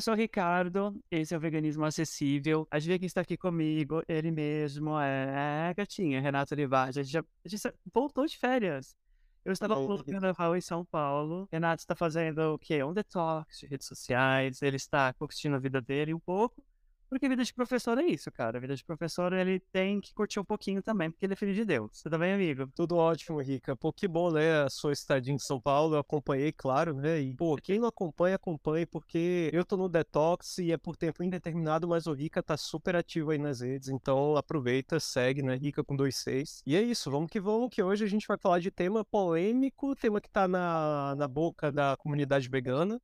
Professor 0.00 0.16
Ricardo, 0.16 0.98
esse 1.10 1.34
é 1.34 1.36
o 1.36 1.40
Veganismo 1.40 1.84
Acessível. 1.84 2.66
Adivinha 2.70 2.98
quem 2.98 3.04
está 3.04 3.20
aqui 3.20 3.36
comigo? 3.36 4.02
Ele 4.08 4.30
mesmo 4.30 4.98
é, 4.98 5.68
é 5.68 5.74
gatinha, 5.74 6.22
Renato 6.22 6.54
Olivar. 6.54 6.88
A 6.88 6.90
gente 6.90 7.10
já, 7.10 7.20
a 7.20 7.48
gente 7.48 7.62
voltou 7.92 8.24
de 8.24 8.38
férias. 8.38 8.96
Eu 9.44 9.52
estava 9.52 9.74
no 9.74 10.02
carnaval 10.02 10.56
em 10.56 10.60
São 10.62 10.86
Paulo. 10.86 11.46
Renato 11.52 11.82
está 11.82 11.94
fazendo 11.94 12.54
o 12.54 12.58
quê? 12.58 12.82
Um 12.82 12.94
detox 12.94 13.58
de 13.58 13.66
redes 13.66 13.86
sociais. 13.86 14.62
Ele 14.62 14.76
está 14.76 15.12
curtindo 15.12 15.56
a 15.56 15.58
vida 15.58 15.82
dele 15.82 16.14
um 16.14 16.18
pouco. 16.18 16.64
Porque 17.10 17.28
vida 17.28 17.42
de 17.42 17.52
professor 17.52 17.98
é 17.98 18.04
isso, 18.04 18.30
cara. 18.30 18.56
A 18.56 18.60
vida 18.60 18.76
de 18.76 18.84
professor, 18.84 19.32
ele 19.32 19.58
tem 19.58 20.00
que 20.00 20.14
curtir 20.14 20.38
um 20.38 20.44
pouquinho 20.44 20.80
também, 20.80 21.10
porque 21.10 21.26
ele 21.26 21.32
é 21.32 21.36
filho 21.36 21.52
de 21.52 21.64
Deus. 21.64 21.90
Você 21.92 22.08
também, 22.08 22.32
amigo? 22.32 22.68
Tudo 22.68 22.96
ótimo, 22.96 23.40
Rica. 23.40 23.74
Pô, 23.74 23.92
que 23.92 24.06
bom, 24.06 24.30
né? 24.30 24.62
A 24.62 24.70
sua 24.70 24.92
estadia 24.92 25.34
em 25.34 25.38
São 25.38 25.60
Paulo, 25.60 25.96
eu 25.96 25.98
acompanhei, 25.98 26.52
claro, 26.52 26.94
né? 26.94 27.20
E, 27.20 27.34
pô, 27.34 27.56
quem 27.56 27.80
não 27.80 27.88
acompanha, 27.88 28.36
acompanhe, 28.36 28.86
porque 28.86 29.50
eu 29.52 29.64
tô 29.64 29.76
no 29.76 29.88
detox 29.88 30.58
e 30.58 30.70
é 30.70 30.76
por 30.76 30.96
tempo 30.96 31.24
indeterminado, 31.24 31.88
mas 31.88 32.06
o 32.06 32.12
Rica 32.12 32.40
tá 32.44 32.56
super 32.56 32.94
ativo 32.94 33.32
aí 33.32 33.38
nas 33.38 33.60
redes. 33.60 33.88
Então 33.88 34.36
aproveita, 34.36 35.00
segue, 35.00 35.42
né? 35.42 35.56
Rica 35.56 35.82
com 35.82 35.96
26. 35.96 36.62
E 36.64 36.76
é 36.76 36.80
isso, 36.80 37.10
vamos 37.10 37.28
que 37.28 37.40
vamos, 37.40 37.70
que 37.70 37.82
hoje 37.82 38.04
a 38.04 38.08
gente 38.08 38.28
vai 38.28 38.38
falar 38.38 38.60
de 38.60 38.70
tema 38.70 39.04
polêmico, 39.04 39.96
tema 39.96 40.20
que 40.20 40.30
tá 40.30 40.46
na, 40.46 41.16
na 41.16 41.26
boca 41.26 41.72
da 41.72 41.96
comunidade 41.96 42.48
vegana, 42.48 43.00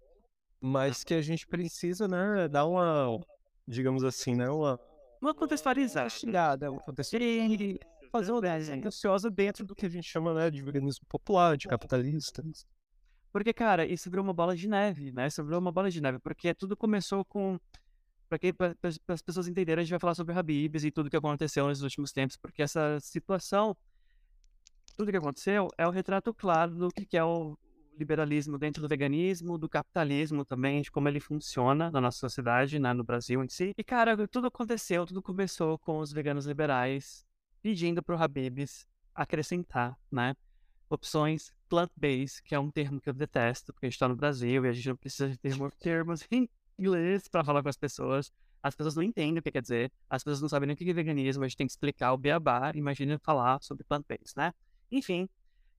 mas 0.61 1.03
que 1.03 1.13
a 1.13 1.21
gente 1.21 1.45
precisa, 1.45 2.07
né, 2.07 2.47
dar 2.49 2.67
uma 2.67 3.19
digamos 3.67 4.05
assim, 4.05 4.35
né? 4.35 4.49
Uma, 4.49 4.79
uma 5.21 5.35
contextualizada. 5.35 6.09
Chegada, 6.09 6.71
uma 6.71 6.81
contextualizada. 6.81 7.79
Fazer 8.11 8.33
uma 8.33 8.41
ansiosa 8.87 9.31
dentro 9.31 9.67
do 9.67 9.75
que 9.75 9.85
a 9.85 9.89
gente 9.89 10.09
chama 10.09 10.33
né, 10.33 10.51
de 10.51 10.63
veganismo 10.63 11.05
popular, 11.09 11.57
de 11.57 11.67
capitalista. 11.67 12.43
Porque, 13.33 13.53
cara, 13.53 13.85
isso 13.85 14.09
virou 14.09 14.25
uma 14.25 14.33
bola 14.33 14.57
de 14.57 14.69
neve, 14.69 15.13
né? 15.13 15.27
Isso 15.27 15.45
virou 15.45 15.61
uma 15.61 15.73
bola 15.73 15.91
de 15.91 16.01
neve, 16.01 16.19
porque 16.21 16.55
tudo 16.55 16.77
começou 16.77 17.25
com. 17.25 17.59
Para 18.29 18.75
as 19.15 19.23
pessoas 19.23 19.47
entenderem, 19.47 19.83
a 19.83 19.85
gente 19.85 19.91
vai 19.91 20.01
falar 20.01 20.15
sobre 20.15 20.35
Habibs 20.37 20.85
e 20.85 20.91
tudo 20.91 21.11
que 21.11 21.17
aconteceu 21.17 21.67
nos 21.67 21.83
últimos 21.83 22.11
tempos, 22.11 22.37
porque 22.37 22.61
essa 22.61 22.99
situação, 23.01 23.77
tudo 24.97 25.13
que 25.13 25.17
aconteceu, 25.17 25.69
é 25.79 25.87
o 25.87 25.91
retrato 25.91 26.35
claro 26.35 26.75
do 26.75 26.89
que 26.89 27.17
é 27.17 27.23
o, 27.23 27.57
liberalismo 27.99 28.59
dentro 28.59 28.83
do 28.83 28.89
veganismo, 28.89 29.59
do 29.59 29.69
capitalismo 29.69 30.45
também, 30.45 30.83
de 30.83 30.91
como 30.91 31.09
ele 31.09 31.21
funciona 31.21 31.91
na 31.91 32.01
nossa 32.01 32.19
sociedade, 32.19 32.79
né, 32.79 32.93
no 32.93 33.05
Brasil 33.05 33.43
em 33.43 33.49
si. 33.49 33.73
E, 33.77 33.85
cara, 33.85 34.27
tudo 34.29 34.47
aconteceu, 34.47 35.07
tudo 35.07 35.23
começou 35.23 35.79
com 35.79 35.99
os 35.99 36.13
veganos 36.13 36.47
liberais 36.47 37.25
pedindo 37.63 38.03
pro 38.03 38.17
Habibs 38.17 38.87
acrescentar, 39.15 39.99
né, 40.11 40.37
opções 40.89 41.51
plant-based, 41.69 42.43
que 42.43 42.55
é 42.55 42.59
um 42.59 42.71
termo 42.71 43.01
que 43.01 43.09
eu 43.09 43.15
detesto, 43.15 43.73
porque 43.73 43.87
a 43.87 43.91
gente 43.91 43.99
tá 43.99 44.09
no 44.09 44.17
Brasil 44.17 44.65
e 44.65 44.69
a 44.69 44.73
gente 44.73 44.89
não 44.89 44.97
precisa 44.97 45.29
de 45.29 45.37
termos, 45.37 45.75
termos 45.81 46.27
em 46.31 46.49
inglês 46.79 47.27
para 47.29 47.43
falar 47.43 47.63
com 47.63 47.69
as 47.69 47.77
pessoas. 47.77 48.31
As 48.63 48.75
pessoas 48.75 48.97
não 48.97 49.03
entendem 49.03 49.39
o 49.39 49.43
que 49.43 49.51
quer 49.51 49.63
dizer, 49.63 49.93
as 50.09 50.23
pessoas 50.23 50.43
não 50.43 50.49
sabem 50.49 50.67
nem 50.67 50.75
o 50.75 50.77
que 50.77 50.89
é 50.89 50.93
veganismo, 50.93 51.45
a 51.45 51.49
gente 51.49 51.57
tem 51.57 51.67
que 51.67 51.73
explicar 51.73 52.13
o 52.13 52.19
beabá, 52.19 52.73
imagina 52.75 53.19
falar 53.19 53.63
sobre 53.63 53.85
plant-based, 53.85 54.37
né? 54.37 54.53
Enfim, 54.91 55.29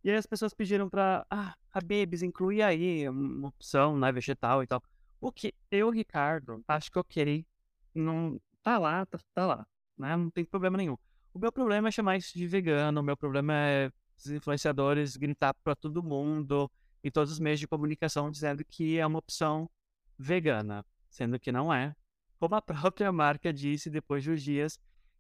e 0.03 0.09
aí 0.09 0.15
as 0.15 0.25
pessoas 0.25 0.53
pediram 0.53 0.89
pra, 0.89 1.25
ah, 1.29 1.55
a 1.71 1.81
Babes, 1.81 2.21
inclui 2.21 2.61
aí 2.61 3.07
uma 3.09 3.49
opção, 3.49 3.97
né, 3.97 4.11
vegetal 4.11 4.63
e 4.63 4.67
tal. 4.67 4.81
O 5.19 5.31
que 5.31 5.53
eu, 5.71 5.89
Ricardo, 5.89 6.63
acho 6.67 6.91
que 6.91 7.03
queria, 7.05 7.45
não, 7.93 8.39
tá 8.61 8.77
lá, 8.77 9.05
tá, 9.05 9.19
tá 9.33 9.45
lá, 9.45 9.67
né, 9.97 10.15
não 10.15 10.29
tem 10.29 10.45
problema 10.45 10.77
nenhum. 10.77 10.97
O 11.33 11.39
meu 11.39 11.51
problema 11.51 11.87
é 11.87 11.91
chamar 11.91 12.17
isso 12.17 12.37
de 12.37 12.47
vegano, 12.47 13.01
o 13.01 13.03
meu 13.03 13.17
problema 13.17 13.53
é 13.53 13.91
os 14.17 14.27
influenciadores 14.27 15.15
gritar 15.15 15.53
para 15.63 15.75
todo 15.75 16.01
mundo 16.01 16.69
e 17.03 17.11
todos 17.11 17.31
os 17.31 17.39
meios 17.39 17.59
de 17.59 17.67
comunicação 17.67 18.31
dizendo 18.31 18.65
que 18.65 18.97
é 18.97 19.05
uma 19.05 19.19
opção 19.19 19.69
vegana, 20.17 20.85
sendo 21.09 21.39
que 21.39 21.51
não 21.51 21.73
é. 21.73 21.95
Como 22.39 22.55
a 22.55 22.61
própria 22.61 23.11
marca 23.11 23.53
disse 23.53 23.89
depois 23.89 24.25
dos 24.25 24.41
dias 24.41 24.79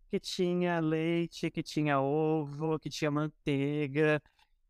que 0.09 0.19
tinha 0.19 0.79
leite, 0.79 1.51
que 1.51 1.61
tinha 1.61 1.99
ovo, 1.99 2.79
que 2.79 2.89
tinha 2.89 3.11
manteiga, 3.11 4.21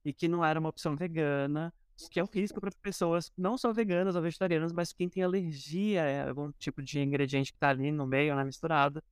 e 0.08 0.14
que 0.14 0.30
não 0.30 0.44
era 0.44 0.58
uma 0.58 0.70
opção 0.70 0.96
vegana, 0.96 1.74
que 2.10 2.18
é 2.18 2.24
um 2.24 2.30
risco 2.32 2.62
para 2.62 2.72
pessoas 2.82 3.30
não 3.38 3.58
só 3.58 3.74
veganas 3.74 4.16
ou 4.16 4.22
vegetarianas, 4.22 4.72
mas 4.72 4.94
quem 4.94 5.10
tem 5.10 5.22
alergia 5.22 6.24
a 6.26 6.30
algum 6.30 6.50
tipo 6.54 6.82
de 6.82 7.02
ingrediente 7.02 7.52
que 7.52 7.58
está 7.58 7.70
ali 7.70 7.92
no 7.92 8.08
meio, 8.08 8.34
na 8.34 8.42
né, 8.42 8.46
misturada. 8.46 9.04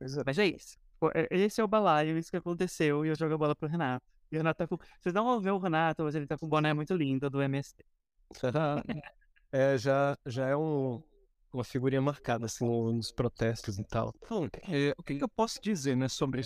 É. 0.00 0.06
Mas 0.26 0.38
é 0.38 0.46
isso. 0.46 0.76
É, 1.14 1.28
esse 1.30 1.60
é 1.60 1.64
o 1.64 1.68
balaio, 1.68 2.18
isso 2.18 2.32
que 2.32 2.36
aconteceu, 2.36 3.06
e 3.06 3.10
eu 3.10 3.14
jogo 3.14 3.34
a 3.34 3.38
bola 3.38 3.54
pro 3.54 3.68
Renato. 3.68 4.04
E 4.32 4.34
o 4.34 4.38
Renato 4.38 4.58
tá 4.58 4.66
com. 4.66 4.76
Vocês 4.98 5.14
não 5.14 5.24
vão 5.24 5.40
ver 5.40 5.52
o 5.52 5.58
Renato, 5.58 6.02
mas 6.02 6.16
ele 6.16 6.26
tá 6.26 6.36
com 6.36 6.46
um 6.46 6.48
boné 6.48 6.74
muito 6.74 6.94
lindo 6.94 7.30
do 7.30 7.40
MST. 7.40 7.84
é, 9.52 9.78
já, 9.78 10.18
já 10.26 10.48
é 10.48 10.56
um, 10.56 11.00
uma 11.52 11.62
figurinha 11.62 12.02
marcada 12.02 12.46
assim, 12.46 12.64
nos 12.66 13.12
protestos 13.12 13.78
e 13.78 13.84
tal. 13.84 14.12
Bom, 14.28 14.48
é, 14.68 14.94
o 14.98 15.02
que, 15.04 15.14
que, 15.16 15.22
eu 15.22 15.28
posso 15.28 15.60
dizer 15.62 15.96
né, 15.96 16.08
sobre 16.08 16.42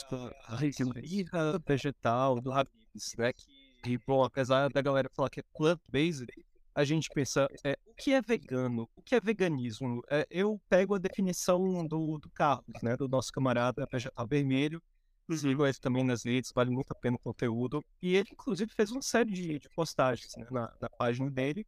a 0.46 0.56
riqueza 0.56 1.58
vegetal 1.66 2.38
do 2.38 2.52
Habibs, 2.52 3.14
né? 3.16 3.32
Que 3.32 3.63
e, 3.86 3.98
bom, 4.06 4.24
apesar 4.24 4.68
da 4.68 4.80
galera 4.80 5.10
falar 5.14 5.30
que 5.30 5.40
é 5.40 5.44
plant-based, 5.54 6.26
a 6.74 6.84
gente 6.84 7.08
pensa, 7.14 7.48
é, 7.62 7.78
o 7.86 7.94
que 7.94 8.12
é 8.12 8.20
vegano? 8.20 8.88
O 8.96 9.02
que 9.02 9.14
é 9.14 9.20
veganismo? 9.20 10.02
É, 10.10 10.26
eu 10.28 10.60
pego 10.68 10.94
a 10.94 10.98
definição 10.98 11.86
do, 11.86 12.18
do 12.18 12.28
Carlos, 12.30 12.82
né, 12.82 12.96
do 12.96 13.08
nosso 13.08 13.30
camarada 13.32 13.86
vegetal 13.90 14.26
vermelho, 14.26 14.82
inclusive 15.24 15.62
ele 15.62 15.74
também 15.74 16.04
nas 16.04 16.24
redes, 16.24 16.52
vale 16.54 16.70
muito 16.70 16.90
a 16.90 16.94
pena 16.94 17.16
o 17.16 17.20
conteúdo, 17.20 17.82
e 18.02 18.16
ele 18.16 18.28
inclusive 18.32 18.72
fez 18.74 18.90
uma 18.90 19.02
série 19.02 19.30
de, 19.30 19.58
de 19.58 19.68
postagens 19.70 20.34
né, 20.36 20.46
na, 20.50 20.72
na, 20.80 20.88
página 20.90 21.30
dele, 21.30 21.66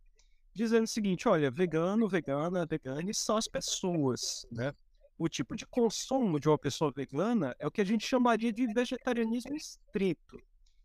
dizendo 0.52 0.84
o 0.84 0.88
seguinte, 0.88 1.28
olha, 1.28 1.50
vegano, 1.50 2.08
vegana, 2.08 2.66
vegane 2.66 3.14
são 3.14 3.36
as 3.36 3.46
pessoas, 3.46 4.46
né? 4.50 4.72
O 5.18 5.28
tipo 5.28 5.54
de 5.56 5.66
consumo 5.66 6.38
de 6.38 6.48
uma 6.48 6.58
pessoa 6.58 6.92
vegana 6.94 7.54
é 7.58 7.66
o 7.66 7.70
que 7.70 7.80
a 7.80 7.84
gente 7.84 8.06
chamaria 8.06 8.52
de 8.52 8.66
vegetarianismo 8.66 9.54
estrito, 9.54 10.38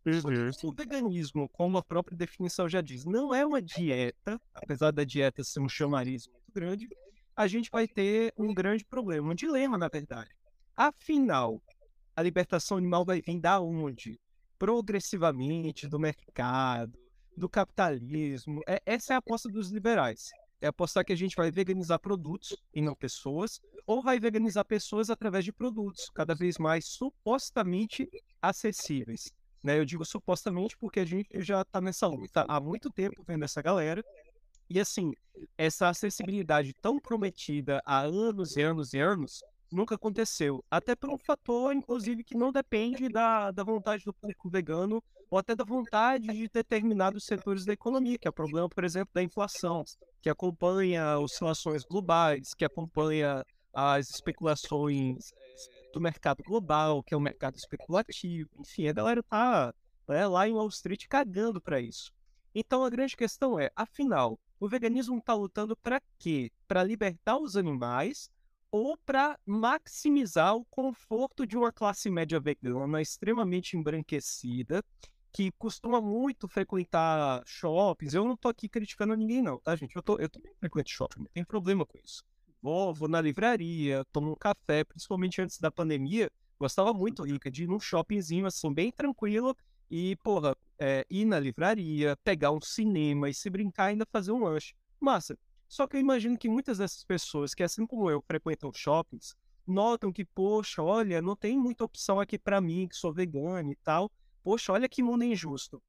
Uhum. 0.05 0.69
O 0.69 0.73
veganismo, 0.73 1.47
como 1.49 1.77
a 1.77 1.83
própria 1.83 2.17
definição 2.17 2.67
já 2.67 2.81
diz, 2.81 3.05
não 3.05 3.33
é 3.33 3.45
uma 3.45 3.61
dieta, 3.61 4.41
apesar 4.53 4.91
da 4.91 5.03
dieta 5.03 5.43
ser 5.43 5.59
um 5.59 5.69
chamariz 5.69 6.27
muito 6.27 6.51
grande, 6.51 6.89
a 7.35 7.47
gente 7.47 7.69
vai 7.71 7.87
ter 7.87 8.33
um 8.37 8.53
grande 8.53 8.83
problema, 8.83 9.31
um 9.31 9.35
dilema, 9.35 9.77
na 9.77 9.87
verdade. 9.87 10.29
Afinal, 10.75 11.61
a 12.15 12.21
libertação 12.21 12.77
animal 12.77 13.05
vai 13.05 13.21
vir 13.21 13.39
da 13.39 13.59
onde? 13.59 14.19
Progressivamente 14.57 15.87
do 15.87 15.99
mercado, 15.99 16.97
do 17.37 17.47
capitalismo. 17.47 18.61
É, 18.67 18.81
essa 18.85 19.13
é 19.13 19.15
a 19.15 19.19
aposta 19.19 19.49
dos 19.49 19.69
liberais. 19.69 20.29
É 20.59 20.67
apostar 20.67 21.03
que 21.03 21.13
a 21.13 21.15
gente 21.15 21.35
vai 21.35 21.51
veganizar 21.51 21.99
produtos 21.99 22.55
e 22.73 22.81
não 22.81 22.95
pessoas, 22.95 23.59
ou 23.85 24.01
vai 24.01 24.19
veganizar 24.19 24.63
pessoas 24.65 25.09
através 25.09 25.43
de 25.43 25.51
produtos 25.51 26.09
cada 26.13 26.35
vez 26.35 26.57
mais 26.57 26.85
supostamente 26.85 28.07
acessíveis. 28.41 29.31
Né? 29.63 29.77
Eu 29.77 29.85
digo 29.85 30.03
supostamente 30.05 30.77
porque 30.77 30.99
a 30.99 31.05
gente 31.05 31.29
já 31.41 31.61
está 31.61 31.79
nessa 31.79 32.07
luta 32.07 32.45
há 32.47 32.59
muito 32.59 32.89
tempo 32.89 33.23
vendo 33.25 33.43
essa 33.43 33.61
galera. 33.61 34.03
E 34.69 34.79
assim, 34.79 35.11
essa 35.57 35.89
acessibilidade 35.89 36.73
tão 36.73 36.99
prometida 36.99 37.81
há 37.85 37.99
anos 37.99 38.55
e 38.55 38.61
anos 38.61 38.93
e 38.93 38.99
anos 38.99 39.41
nunca 39.71 39.95
aconteceu. 39.95 40.63
Até 40.69 40.95
por 40.95 41.09
um 41.09 41.17
fator, 41.17 41.73
inclusive, 41.73 42.23
que 42.23 42.35
não 42.35 42.51
depende 42.51 43.07
da, 43.07 43.51
da 43.51 43.63
vontade 43.63 44.03
do 44.03 44.13
público 44.13 44.49
vegano 44.49 45.01
ou 45.29 45.39
até 45.39 45.55
da 45.55 45.63
vontade 45.63 46.27
de 46.27 46.49
determinados 46.49 47.25
setores 47.25 47.63
da 47.63 47.73
economia, 47.73 48.17
que 48.17 48.27
é 48.27 48.29
o 48.29 48.33
problema, 48.33 48.67
por 48.67 48.83
exemplo, 48.83 49.11
da 49.13 49.23
inflação, 49.23 49.83
que 50.21 50.29
acompanha 50.29 51.17
oscilações 51.19 51.83
globais, 51.83 52.53
que 52.53 52.65
acompanha 52.65 53.45
as 53.73 54.09
especulações 54.09 55.31
do 55.91 56.01
mercado 56.01 56.43
global, 56.43 57.03
que 57.03 57.13
é 57.13 57.17
o 57.17 57.21
mercado 57.21 57.55
especulativo. 57.55 58.49
Enfim, 58.59 58.87
a 58.87 58.93
galera 58.93 59.21
tá 59.23 59.73
né, 60.07 60.27
lá 60.27 60.47
em 60.47 60.53
Wall 60.53 60.67
Street 60.69 61.07
cagando 61.07 61.61
para 61.61 61.79
isso. 61.79 62.11
Então 62.53 62.83
a 62.83 62.89
grande 62.89 63.15
questão 63.15 63.59
é, 63.59 63.71
afinal, 63.75 64.39
o 64.59 64.67
veganismo 64.67 65.17
está 65.17 65.33
lutando 65.33 65.75
para 65.75 66.01
quê? 66.19 66.51
Para 66.67 66.83
libertar 66.83 67.37
os 67.37 67.55
animais 67.55 68.29
ou 68.69 68.97
para 68.97 69.37
maximizar 69.45 70.55
o 70.55 70.65
conforto 70.65 71.45
de 71.45 71.57
uma 71.57 71.71
classe 71.71 72.09
média 72.09 72.39
vegana 72.39 73.01
extremamente 73.01 73.75
embranquecida, 73.75 74.83
que 75.33 75.51
costuma 75.53 76.01
muito 76.01 76.47
frequentar 76.47 77.41
shoppings. 77.45 78.13
Eu 78.13 78.25
não 78.25 78.35
tô 78.37 78.49
aqui 78.49 78.67
criticando 78.67 79.15
ninguém, 79.15 79.41
não, 79.41 79.59
tá, 79.59 79.75
gente? 79.75 79.95
Eu, 79.95 80.01
tô, 80.01 80.17
eu 80.19 80.29
também 80.29 80.53
frequento 80.55 80.89
shopping, 80.89 81.19
não 81.19 81.27
tem 81.33 81.43
problema 81.43 81.85
com 81.85 81.97
isso 81.97 82.23
vou, 82.61 82.93
vou 82.93 83.07
na 83.07 83.19
livraria, 83.19 84.05
tomo 84.11 84.31
um 84.31 84.35
café, 84.35 84.83
principalmente 84.83 85.41
antes 85.41 85.59
da 85.59 85.71
pandemia, 85.71 86.31
gostava 86.59 86.93
muito, 86.93 87.23
Rica, 87.23 87.49
de 87.49 87.63
ir 87.63 87.67
num 87.67 87.79
shoppingzinho 87.79 88.45
assim, 88.45 88.71
bem 88.73 88.91
tranquilo 88.91 89.55
e, 89.89 90.15
porra, 90.17 90.55
é, 90.79 91.05
ir 91.09 91.25
na 91.25 91.39
livraria, 91.39 92.15
pegar 92.23 92.51
um 92.51 92.61
cinema 92.61 93.29
e 93.29 93.33
se 93.33 93.49
brincar 93.49 93.85
ainda 93.85 94.05
fazer 94.05 94.31
um 94.31 94.43
lanche. 94.43 94.73
Massa. 94.99 95.37
Só 95.67 95.87
que 95.87 95.95
eu 95.95 96.01
imagino 96.01 96.37
que 96.37 96.49
muitas 96.49 96.77
dessas 96.77 97.03
pessoas 97.03 97.53
que, 97.53 97.63
assim 97.63 97.85
como 97.85 98.09
eu, 98.09 98.21
frequentam 98.21 98.71
shoppings, 98.73 99.35
notam 99.65 100.11
que, 100.11 100.25
poxa, 100.25 100.83
olha, 100.83 101.21
não 101.21 101.35
tem 101.35 101.57
muita 101.57 101.83
opção 101.83 102.19
aqui 102.19 102.37
para 102.37 102.59
mim, 102.59 102.87
que 102.87 102.95
sou 102.95 103.13
vegano 103.13 103.71
e 103.71 103.75
tal. 103.77 104.11
Poxa, 104.43 104.73
olha 104.73 104.89
que 104.89 105.01
mundo 105.01 105.23
injusto. 105.23 105.81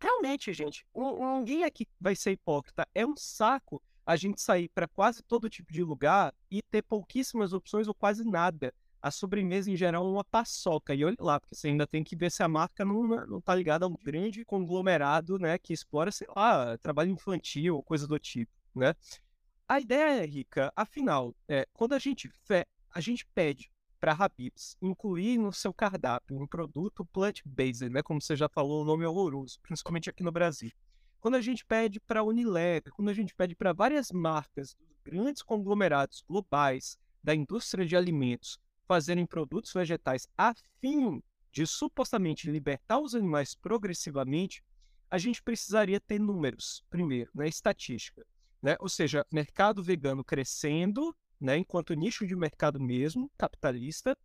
Realmente, 0.00 0.52
gente, 0.52 0.86
ninguém 0.94 1.64
aqui 1.64 1.86
vai 2.00 2.14
ser 2.14 2.32
hipócrita. 2.32 2.86
É 2.94 3.06
um 3.06 3.16
saco 3.16 3.82
a 4.08 4.16
gente 4.16 4.40
sair 4.40 4.70
para 4.70 4.88
quase 4.88 5.22
todo 5.22 5.50
tipo 5.50 5.70
de 5.70 5.84
lugar 5.84 6.34
e 6.50 6.62
ter 6.62 6.80
pouquíssimas 6.80 7.52
opções 7.52 7.86
ou 7.86 7.94
quase 7.94 8.24
nada. 8.24 8.72
A 9.02 9.10
sobremesa, 9.10 9.70
em 9.70 9.76
geral, 9.76 10.06
é 10.06 10.10
uma 10.10 10.24
paçoca. 10.24 10.94
E 10.94 11.04
olha 11.04 11.14
lá, 11.20 11.38
porque 11.38 11.54
você 11.54 11.68
ainda 11.68 11.86
tem 11.86 12.02
que 12.02 12.16
ver 12.16 12.32
se 12.32 12.42
a 12.42 12.48
marca 12.48 12.86
não, 12.86 13.06
não 13.26 13.38
tá 13.38 13.54
ligada 13.54 13.84
a 13.84 13.88
um 13.88 13.94
grande 14.02 14.46
conglomerado, 14.46 15.38
né, 15.38 15.58
que 15.58 15.74
explora, 15.74 16.10
sei 16.10 16.26
lá, 16.34 16.78
trabalho 16.78 17.10
infantil 17.10 17.76
ou 17.76 17.82
coisa 17.82 18.06
do 18.06 18.18
tipo, 18.18 18.50
né? 18.74 18.94
A 19.68 19.78
ideia 19.78 20.22
é, 20.22 20.24
Rica, 20.24 20.72
afinal, 20.74 21.36
é, 21.46 21.66
quando 21.74 21.92
a 21.92 21.98
gente, 21.98 22.30
fe... 22.46 22.66
a 22.90 23.02
gente 23.02 23.26
pede 23.34 23.70
para 24.00 24.12
Habib's 24.12 24.74
incluir 24.80 25.36
no 25.36 25.52
seu 25.52 25.74
cardápio 25.74 26.40
um 26.40 26.46
produto 26.46 27.04
plant-based, 27.12 27.90
né? 27.90 28.02
Como 28.02 28.22
você 28.22 28.34
já 28.34 28.48
falou, 28.48 28.80
o 28.80 28.86
nome 28.86 29.04
é 29.04 29.08
horroroso, 29.08 29.60
principalmente 29.60 30.08
aqui 30.08 30.22
no 30.22 30.32
Brasil. 30.32 30.72
Quando 31.20 31.34
a 31.34 31.40
gente 31.40 31.64
pede 31.64 31.98
para 32.00 32.22
Unilever, 32.22 32.92
quando 32.92 33.08
a 33.08 33.14
gente 33.14 33.34
pede 33.34 33.54
para 33.56 33.72
várias 33.72 34.12
marcas, 34.12 34.76
grandes 35.04 35.42
conglomerados 35.42 36.22
globais 36.28 36.96
da 37.22 37.34
indústria 37.34 37.84
de 37.84 37.96
alimentos 37.96 38.58
fazerem 38.86 39.26
produtos 39.26 39.72
vegetais 39.72 40.28
a 40.36 40.54
fim 40.80 41.22
de 41.50 41.66
supostamente 41.66 42.50
libertar 42.50 43.00
os 43.00 43.14
animais 43.14 43.54
progressivamente, 43.54 44.62
a 45.10 45.18
gente 45.18 45.42
precisaria 45.42 45.98
ter 45.98 46.20
números, 46.20 46.84
primeiro, 46.88 47.30
né, 47.34 47.48
estatística. 47.48 48.24
Né? 48.62 48.76
Ou 48.78 48.88
seja, 48.88 49.26
mercado 49.32 49.82
vegano 49.82 50.22
crescendo, 50.22 51.14
né, 51.40 51.56
enquanto 51.56 51.94
nicho 51.94 52.26
de 52.26 52.36
mercado 52.36 52.80
mesmo, 52.80 53.30
capitalista, 53.36 54.16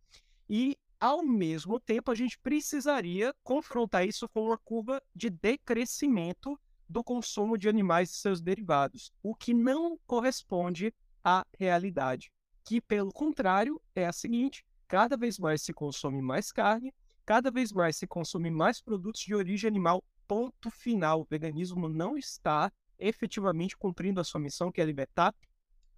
e 0.48 0.78
ao 1.00 1.22
mesmo 1.24 1.80
tempo 1.80 2.10
a 2.10 2.14
gente 2.14 2.38
precisaria 2.38 3.34
confrontar 3.42 4.06
isso 4.06 4.28
com 4.28 4.46
uma 4.46 4.58
curva 4.58 5.02
de 5.14 5.28
decrescimento 5.28 6.58
do 6.88 7.02
consumo 7.02 7.56
de 7.56 7.68
animais 7.68 8.10
e 8.10 8.14
seus 8.14 8.40
derivados, 8.40 9.12
o 9.22 9.34
que 9.34 9.54
não 9.54 9.98
corresponde 10.06 10.92
à 11.22 11.44
realidade, 11.58 12.30
que 12.64 12.80
pelo 12.80 13.12
contrário 13.12 13.80
é 13.94 14.06
a 14.06 14.12
seguinte: 14.12 14.64
cada 14.86 15.16
vez 15.16 15.38
mais 15.38 15.62
se 15.62 15.72
consome 15.72 16.20
mais 16.20 16.52
carne, 16.52 16.92
cada 17.24 17.50
vez 17.50 17.72
mais 17.72 17.96
se 17.96 18.06
consome 18.06 18.50
mais 18.50 18.80
produtos 18.80 19.22
de 19.22 19.34
origem 19.34 19.68
animal. 19.68 20.02
Ponto 20.26 20.70
final. 20.70 21.20
O 21.20 21.26
veganismo 21.28 21.86
não 21.86 22.16
está 22.16 22.72
efetivamente 22.98 23.76
cumprindo 23.76 24.20
a 24.20 24.24
sua 24.24 24.40
missão, 24.40 24.72
que 24.72 24.80
é 24.80 24.84
libertar 24.84 25.34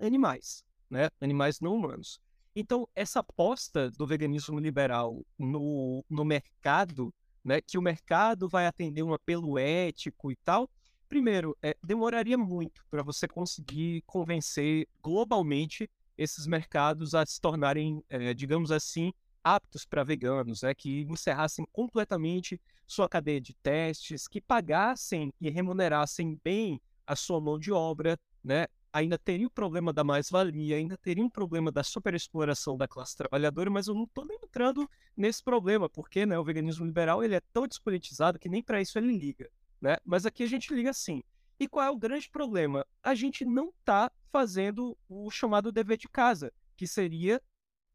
animais 0.01 0.67
né? 0.91 1.11
Animais 1.21 1.61
não 1.61 1.75
humanos. 1.75 2.21
Então, 2.55 2.89
essa 2.95 3.21
aposta 3.21 3.91
do 3.91 4.07
veganismo 4.07 4.59
liberal 4.59 5.23
no, 5.39 6.05
no 6.09 6.25
mercado, 6.25 7.13
né, 7.45 7.61
que 7.61 7.77
o 7.77 7.83
mercado 7.83 8.49
vai 8.49 8.67
atender 8.67 9.03
um 9.03 9.13
apelo 9.13 9.59
ético 9.59 10.33
e 10.33 10.37
tal, 10.37 10.69
primeiro, 11.09 11.57
é, 11.63 11.77
demoraria 11.83 12.37
muito 12.37 12.85
para 12.91 13.03
você 13.03 13.27
conseguir 13.27 14.03
convencer 14.07 14.89
globalmente 15.03 15.89
esses 16.17 16.47
mercados 16.47 17.15
a 17.15 17.25
se 17.25 17.41
tornarem, 17.41 18.03
é, 18.09 18.33
digamos 18.33 18.71
assim, 18.71 19.13
aptos 19.43 19.85
para 19.85 20.03
veganos, 20.03 20.63
né, 20.63 20.75
que 20.75 21.03
encerrassem 21.03 21.67
completamente 21.73 22.61
sua 22.87 23.09
cadeia 23.09 23.41
de 23.41 23.55
testes, 23.55 24.27
que 24.27 24.41
pagassem 24.41 25.33
e 25.41 25.51
remunerassem 25.51 26.41
bem 26.43 26.81
a 27.07 27.15
sua 27.15 27.41
mão 27.41 27.59
de 27.59 27.71
obra, 27.71 28.19
né, 28.43 28.67
ainda 28.93 29.19
teria 29.19 29.47
o 29.47 29.51
problema 29.51 29.93
da 29.93 30.03
mais-valia, 30.03 30.77
ainda 30.77 30.97
teria 30.97 31.23
um 31.23 31.31
problema 31.31 31.71
da 31.71 31.85
superexploração 31.85 32.77
da 32.77 32.89
classe 32.89 33.17
trabalhadora, 33.17 33.71
mas 33.71 33.89
eu 33.89 33.95
não 33.95 34.05
estou 34.05 34.25
nem 34.25 34.39
entrando 34.43 34.89
nesse 35.17 35.43
problema, 35.43 35.89
porque 35.89 36.25
né, 36.25 36.39
o 36.39 36.45
veganismo 36.45 36.87
liberal 36.87 37.23
ele 37.23 37.35
é 37.35 37.41
tão 37.53 37.67
despolitizado 37.67 38.39
que 38.39 38.49
nem 38.49 38.63
para 38.63 38.81
isso 38.81 38.99
ele 38.99 39.17
liga. 39.17 39.51
Né? 39.87 39.99
Mas 40.05 40.27
aqui 40.27 40.43
a 40.43 40.49
gente 40.49 40.75
liga 40.75 40.91
assim. 40.91 41.23
E 41.61 41.69
qual 41.69 41.87
é 41.87 41.91
o 41.93 41.97
grande 41.97 42.29
problema? 42.29 42.85
A 43.05 43.15
gente 43.15 43.45
não 43.45 43.69
está 43.69 44.11
fazendo 44.33 44.99
o 45.09 45.31
chamado 45.31 45.71
dever 45.71 45.97
de 45.97 46.09
casa, 46.09 46.53
que 46.77 46.89
seria 46.89 47.41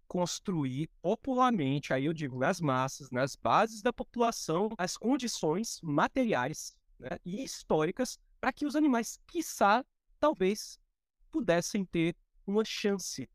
construir 0.08 0.90
popularmente, 1.02 1.94
aí 1.94 2.06
eu 2.06 2.14
digo 2.14 2.40
nas 2.40 2.62
massas, 2.62 3.12
nas 3.12 3.36
bases 3.36 3.82
da 3.82 3.92
população, 3.92 4.70
as 4.78 4.96
condições 4.96 5.80
materiais 5.84 6.78
né, 6.98 7.10
e 7.26 7.44
históricas 7.44 8.18
para 8.40 8.54
que 8.54 8.66
os 8.66 8.78
animais, 8.78 9.20
quiçá, 9.28 9.84
talvez 10.18 10.80
pudessem 11.30 11.84
ter 11.84 12.16
uma 12.48 12.64
chance 12.64 13.30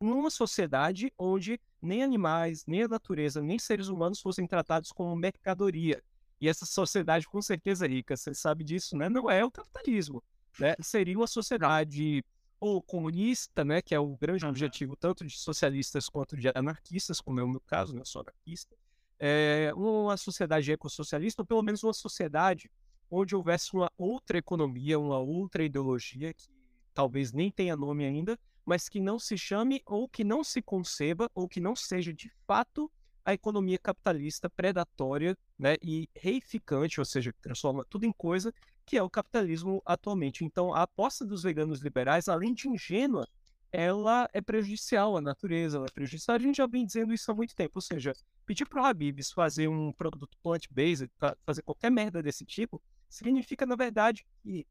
numa 0.00 0.30
sociedade 0.30 1.12
onde 1.18 1.60
nem 1.82 2.04
animais, 2.04 2.64
nem 2.66 2.84
a 2.84 2.88
natureza, 2.88 3.42
nem 3.42 3.58
seres 3.58 3.88
humanos 3.88 4.20
fossem 4.20 4.46
tratados 4.46 4.92
como 4.92 5.14
mercadoria. 5.16 6.00
E 6.40 6.48
essa 6.48 6.66
sociedade, 6.66 7.26
com 7.26 7.40
certeza 7.40 7.86
rica, 7.86 8.16
você 8.16 8.34
sabe 8.34 8.62
disso, 8.62 8.96
né? 8.96 9.08
Não 9.08 9.30
é 9.30 9.44
o 9.44 9.50
capitalismo, 9.50 10.22
né? 10.58 10.74
Seria 10.82 11.16
uma 11.16 11.26
sociedade 11.26 12.24
ou 12.60 12.82
comunista, 12.82 13.64
né? 13.64 13.80
Que 13.80 13.94
é 13.94 14.00
o 14.00 14.16
grande 14.16 14.44
objetivo 14.44 14.96
tanto 14.96 15.24
de 15.24 15.36
socialistas 15.36 16.08
quanto 16.08 16.36
de 16.36 16.48
anarquistas, 16.54 17.20
como 17.20 17.40
é 17.40 17.42
o 17.42 17.48
meu 17.48 17.60
caso, 17.60 17.94
né? 17.94 18.00
Eu 18.00 18.06
sou 18.06 18.22
anarquista. 18.22 18.76
É 19.18 19.72
uma 19.74 20.16
sociedade 20.16 20.70
ecossocialista, 20.70 21.40
ou 21.40 21.46
pelo 21.46 21.62
menos 21.62 21.82
uma 21.82 21.94
sociedade 21.94 22.70
onde 23.10 23.34
houvesse 23.34 23.72
uma 23.74 23.90
outra 23.96 24.36
economia, 24.36 24.98
uma 24.98 25.18
outra 25.18 25.64
ideologia 25.64 26.34
que 26.34 26.48
talvez 26.92 27.32
nem 27.32 27.50
tenha 27.50 27.76
nome 27.76 28.04
ainda, 28.04 28.38
mas 28.64 28.88
que 28.88 29.00
não 29.00 29.18
se 29.18 29.38
chame 29.38 29.80
ou 29.86 30.08
que 30.08 30.24
não 30.24 30.42
se 30.42 30.60
conceba 30.60 31.30
ou 31.34 31.48
que 31.48 31.60
não 31.60 31.76
seja 31.76 32.12
de 32.12 32.30
fato 32.46 32.90
a 33.26 33.34
economia 33.34 33.76
capitalista 33.76 34.48
predatória 34.48 35.36
né, 35.58 35.74
e 35.82 36.08
reificante, 36.14 37.00
ou 37.00 37.04
seja, 37.04 37.32
que 37.32 37.40
transforma 37.40 37.84
tudo 37.90 38.06
em 38.06 38.12
coisa, 38.12 38.54
que 38.86 38.96
é 38.96 39.02
o 39.02 39.10
capitalismo 39.10 39.82
atualmente. 39.84 40.44
Então, 40.44 40.72
a 40.72 40.82
aposta 40.82 41.26
dos 41.26 41.42
veganos 41.42 41.80
liberais, 41.80 42.28
além 42.28 42.54
de 42.54 42.68
ingênua, 42.68 43.26
ela 43.72 44.28
é 44.32 44.40
prejudicial 44.40 45.16
à 45.16 45.20
natureza, 45.20 45.76
ela 45.76 45.86
é 45.86 45.90
prejudicial. 45.90 46.36
A 46.36 46.38
gente 46.38 46.58
já 46.58 46.68
vem 46.68 46.86
dizendo 46.86 47.12
isso 47.12 47.28
há 47.28 47.34
muito 47.34 47.56
tempo, 47.56 47.72
ou 47.74 47.82
seja, 47.82 48.12
pedir 48.46 48.64
para 48.64 48.80
o 48.80 48.84
Habibs 48.84 49.32
fazer 49.32 49.66
um 49.66 49.92
produto 49.92 50.38
plant-based, 50.40 51.10
fazer 51.44 51.62
qualquer 51.62 51.90
merda 51.90 52.22
desse 52.22 52.46
tipo, 52.46 52.80
significa, 53.08 53.66
na 53.66 53.74
verdade, 53.74 54.24
que 54.40 54.64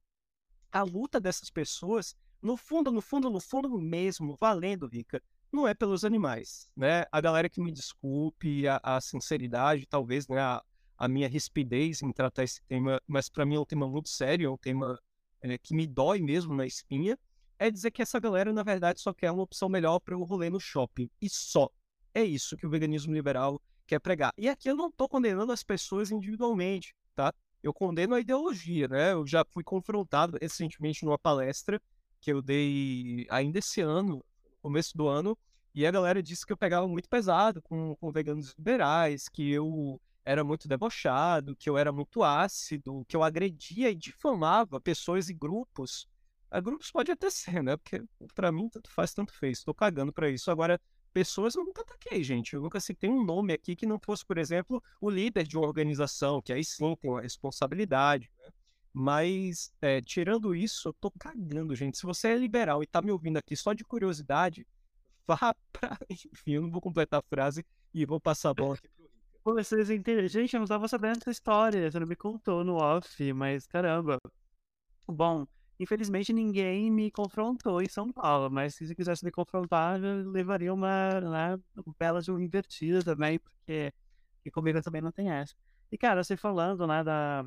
a 0.72 0.82
luta 0.82 1.20
dessas 1.20 1.50
pessoas, 1.50 2.16
no 2.42 2.56
fundo, 2.56 2.90
no 2.90 3.02
fundo, 3.02 3.30
no 3.30 3.42
fundo 3.42 3.78
mesmo, 3.78 4.38
valendo, 4.40 4.88
Rica, 4.88 5.22
não 5.56 5.68
é 5.68 5.74
pelos 5.74 6.06
animais, 6.06 6.70
né? 6.76 7.06
A 7.12 7.20
galera 7.20 7.50
que 7.50 7.62
me 7.62 7.72
desculpe 7.72 8.68
a, 8.68 8.80
a 8.84 9.02
sinceridade, 9.02 9.86
talvez, 9.88 10.28
né, 10.28 10.40
a, 10.40 10.64
a, 10.98 11.08
minha 11.08 11.28
rispidez 11.28 12.02
em 12.04 12.12
tratar 12.12 12.44
esse 12.44 12.62
tema, 12.64 13.02
mas 13.08 13.30
para 13.30 13.46
mim 13.46 13.56
é 13.56 13.60
um 13.60 13.66
tema 13.66 13.88
muito 13.88 14.10
sério, 14.10 14.48
é 14.48 14.52
um 14.52 14.58
tema 14.58 15.00
é, 15.42 15.58
que 15.58 15.74
me 15.74 15.88
dói 15.88 16.22
mesmo 16.22 16.54
na 16.54 16.66
espinha, 16.66 17.18
é 17.58 17.72
dizer 17.72 17.92
que 17.92 18.02
essa 18.02 18.20
galera, 18.20 18.54
na 18.54 18.64
verdade, 18.64 19.00
só 19.02 19.14
quer 19.14 19.32
uma 19.32 19.44
opção 19.44 19.70
melhor 19.70 20.00
para 20.00 20.18
o 20.18 20.24
rolê 20.24 20.50
no 20.50 20.60
shopping. 20.60 21.10
E 21.22 21.30
só. 21.30 21.70
É 22.14 22.24
isso 22.24 22.56
que 22.56 22.68
o 22.68 22.70
veganismo 22.70 23.14
liberal 23.14 23.62
quer 23.88 24.00
pregar. 24.00 24.34
E 24.38 24.48
aqui 24.48 24.70
eu 24.70 24.76
não 24.76 24.90
estou 24.90 25.08
condenando 25.08 25.52
as 25.52 25.64
pessoas 25.64 26.12
individualmente, 26.12 26.94
tá? 27.14 27.34
eu 27.66 27.74
condeno 27.74 28.14
a 28.14 28.20
ideologia, 28.20 28.88
né? 28.88 29.14
Eu 29.14 29.26
já 29.26 29.44
fui 29.44 29.64
confrontado 29.64 30.38
recentemente 30.40 31.04
numa 31.04 31.18
palestra 31.18 31.82
que 32.22 32.32
eu 32.32 32.40
dei 32.42 33.26
ainda 33.30 33.58
esse 33.58 33.82
ano, 33.82 34.18
no 34.18 34.58
começo 34.62 34.96
do 34.96 35.08
ano, 35.08 35.36
e 35.76 35.86
a 35.86 35.92
galera 35.92 36.24
disse 36.24 36.46
que 36.46 36.54
eu 36.54 36.58
pegava 36.58 36.88
muito 36.88 37.10
pesado 37.10 37.62
com, 37.62 37.96
com 37.98 38.10
veganos 38.10 38.56
liberais, 38.58 39.28
que 39.28 39.52
eu 39.52 40.02
era 40.24 40.42
muito 40.42 40.70
debochado, 40.70 41.54
que 41.56 41.70
eu 41.70 41.78
era 41.78 41.92
muito 41.92 42.24
ácido, 42.24 43.04
que 43.08 43.16
eu 43.16 43.22
agredia 43.22 43.92
e 43.92 43.96
difamava 43.96 44.80
pessoas 44.80 45.28
e 45.28 45.34
grupos. 45.34 46.08
A 46.50 46.62
grupos 46.62 46.90
pode 46.90 47.12
até 47.12 47.30
ser, 47.30 47.62
né? 47.62 47.76
Porque 47.76 48.02
para 48.34 48.54
mim 48.54 48.70
tanto 48.70 48.90
faz, 48.90 49.14
tanto 49.14 49.34
fez. 49.34 49.58
Estou 49.58 49.74
cagando 49.74 50.14
para 50.14 50.30
isso. 50.30 50.50
Agora, 50.50 50.80
pessoas 51.14 51.56
eu 51.56 51.66
nunca 51.66 51.82
ataquei, 51.82 52.24
gente. 52.24 52.54
Eu 52.54 52.62
nunca 52.62 52.80
citei 52.80 53.10
um 53.10 53.24
nome 53.24 53.52
aqui 53.52 53.76
que 53.76 53.86
não 53.86 54.00
fosse, 54.00 54.26
por 54.26 54.38
exemplo, 54.38 54.82
o 55.02 55.10
líder 55.10 55.46
de 55.46 55.58
uma 55.58 55.68
organização, 55.68 56.42
que 56.42 56.54
aí 56.54 56.64
sim 56.64 56.96
tem 56.96 57.12
uma 57.12 57.22
responsabilidade. 57.22 58.32
Né? 58.40 58.50
Mas, 58.94 59.74
é, 59.82 60.00
tirando 60.00 60.56
isso, 60.56 60.88
eu 60.88 60.94
tô 60.94 61.12
cagando, 61.12 61.76
gente. 61.76 61.98
Se 61.98 62.04
você 62.06 62.30
é 62.30 62.38
liberal 62.38 62.82
e 62.82 62.88
tá 62.88 63.02
me 63.02 63.12
ouvindo 63.12 63.36
aqui 63.36 63.56
só 63.56 63.74
de 63.74 63.84
curiosidade, 63.84 64.66
vá 65.28 65.56
pra. 65.72 65.98
Enfim, 66.10 66.54
eu 66.54 66.62
não 66.62 66.72
vou 66.72 66.82
completar 66.82 67.20
a 67.20 67.24
frase 67.24 67.66
e 67.94 68.06
vou 68.06 68.20
passar 68.20 68.50
a 68.50 68.54
bola 68.54 68.76
aqui 68.76 68.88
pro 68.90 69.06
Rica. 69.06 69.64
Vocês 69.64 69.90
entenderam. 69.90 70.28
Gente, 70.28 70.54
eu 70.54 70.60
não 70.60 70.68
tava 70.68 70.88
sabendo 70.88 71.18
essa 71.18 71.32
história. 71.32 71.90
Você 71.90 72.00
não 72.00 72.08
me 72.08 72.16
contou 72.16 72.64
no 72.64 72.76
off, 72.76 73.34
mas 73.34 73.68
caramba. 73.68 74.20
Bom, 75.08 75.46
Infelizmente, 75.78 76.32
ninguém 76.32 76.90
me 76.90 77.12
confrontou 77.12 77.82
em 77.82 77.90
São 77.90 78.10
Paulo, 78.12 78.50
mas 78.50 78.76
se 78.76 78.96
quisesse 78.96 79.26
me 79.26 79.32
confrontar, 79.32 80.02
eu 80.02 80.30
levaria 80.30 80.74
uma, 80.74 81.20
né, 81.20 81.60
bela 82.00 82.22
de 82.22 82.32
uma 82.32 82.42
invertida 82.42 83.04
também, 83.04 83.40
porque 83.40 83.94
e 84.46 84.52
comigo 84.52 84.82
também 84.82 85.02
não 85.02 85.12
tem 85.12 85.30
essa. 85.30 85.54
E, 85.92 85.98
cara, 85.98 86.24
você 86.24 86.38
falando, 86.38 86.88
né, 86.88 87.04
da, 87.04 87.46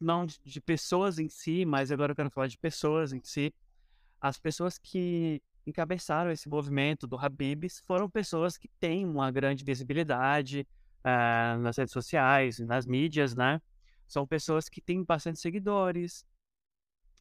não 0.00 0.24
de 0.26 0.60
pessoas 0.60 1.18
em 1.18 1.28
si, 1.28 1.64
mas 1.66 1.90
agora 1.90 2.12
eu 2.12 2.16
quero 2.16 2.30
falar 2.30 2.46
de 2.46 2.56
pessoas 2.56 3.12
em 3.12 3.20
si. 3.22 3.52
As 4.20 4.38
pessoas 4.38 4.78
que 4.78 5.42
encabeçaram 5.66 6.30
esse 6.30 6.48
movimento 6.48 7.06
do 7.06 7.16
Habibs 7.18 7.80
foram 7.86 8.08
pessoas 8.08 8.56
que 8.56 8.68
têm 8.80 9.04
uma 9.06 9.30
grande 9.30 9.64
visibilidade 9.64 10.66
uh, 11.00 11.58
nas 11.60 11.76
redes 11.76 11.92
sociais, 11.92 12.58
nas 12.60 12.86
mídias, 12.86 13.34
né? 13.34 13.60
São 14.06 14.26
pessoas 14.26 14.68
que 14.68 14.80
têm 14.80 15.02
bastante 15.02 15.40
seguidores, 15.40 16.26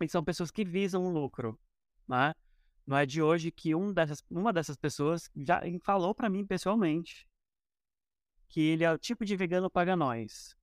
e 0.02 0.10
são 0.10 0.24
pessoas 0.24 0.52
que 0.52 0.66
visam 0.66 1.06
o 1.06 1.10
lucro. 1.10 1.60
né? 2.08 2.34
Não 2.86 2.98
é 2.98 3.06
de 3.06 3.22
hoje 3.22 3.52
que 3.52 3.74
um 3.74 3.94
dessas, 3.94 4.24
uma 4.30 4.52
dessas 4.52 4.76
pessoas 4.76 5.30
já 5.36 5.62
falou 5.82 6.14
para 6.14 6.30
mim 6.30 6.46
pessoalmente 6.46 7.28
que 8.50 8.62
ele 8.62 8.84
é 8.84 8.92
o 8.92 9.00
tipo 9.00 9.26
de 9.26 9.36
vegano 9.36 9.70
paga 9.70 9.96
nós. 9.96 10.56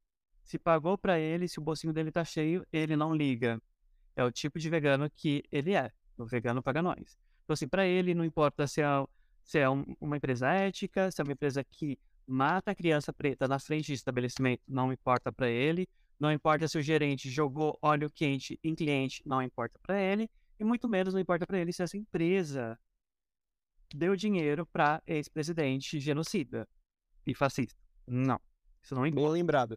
Se 0.44 0.58
pagou 0.58 0.96
para 0.96 1.18
ele, 1.18 1.48
se 1.48 1.58
o 1.58 1.62
bolsinho 1.62 1.92
dele 1.92 2.12
tá 2.12 2.24
cheio, 2.24 2.64
ele 2.72 2.94
não 2.94 3.14
liga. 3.14 3.60
É 4.14 4.22
o 4.22 4.30
tipo 4.30 4.58
de 4.60 4.70
vegano 4.70 5.10
que 5.10 5.42
ele 5.50 5.74
é. 5.74 5.90
O 6.16 6.24
vegano 6.24 6.62
paga 6.62 6.82
nós. 6.82 7.18
Então, 7.50 7.54
assim, 7.54 7.66
para 7.66 7.84
ele 7.84 8.14
não 8.14 8.24
importa 8.24 8.64
se 8.64 8.80
é, 8.80 8.86
se 9.42 9.58
é 9.58 9.68
um, 9.68 9.84
uma 10.00 10.16
empresa 10.16 10.48
ética, 10.50 11.10
se 11.10 11.20
é 11.20 11.24
uma 11.24 11.32
empresa 11.32 11.64
que 11.64 11.98
mata 12.24 12.70
a 12.70 12.74
criança 12.76 13.12
preta 13.12 13.48
na 13.48 13.58
frente 13.58 13.86
de 13.86 13.94
estabelecimento, 13.94 14.62
não 14.68 14.92
importa 14.92 15.32
para 15.32 15.50
ele. 15.50 15.88
Não 16.16 16.30
importa 16.30 16.68
se 16.68 16.78
o 16.78 16.80
gerente 16.80 17.28
jogou 17.28 17.76
óleo 17.82 18.08
quente 18.08 18.56
em 18.62 18.72
cliente, 18.72 19.20
não 19.26 19.42
importa 19.42 19.80
para 19.82 20.00
ele. 20.00 20.30
E 20.60 20.64
muito 20.64 20.88
menos 20.88 21.12
não 21.12 21.20
importa 21.20 21.44
para 21.44 21.58
ele 21.58 21.72
se 21.72 21.82
essa 21.82 21.96
empresa 21.96 22.78
deu 23.92 24.14
dinheiro 24.14 24.64
para 24.64 25.02
ex-presidente 25.04 25.98
genocida 25.98 26.68
e 27.26 27.34
fascista. 27.34 27.76
Não. 28.06 28.40
Isso 28.80 28.94
não 28.94 29.04
importa. 29.04 29.26
Bem 29.26 29.32
lembrado. 29.32 29.76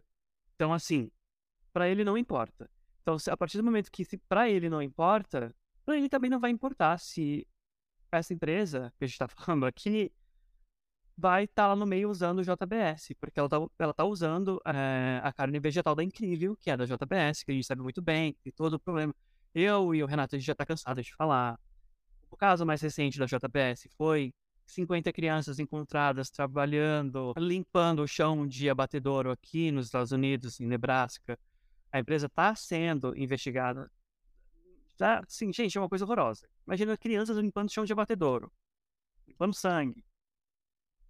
Então, 0.54 0.72
assim, 0.72 1.10
para 1.72 1.88
ele 1.88 2.04
não 2.04 2.16
importa. 2.16 2.70
Então, 3.02 3.16
a 3.28 3.36
partir 3.36 3.56
do 3.56 3.64
momento 3.64 3.90
que 3.90 4.06
para 4.28 4.48
ele 4.48 4.70
não 4.70 4.80
importa, 4.80 5.52
para 5.84 5.96
ele 5.96 6.08
também 6.08 6.30
não 6.30 6.38
vai 6.38 6.52
importar 6.52 6.98
se 7.00 7.44
essa 8.18 8.32
empresa 8.32 8.92
que 8.98 9.04
a 9.04 9.06
gente 9.06 9.14
está 9.14 9.28
falando 9.28 9.66
aqui 9.66 10.12
vai 11.16 11.44
estar 11.44 11.62
tá 11.64 11.68
lá 11.68 11.76
no 11.76 11.86
meio 11.86 12.10
usando 12.10 12.40
o 12.40 12.42
JBS, 12.42 13.14
porque 13.20 13.38
ela 13.38 13.46
está 13.46 13.58
ela 13.78 13.94
tá 13.94 14.04
usando 14.04 14.60
é, 14.66 15.20
a 15.22 15.32
carne 15.32 15.58
vegetal 15.60 15.94
da 15.94 16.02
Incrível, 16.02 16.56
que 16.56 16.70
é 16.70 16.76
da 16.76 16.84
JBS, 16.84 17.44
que 17.44 17.52
a 17.52 17.54
gente 17.54 17.66
sabe 17.66 17.82
muito 17.82 18.02
bem, 18.02 18.36
que 18.42 18.50
todo 18.50 18.74
o 18.74 18.80
problema. 18.80 19.14
Eu 19.54 19.94
e 19.94 20.02
o 20.02 20.06
Renato, 20.06 20.34
a 20.34 20.38
gente 20.38 20.46
já 20.46 20.52
está 20.52 20.66
cansado 20.66 21.00
de 21.02 21.14
falar. 21.14 21.58
O 22.30 22.36
caso 22.36 22.66
mais 22.66 22.80
recente 22.80 23.18
da 23.18 23.26
JBS 23.26 23.88
foi 23.96 24.32
50 24.66 25.12
crianças 25.12 25.58
encontradas 25.60 26.30
trabalhando, 26.30 27.32
limpando 27.36 28.02
o 28.02 28.08
chão 28.08 28.46
de 28.46 28.68
abatedouro 28.68 29.30
aqui 29.30 29.70
nos 29.70 29.86
Estados 29.86 30.10
Unidos, 30.10 30.58
em 30.60 30.66
Nebraska. 30.66 31.38
A 31.92 32.00
empresa 32.00 32.26
está 32.26 32.54
sendo 32.56 33.16
investigada. 33.16 33.88
Tá, 34.96 35.22
sim, 35.28 35.52
gente, 35.52 35.76
é 35.76 35.80
uma 35.80 35.88
coisa 35.88 36.04
horrorosa. 36.04 36.48
Imagina 36.66 36.96
crianças 36.96 37.36
limpando 37.36 37.72
chão 37.72 37.84
de 37.84 37.92
abatedouro, 37.92 38.52
limpando 39.26 39.54
sangue 39.54 40.04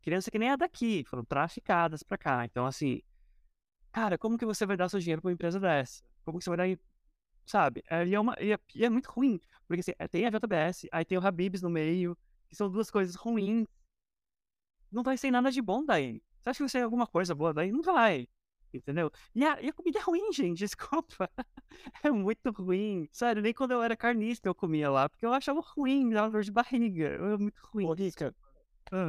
criança 0.04 0.30
que 0.30 0.38
nem 0.38 0.50
é 0.50 0.56
daqui, 0.56 1.02
foram 1.04 1.24
traficadas 1.24 2.02
para 2.02 2.18
cá. 2.18 2.44
Então, 2.44 2.66
assim, 2.66 3.00
cara, 3.90 4.18
como 4.18 4.36
que 4.36 4.44
você 4.44 4.66
vai 4.66 4.76
dar 4.76 4.88
seu 4.88 5.00
dinheiro 5.00 5.22
para 5.22 5.30
uma 5.30 5.34
empresa 5.34 5.58
dessa? 5.58 6.04
Como 6.24 6.38
que 6.38 6.44
você 6.44 6.50
vai 6.50 6.76
dar, 6.76 6.82
sabe? 7.46 7.82
É, 7.88 8.06
e, 8.06 8.14
é 8.14 8.20
uma, 8.20 8.36
e 8.38 8.84
é 8.84 8.90
muito 8.90 9.10
ruim, 9.10 9.40
porque 9.66 9.80
assim, 9.80 9.92
é, 9.98 10.06
tem 10.06 10.26
a 10.26 10.30
JBS, 10.30 10.88
aí 10.92 11.04
tem 11.06 11.16
o 11.16 11.26
Habibs 11.26 11.62
no 11.62 11.70
meio, 11.70 12.16
que 12.50 12.54
são 12.54 12.70
duas 12.70 12.90
coisas 12.90 13.14
ruins. 13.14 13.66
Não 14.92 15.02
vai 15.02 15.16
ser 15.16 15.30
nada 15.30 15.50
de 15.50 15.62
bom 15.62 15.84
daí. 15.84 16.22
Você 16.40 16.50
acha 16.50 16.58
que 16.58 16.62
vai 16.64 16.68
ser 16.68 16.82
alguma 16.82 17.06
coisa 17.06 17.34
boa 17.34 17.54
daí? 17.54 17.72
Não 17.72 17.82
vai. 17.82 18.28
Entendeu? 18.76 19.10
E 19.34 19.44
a, 19.44 19.62
e 19.62 19.68
a 19.68 19.72
comida 19.72 19.98
é 19.98 20.02
ruim, 20.02 20.32
gente, 20.32 20.58
desculpa. 20.64 21.30
é 22.02 22.10
muito 22.10 22.50
ruim. 22.50 23.08
Sério, 23.12 23.42
nem 23.42 23.54
quando 23.54 23.70
eu 23.70 23.82
era 23.82 23.96
carnista 23.96 24.48
eu 24.48 24.54
comia 24.54 24.90
lá, 24.90 25.08
porque 25.08 25.24
eu 25.24 25.32
achava 25.32 25.60
ruim, 25.60 26.10
dava 26.10 26.30
dor 26.30 26.42
de 26.42 26.52
barriga. 26.52 27.06
É 27.06 27.36
muito 27.36 27.60
ruim. 27.72 27.86
Ô, 27.86 27.92
Rica, 27.92 28.34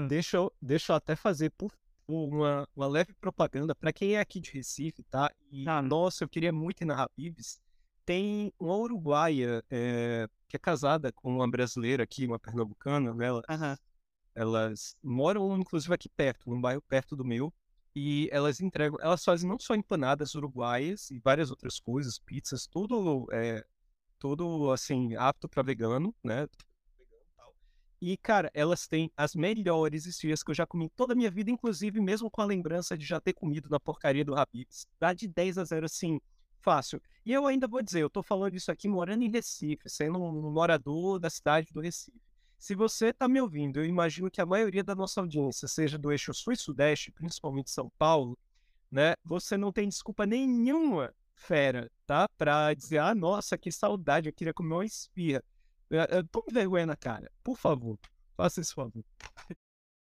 Deixa, 0.07 0.37
eu, 0.37 0.53
deixa 0.61 0.93
eu 0.93 0.95
até 0.95 1.15
fazer 1.15 1.51
por, 1.51 1.71
uma, 2.07 2.67
uma 2.75 2.87
leve 2.87 3.13
propaganda 3.13 3.75
para 3.75 3.91
quem 3.91 4.15
é 4.15 4.19
aqui 4.19 4.39
de 4.39 4.51
Recife, 4.51 5.03
tá? 5.03 5.31
E, 5.51 5.67
ah, 5.67 5.81
nossa, 5.81 6.23
eu 6.23 6.29
queria 6.29 6.51
muito 6.51 6.81
ir 6.81 6.85
na 6.85 7.03
Habibs. 7.03 7.61
Tem 8.05 8.53
uma 8.59 8.75
uruguaia 8.75 9.63
é, 9.69 10.27
que 10.47 10.55
é 10.55 10.59
casada 10.59 11.11
com 11.11 11.35
uma 11.35 11.49
brasileira 11.49 12.03
aqui, 12.03 12.25
uma 12.25 12.39
pernambucana, 12.39 13.13
né? 13.13 13.27
Elas, 13.27 13.43
uhum. 13.49 13.75
elas 14.35 14.97
moram, 15.03 15.57
inclusive, 15.57 15.93
aqui 15.93 16.09
perto, 16.09 16.49
num 16.49 16.61
bairro 16.61 16.81
perto 16.83 17.15
do 17.15 17.25
meu. 17.25 17.53
E 17.95 18.27
elas 18.31 18.59
entregam, 18.59 18.97
elas 19.01 19.23
fazem 19.23 19.49
não 19.49 19.57
só 19.57 19.73
empanadas 19.73 20.35
uruguaias 20.35 21.09
e 21.11 21.19
várias 21.19 21.49
outras 21.49 21.79
coisas, 21.79 22.19
pizzas, 22.19 22.67
tudo, 22.67 23.25
é, 23.31 23.63
tudo 24.19 24.71
assim, 24.71 25.15
apto 25.15 25.47
para 25.47 25.63
vegano, 25.63 26.13
né? 26.23 26.47
E, 28.01 28.17
cara, 28.17 28.51
elas 28.53 28.87
têm 28.87 29.09
as 29.15 29.33
melhores 29.33 30.05
esfias 30.05 30.43
que 30.43 30.51
eu 30.51 30.55
já 30.55 30.67
comi 30.67 30.89
toda 30.89 31.13
a 31.13 31.15
minha 31.15 31.31
vida, 31.31 31.49
inclusive 31.49 32.01
mesmo 32.01 32.29
com 32.29 32.41
a 32.41 32.45
lembrança 32.45 32.97
de 32.97 33.05
já 33.05 33.19
ter 33.21 33.33
comido 33.33 33.69
na 33.69 33.79
porcaria 33.79 34.25
do 34.25 34.35
Habib's. 34.35 34.85
Dá 34.99 35.13
de 35.13 35.27
10 35.27 35.57
a 35.57 35.63
0, 35.63 35.85
assim, 35.85 36.19
fácil. 36.59 37.01
E 37.25 37.31
eu 37.31 37.47
ainda 37.47 37.67
vou 37.67 37.81
dizer, 37.81 38.01
eu 38.01 38.09
tô 38.09 38.21
falando 38.21 38.55
isso 38.55 38.71
aqui 38.71 38.87
morando 38.87 39.23
em 39.23 39.31
Recife, 39.31 39.89
sendo 39.89 40.21
um 40.21 40.51
morador 40.51 41.19
da 41.19 41.29
cidade 41.29 41.71
do 41.71 41.79
Recife. 41.79 42.19
Se 42.57 42.73
você 42.73 43.13
tá 43.13 43.27
me 43.27 43.39
ouvindo, 43.41 43.79
eu 43.79 43.85
imagino 43.85 44.31
que 44.31 44.41
a 44.41 44.45
maioria 44.45 44.83
da 44.83 44.95
nossa 44.95 45.21
audiência 45.21 45.67
seja 45.67 45.97
do 45.97 46.11
eixo 46.11 46.33
sul 46.33 46.53
e 46.53 46.57
sudeste, 46.57 47.11
principalmente 47.11 47.69
São 47.69 47.91
Paulo, 47.97 48.37
né? 48.91 49.13
Você 49.23 49.57
não 49.57 49.71
tem 49.71 49.87
desculpa 49.87 50.25
nenhuma, 50.25 51.13
fera, 51.35 51.91
tá? 52.05 52.27
Pra 52.37 52.73
dizer, 52.73 52.99
ah, 52.99 53.13
nossa, 53.13 53.57
que 53.57 53.71
saudade, 53.71 54.29
eu 54.29 54.33
queria 54.33 54.53
comer 54.53 54.73
uma 54.73 54.85
espia. 54.85 55.43
Tome 56.31 56.47
vergonha 56.51 56.85
na 56.85 56.95
cara. 56.95 57.31
Por 57.43 57.57
favor. 57.57 57.99
Faça 58.35 58.61
esse 58.61 58.73
favor. 58.73 59.03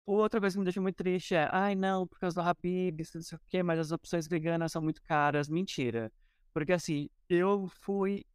Outra 0.05 0.39
coisa 0.39 0.55
que 0.55 0.59
me 0.59 0.65
deixa 0.65 0.81
muito 0.81 0.95
triste 0.95 1.35
é, 1.35 1.47
ai 1.51 1.75
não, 1.75 2.07
por 2.07 2.19
causa 2.19 2.41
do 2.41 2.47
Habib's, 2.47 3.13
não 3.13 3.21
sei 3.21 3.37
o 3.37 3.41
quê, 3.47 3.61
mas 3.61 3.77
as 3.77 3.91
opções 3.91 4.27
veganas 4.27 4.71
são 4.71 4.81
muito 4.81 5.03
caras. 5.03 5.47
Mentira. 5.47 6.11
Porque 6.51 6.73
assim, 6.73 7.09
eu 7.29 7.67
fui 7.81 8.25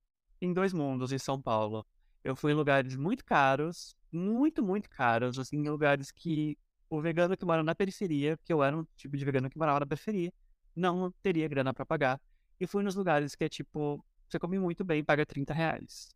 em 0.40 0.52
dois 0.52 0.72
mundos 0.72 1.10
em 1.10 1.18
São 1.18 1.40
Paulo. 1.42 1.84
Eu 2.24 2.34
fui 2.34 2.52
em 2.52 2.54
lugares 2.54 2.96
muito 2.96 3.24
caros, 3.24 3.94
muito, 4.10 4.62
muito 4.62 4.88
caros, 4.90 5.38
assim, 5.38 5.58
em 5.58 5.68
lugares 5.68 6.10
que 6.10 6.58
o 6.90 7.00
vegano 7.00 7.36
que 7.36 7.44
mora 7.44 7.62
na 7.62 7.74
periferia, 7.74 8.38
que 8.44 8.52
eu 8.52 8.62
era 8.62 8.76
um 8.76 8.84
tipo 8.96 9.16
de 9.16 9.24
vegano 9.24 9.50
que 9.50 9.58
morava 9.58 9.80
na 9.80 9.86
periferia, 9.86 10.32
não 10.74 11.12
teria 11.22 11.46
grana 11.48 11.74
para 11.74 11.86
pagar. 11.86 12.20
E 12.58 12.66
fui 12.66 12.82
nos 12.82 12.94
lugares 12.94 13.34
que 13.34 13.44
é 13.44 13.48
tipo, 13.48 14.04
você 14.28 14.38
come 14.38 14.58
muito 14.58 14.84
bem, 14.84 15.04
paga 15.04 15.26
30 15.26 15.52
reais 15.54 16.14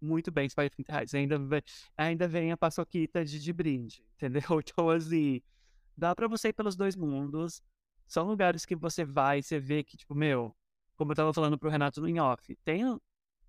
muito 0.00 0.30
bem, 0.30 0.48
você 0.48 0.54
paga 0.54 0.70
30 0.70 0.92
reais. 0.92 1.14
Ainda, 1.14 1.38
vem, 1.38 1.62
ainda 1.96 2.28
vem 2.28 2.52
a 2.52 2.56
paçoquita 2.56 3.24
de, 3.24 3.38
de 3.38 3.52
brinde, 3.52 4.02
entendeu? 4.16 4.42
Então, 4.60 4.88
assim, 4.90 5.42
dá 5.96 6.14
pra 6.14 6.26
você 6.26 6.48
ir 6.48 6.52
pelos 6.52 6.76
dois 6.76 6.96
mundos. 6.96 7.62
São 8.06 8.26
lugares 8.26 8.64
que 8.64 8.74
você 8.74 9.04
vai, 9.04 9.42
você 9.42 9.60
vê 9.60 9.84
que, 9.84 9.96
tipo, 9.96 10.14
meu, 10.14 10.56
como 10.96 11.12
eu 11.12 11.16
tava 11.16 11.32
falando 11.32 11.58
pro 11.58 11.70
Renato 11.70 12.00
no 12.00 12.22
off, 12.22 12.56
tem 12.64 12.98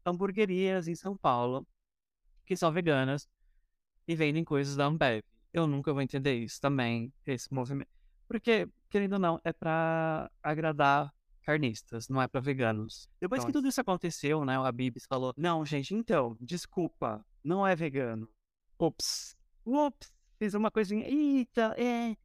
hamburguerias 0.06 0.88
em 0.88 0.96
São 0.96 1.16
Paulo 1.16 1.66
que 2.46 2.58
são 2.58 2.72
veganas 2.72 3.30
e 4.08 4.16
vendem 4.16 4.44
coisas 4.44 4.76
da 4.76 4.86
Ambev. 4.86 5.24
Eu 5.54 5.68
nunca 5.68 5.94
vou 5.94 6.02
entender 6.02 6.36
isso 6.36 6.60
também, 6.60 7.14
esse 7.26 7.54
movimento. 7.54 7.90
Porque, 8.28 8.68
querendo 8.90 9.14
ou 9.14 9.20
não, 9.20 9.42
é 9.44 9.54
pra 9.54 10.30
agradar 10.44 11.14
carnistas, 11.44 12.08
não 12.08 12.22
é 12.22 12.28
para 12.28 12.42
veganos. 12.42 13.10
Depois 13.20 13.40
então, 13.40 13.48
que 13.48 13.54
tudo 13.54 13.68
isso 13.68 13.82
aconteceu, 13.82 14.46
né, 14.46 14.60
o 14.60 14.66
Habibs 14.66 15.06
falou: 15.06 15.34
"Não, 15.38 15.66
gente, 15.66 15.94
então, 15.94 16.38
desculpa, 16.40 17.26
não 17.44 17.66
é 17.66 17.76
vegano". 17.76 18.30
Ups. 18.80 19.36
Ups, 19.66 20.12
fiz 20.38 20.54
uma 20.54 20.72
coisinha. 20.72 21.08
Eita, 21.08 21.76
é. 21.78 22.16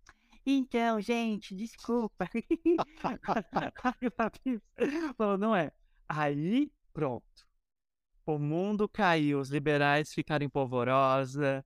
Então, 0.45 1.01
gente, 1.01 1.55
desculpa. 1.55 2.29
falou: 5.17 5.39
"Não 5.39 5.55
é". 5.55 5.73
Aí, 6.09 6.71
pronto. 6.93 7.46
O 8.27 8.41
mundo 8.41 8.89
caiu, 8.89 9.39
os 9.39 9.51
liberais 9.51 10.13
ficaram 10.13 10.45
em 10.45 10.49
polvorosa, 10.49 11.65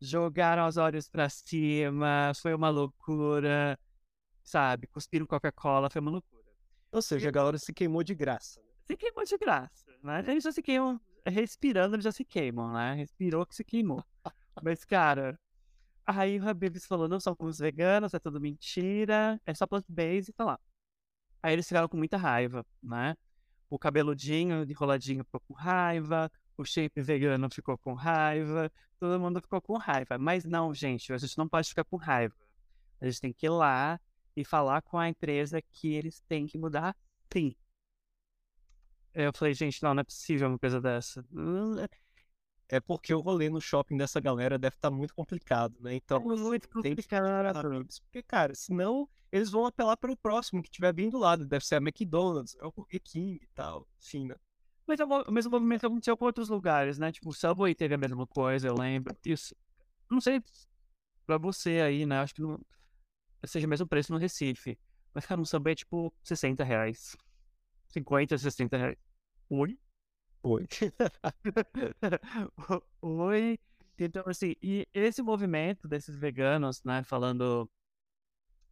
jogaram 0.00 0.66
os 0.66 0.76
olhos 0.76 1.08
para 1.08 1.28
cima, 1.28 2.32
foi 2.34 2.52
uma 2.52 2.68
loucura, 2.68 3.78
sabe? 4.42 4.88
Cuspiram 4.88 5.24
Coca-Cola, 5.24 5.88
foi 5.88 6.00
uma 6.00 6.10
loucura. 6.10 6.42
Ou 6.90 7.00
seja, 7.00 7.28
a 7.28 7.32
galera 7.32 7.58
se 7.58 7.72
queimou 7.72 8.02
de 8.02 8.12
graça. 8.12 8.60
Né? 8.60 8.66
Se 8.88 8.96
queimou 8.96 9.24
de 9.24 9.38
graça, 9.38 9.86
né? 10.02 10.24
Eles 10.26 10.42
já 10.42 10.50
se 10.50 10.62
queimam, 10.62 11.00
respirando 11.24 11.94
eles 11.94 12.04
já 12.04 12.12
se 12.12 12.24
queimam, 12.24 12.72
né? 12.72 12.94
Respirou 12.94 13.46
que 13.46 13.54
se 13.54 13.62
queimou. 13.62 14.04
Mas, 14.62 14.84
cara, 14.84 15.38
aí 16.04 16.40
o 16.40 16.48
Habibs 16.48 16.86
falou, 16.86 17.08
não 17.08 17.20
são 17.20 17.36
os 17.38 17.58
veganos, 17.58 18.14
é 18.14 18.18
tudo 18.18 18.40
mentira, 18.40 19.40
é 19.46 19.54
só 19.54 19.64
plant-based 19.64 20.30
e 20.30 20.32
tá 20.32 20.44
lá. 20.44 20.60
Aí 21.40 21.52
eles 21.52 21.68
ficaram 21.68 21.88
com 21.88 21.96
muita 21.96 22.16
raiva, 22.16 22.66
né? 22.82 23.14
O 23.68 23.78
cabeludinho, 23.78 24.62
enroladinho 24.70 25.24
ficou 25.24 25.40
com 25.40 25.54
raiva, 25.54 26.30
o 26.56 26.64
shape 26.64 27.00
vegano 27.02 27.48
ficou 27.50 27.76
com 27.78 27.94
raiva, 27.94 28.70
todo 28.98 29.20
mundo 29.20 29.40
ficou 29.40 29.60
com 29.60 29.76
raiva. 29.76 30.18
Mas 30.18 30.44
não, 30.44 30.72
gente, 30.74 31.12
a 31.12 31.18
gente 31.18 31.36
não 31.36 31.48
pode 31.48 31.68
ficar 31.68 31.84
com 31.84 31.96
raiva. 31.96 32.34
A 33.00 33.06
gente 33.06 33.20
tem 33.20 33.32
que 33.32 33.46
ir 33.46 33.50
lá 33.50 34.00
e 34.36 34.44
falar 34.44 34.82
com 34.82 34.98
a 34.98 35.08
empresa 35.08 35.60
que 35.60 35.92
eles 35.94 36.20
têm 36.28 36.46
que 36.46 36.58
mudar 36.58 36.96
sim. 37.32 37.54
Eu 39.12 39.32
falei, 39.34 39.54
gente, 39.54 39.82
não, 39.82 39.94
não 39.94 40.00
é 40.00 40.04
possível 40.04 40.48
uma 40.48 40.58
coisa 40.58 40.80
dessa. 40.80 41.24
É 42.68 42.80
porque 42.80 43.14
o 43.14 43.20
rolê 43.20 43.48
no 43.48 43.60
shopping 43.60 43.96
dessa 43.96 44.20
galera 44.20 44.58
deve 44.58 44.74
estar 44.76 44.90
tá 44.90 44.96
muito 44.96 45.14
complicado, 45.14 45.76
né? 45.80 45.94
Então, 45.94 46.18
é 46.18 46.36
muito 46.36 46.68
complicado. 46.68 46.92
Porque, 48.00 48.22
cara, 48.22 48.54
senão 48.54 49.08
eles 49.34 49.50
vão 49.50 49.66
apelar 49.66 49.96
para 49.96 50.12
o 50.12 50.16
próximo 50.16 50.62
que 50.62 50.68
estiver 50.68 50.92
bem 50.92 51.10
do 51.10 51.18
lado. 51.18 51.44
Deve 51.44 51.66
ser 51.66 51.74
a 51.74 51.78
McDonald's, 51.78 52.56
é 52.60 52.64
o 52.64 52.70
Burger 52.70 53.02
King 53.02 53.40
e 53.42 53.48
tal, 53.48 53.84
enfim, 54.00 54.28
né? 54.28 54.36
Mas 54.86 55.00
é 55.00 55.04
o 55.04 55.32
mesmo 55.32 55.50
movimento 55.50 55.84
aconteceu 55.84 56.16
com 56.16 56.24
outros 56.24 56.48
lugares, 56.48 56.98
né? 56.98 57.10
Tipo, 57.10 57.30
o 57.30 57.32
Subway 57.32 57.74
teve 57.74 57.96
a 57.96 57.98
mesma 57.98 58.28
coisa, 58.28 58.68
eu 58.68 58.74
lembro. 58.74 59.16
Isso. 59.26 59.56
Não 60.08 60.20
sei 60.20 60.40
pra 61.26 61.36
você 61.36 61.80
aí, 61.80 62.06
né? 62.06 62.20
Acho 62.20 62.32
que 62.32 62.42
não 62.42 62.60
seja 63.44 63.66
o 63.66 63.70
mesmo 63.70 63.88
preço 63.88 64.12
no 64.12 64.18
Recife. 64.18 64.78
Mas, 65.12 65.26
cara, 65.26 65.40
um 65.40 65.44
Subway 65.44 65.72
é 65.72 65.76
tipo 65.76 66.14
60 66.22 66.62
reais. 66.62 67.16
50, 67.88 68.38
60 68.38 68.76
reais. 68.76 68.96
Oi? 69.50 69.76
Oi. 70.44 70.68
Oi. 73.02 73.58
Então, 73.98 74.22
assim, 74.26 74.54
e 74.62 74.86
esse 74.94 75.22
movimento 75.22 75.88
desses 75.88 76.16
veganos, 76.16 76.84
né, 76.84 77.02
falando 77.02 77.68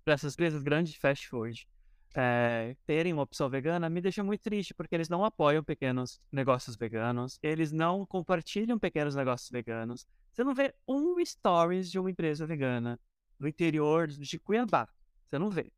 para 0.05 0.15
essas 0.15 0.35
empresas 0.35 0.63
grandes 0.63 0.93
de 0.93 0.99
fast 0.99 1.29
food, 1.29 1.67
é, 2.15 2.77
terem 2.85 3.13
uma 3.13 3.23
opção 3.23 3.49
vegana 3.49 3.89
me 3.89 4.01
deixa 4.01 4.23
muito 4.23 4.43
triste, 4.43 4.75
porque 4.75 4.95
eles 4.95 5.09
não 5.09 5.25
apoiam 5.25 5.65
pequenos 5.65 6.21
negócios 6.31 6.77
veganos, 6.77 7.39
eles 7.43 7.73
não 7.73 8.05
compartilham 8.05 8.79
pequenos 8.79 9.15
negócios 9.15 9.51
veganos. 9.51 10.07
Você 10.33 10.45
não 10.45 10.55
vê 10.55 10.75
um 10.87 11.15
stories 11.25 11.91
de 11.91 11.99
uma 11.99 12.11
empresa 12.11 12.47
vegana 12.47 12.99
no 13.39 13.49
interior 13.49 14.09
de 14.09 14.39
Cuiabá. 14.39 14.89
Você 15.27 15.39
não 15.39 15.51
vê. 15.51 15.73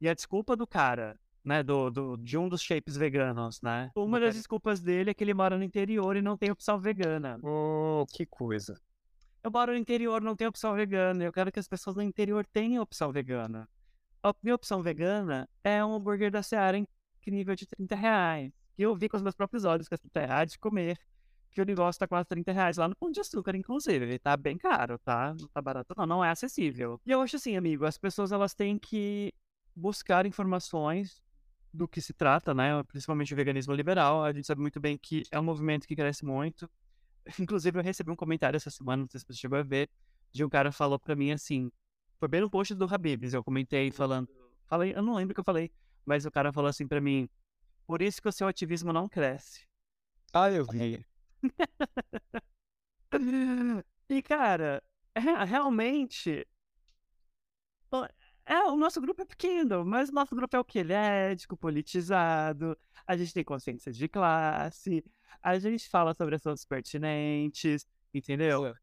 E 0.00 0.08
a 0.08 0.14
desculpa 0.14 0.56
do 0.56 0.66
cara, 0.66 1.18
né, 1.44 1.62
do, 1.62 1.90
do, 1.90 2.16
de 2.16 2.36
um 2.36 2.48
dos 2.48 2.62
shapes 2.62 2.96
veganos, 2.96 3.60
né? 3.62 3.90
Uma 3.94 4.20
das 4.20 4.34
desculpas 4.34 4.80
dele 4.80 5.10
é 5.10 5.14
que 5.14 5.24
ele 5.24 5.34
mora 5.34 5.56
no 5.56 5.64
interior 5.64 6.16
e 6.16 6.22
não 6.22 6.36
tem 6.36 6.50
opção 6.50 6.78
vegana. 6.78 7.38
Hum, 7.42 8.04
que 8.12 8.26
coisa. 8.26 8.80
Eu 9.42 9.50
moro 9.50 9.72
no 9.72 9.78
interior, 9.78 10.20
não 10.20 10.36
tem 10.36 10.46
opção 10.46 10.74
vegana. 10.74 11.24
Eu 11.24 11.32
quero 11.32 11.50
que 11.50 11.58
as 11.58 11.66
pessoas 11.66 11.96
no 11.96 12.02
interior 12.02 12.46
tenham 12.46 12.82
opção 12.82 13.10
vegana. 13.10 13.68
A 14.22 14.34
minha 14.42 14.54
opção 14.54 14.82
vegana 14.82 15.48
é 15.64 15.82
um 15.84 15.94
hambúrguer 15.94 16.30
da 16.30 16.42
Seara 16.42 16.76
em 16.76 16.86
nível 17.26 17.54
de 17.54 17.66
30 17.66 17.94
reais. 17.94 18.52
Que 18.76 18.82
eu 18.82 18.94
vi 18.94 19.08
com 19.08 19.16
os 19.16 19.22
meus 19.22 19.34
próprios 19.34 19.64
olhos 19.64 19.88
que 19.88 19.94
é 19.94 19.98
30 19.98 20.26
reais 20.26 20.52
de 20.52 20.58
comer. 20.58 20.98
Que 21.50 21.62
o 21.62 21.64
negócio 21.64 21.98
tá 21.98 22.06
quase 22.06 22.28
30 22.28 22.52
reais 22.52 22.76
lá 22.76 22.88
no 22.88 22.94
Pão 22.94 23.10
de 23.10 23.20
Açúcar, 23.20 23.56
inclusive. 23.56 24.04
Ele 24.04 24.18
tá 24.18 24.36
bem 24.36 24.58
caro, 24.58 24.98
tá? 24.98 25.34
Não 25.38 25.48
tá 25.48 25.62
barato, 25.62 25.94
não. 25.96 26.06
Não 26.06 26.24
é 26.24 26.30
acessível. 26.30 27.00
E 27.06 27.10
eu 27.10 27.22
acho 27.22 27.36
assim, 27.36 27.56
amigo, 27.56 27.86
as 27.86 27.96
pessoas 27.96 28.32
elas 28.32 28.54
têm 28.54 28.78
que 28.78 29.32
buscar 29.74 30.26
informações 30.26 31.22
do 31.72 31.88
que 31.88 32.00
se 32.00 32.12
trata, 32.12 32.52
né? 32.52 32.82
Principalmente 32.84 33.32
o 33.32 33.36
veganismo 33.36 33.72
liberal. 33.72 34.22
A 34.22 34.32
gente 34.32 34.46
sabe 34.46 34.60
muito 34.60 34.78
bem 34.78 34.98
que 34.98 35.22
é 35.30 35.40
um 35.40 35.44
movimento 35.44 35.86
que 35.86 35.96
cresce 35.96 36.24
muito. 36.24 36.68
Inclusive, 37.38 37.78
eu 37.78 37.82
recebi 37.82 38.10
um 38.10 38.16
comentário 38.16 38.56
essa 38.56 38.70
semana, 38.70 39.02
não 39.02 39.08
sei 39.08 39.20
se 39.20 39.26
você 39.26 39.34
chegou 39.34 39.58
a 39.58 39.62
ver, 39.62 39.88
de 40.32 40.44
um 40.44 40.48
cara 40.48 40.72
falou 40.72 40.98
pra 40.98 41.16
mim 41.16 41.32
assim, 41.32 41.70
foi 42.18 42.28
bem 42.28 42.40
no 42.40 42.50
post 42.50 42.74
do 42.74 42.92
Habibs, 42.92 43.32
eu 43.32 43.42
comentei 43.42 43.90
falando. 43.90 44.28
Falei, 44.66 44.94
eu 44.94 45.02
não 45.02 45.14
lembro 45.14 45.32
o 45.32 45.34
que 45.34 45.40
eu 45.40 45.44
falei, 45.44 45.70
mas 46.04 46.24
o 46.26 46.30
cara 46.30 46.52
falou 46.52 46.68
assim 46.68 46.86
pra 46.86 47.00
mim: 47.00 47.28
Por 47.86 48.02
isso 48.02 48.20
que 48.20 48.28
o 48.28 48.32
seu 48.32 48.46
ativismo 48.46 48.92
não 48.92 49.08
cresce. 49.08 49.66
Ah, 50.32 50.50
eu 50.50 50.64
vi. 50.66 51.04
e, 54.08 54.22
cara, 54.22 54.82
é, 55.14 55.44
realmente. 55.44 56.46
É, 58.46 58.64
o 58.64 58.76
nosso 58.76 59.00
grupo 59.00 59.22
é 59.22 59.24
pequeno, 59.24 59.84
mas 59.84 60.08
o 60.08 60.12
nosso 60.12 60.34
grupo 60.34 60.56
é 60.56 60.60
o 60.60 60.64
que? 60.64 60.78
Ele 60.80 60.92
é 60.92 61.32
ético, 61.32 61.56
politizado, 61.56 62.76
a 63.06 63.16
gente 63.16 63.32
tem 63.32 63.44
consciência 63.44 63.92
de 63.92 64.08
classe, 64.08 65.04
a 65.42 65.58
gente 65.58 65.88
fala 65.88 66.14
sobre 66.14 66.36
assuntos 66.36 66.64
pertinentes, 66.64 67.86
entendeu? 68.12 68.74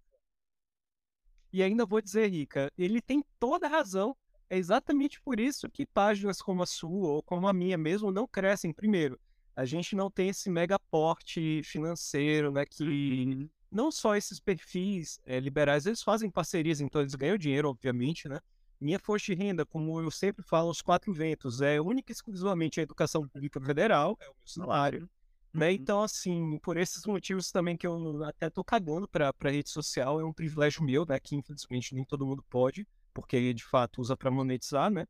E 1.51 1.63
ainda 1.63 1.85
vou 1.85 2.01
dizer, 2.01 2.29
Rica, 2.29 2.71
ele 2.77 3.01
tem 3.01 3.23
toda 3.39 3.67
a 3.67 3.69
razão. 3.69 4.15
É 4.49 4.57
exatamente 4.57 5.19
por 5.21 5.39
isso 5.39 5.69
que 5.69 5.85
páginas 5.85 6.41
como 6.41 6.63
a 6.63 6.65
sua 6.65 7.09
ou 7.09 7.23
como 7.23 7.47
a 7.47 7.53
minha 7.53 7.77
mesmo 7.77 8.11
não 8.11 8.27
crescem. 8.27 8.73
Primeiro, 8.73 9.19
a 9.55 9.65
gente 9.65 9.95
não 9.95 10.09
tem 10.09 10.29
esse 10.29 10.49
mega 10.49 10.79
porte 10.79 11.61
financeiro, 11.63 12.51
né? 12.51 12.65
Que 12.65 13.49
não 13.71 13.91
só 13.91 14.15
esses 14.15 14.39
perfis 14.39 15.19
é, 15.25 15.39
liberais, 15.39 15.85
eles 15.85 16.01
fazem 16.01 16.29
parcerias, 16.29 16.79
então 16.79 17.01
eles 17.01 17.15
ganham 17.15 17.37
dinheiro, 17.37 17.69
obviamente, 17.69 18.29
né? 18.29 18.39
Minha 18.79 18.99
fonte 18.99 19.25
de 19.25 19.33
renda, 19.33 19.65
como 19.65 19.99
eu 19.99 20.11
sempre 20.11 20.43
falo, 20.43 20.69
os 20.69 20.81
quatro 20.81 21.11
ventos, 21.11 21.61
é 21.61 21.81
única 21.81 22.11
e 22.11 22.13
exclusivamente 22.13 22.79
a 22.79 22.83
educação 22.83 23.27
pública 23.27 23.59
federal, 23.59 24.17
é 24.21 24.25
o 24.25 24.35
meu 24.35 24.45
salário. 24.45 25.09
Né? 25.57 25.69
Uhum. 25.69 25.73
Então, 25.73 26.03
assim, 26.03 26.59
por 26.59 26.77
esses 26.77 27.03
motivos 27.05 27.51
também 27.51 27.75
que 27.75 27.87
eu 27.87 28.23
até 28.23 28.47
tô 28.47 28.63
cagando 28.63 29.07
pra, 29.07 29.33
pra 29.33 29.49
rede 29.49 29.71
social, 29.71 30.21
é 30.21 30.23
um 30.23 30.31
privilégio 30.31 30.83
meu, 30.83 31.03
né? 31.03 31.19
Que 31.19 31.35
infelizmente 31.35 31.95
nem 31.95 32.05
todo 32.05 32.27
mundo 32.27 32.43
pode, 32.47 32.87
porque 33.11 33.53
de 33.55 33.63
fato 33.63 33.99
usa 33.99 34.15
para 34.15 34.29
monetizar, 34.29 34.91
né? 34.91 35.07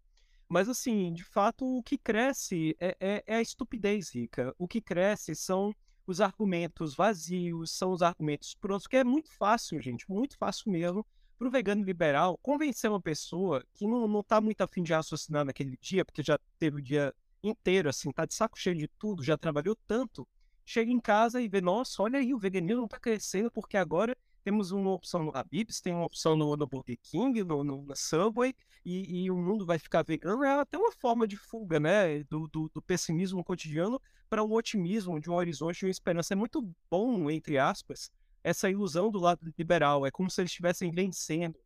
Mas 0.48 0.70
assim, 0.70 1.12
de 1.12 1.26
fato, 1.26 1.66
o 1.66 1.84
que 1.84 1.98
cresce 1.98 2.78
é, 2.80 2.96
é, 2.98 3.24
é, 3.28 3.36
a 3.36 3.42
estupidez, 3.42 4.10
Rica. 4.10 4.56
O 4.58 4.66
que 4.66 4.80
cresce 4.80 5.36
são 5.36 5.76
os 6.08 6.22
argumentos 6.22 6.96
vazios, 6.96 7.72
são 7.72 7.92
os 7.92 8.02
argumentos 8.02 8.56
prontos, 8.56 8.88
que 8.88 8.96
é 8.96 9.04
muito 9.04 9.30
fácil, 9.30 9.82
gente, 9.82 10.10
muito 10.10 10.38
fácil 10.38 10.72
mesmo, 10.72 11.06
para 11.38 11.50
o 11.50 11.52
vegano 11.52 11.84
liberal 11.84 12.40
convencer 12.42 12.90
uma 12.90 13.02
pessoa 13.02 13.62
que 13.74 13.86
não, 13.86 14.08
não 14.08 14.24
tá 14.24 14.40
muito 14.40 14.62
afim 14.62 14.82
de 14.82 14.94
raciocinar 14.94 15.44
naquele 15.44 15.78
dia, 15.82 16.06
porque 16.06 16.24
já 16.24 16.40
teve 16.58 16.78
o 16.78 16.82
dia 16.82 17.14
inteiro, 17.44 17.90
assim, 17.90 18.10
tá 18.12 18.26
de 18.26 18.34
saco 18.34 18.58
cheio 18.58 18.78
de 18.78 18.88
tudo, 18.88 19.22
já 19.22 19.38
trabalhou 19.38 19.78
tanto, 19.86 20.26
chega 20.68 20.92
em 20.92 21.00
casa 21.00 21.42
e 21.42 21.48
vê, 21.48 21.62
nossa, 21.62 22.04
olha 22.04 22.20
aí, 22.20 22.34
o 22.34 22.38
veganismo 22.38 22.84
está 22.84 23.00
crescendo 23.00 23.50
porque 23.50 23.78
agora 23.78 24.16
temos 24.44 24.72
uma 24.72 24.92
opção 24.92 25.24
no 25.24 25.36
Habib's, 25.36 25.80
tem 25.80 25.94
uma 25.94 26.06
opção 26.06 26.36
no, 26.36 26.58
no 26.58 26.68
Burger 26.68 27.00
King, 27.02 27.42
no, 27.42 27.64
no, 27.64 27.86
na 27.86 27.96
Subway, 27.96 28.54
e, 28.84 29.24
e, 29.24 29.32
o 29.32 29.38
mundo 29.38 29.66
vai 29.66 29.80
ficar 29.80 30.04
vegano. 30.04 30.44
É 30.44 30.60
até 30.60 30.78
uma 30.78 30.92
forma 30.92 31.26
de 31.26 31.38
fuga, 31.38 31.80
né, 31.80 32.22
do, 32.26 32.48
do, 32.48 32.70
do 32.74 32.82
pessimismo 32.82 33.44
cotidiano 33.46 34.02
para 34.30 34.44
um 34.44 34.52
otimismo, 34.52 35.20
de 35.22 35.30
um 35.30 35.36
horizonte, 35.36 35.80
de 35.80 35.86
uma 35.86 35.92
esperança. 35.92 36.34
É 36.34 36.36
muito 36.36 36.70
bom, 36.92 37.30
entre 37.30 37.58
aspas, 37.58 38.12
essa 38.44 38.70
ilusão 38.70 39.10
do 39.10 39.20
lado 39.20 39.54
liberal. 39.58 40.06
É 40.06 40.12
como 40.12 40.30
se 40.30 40.42
eles 40.42 40.52
estivessem 40.52 40.92
vencendo 40.92 41.58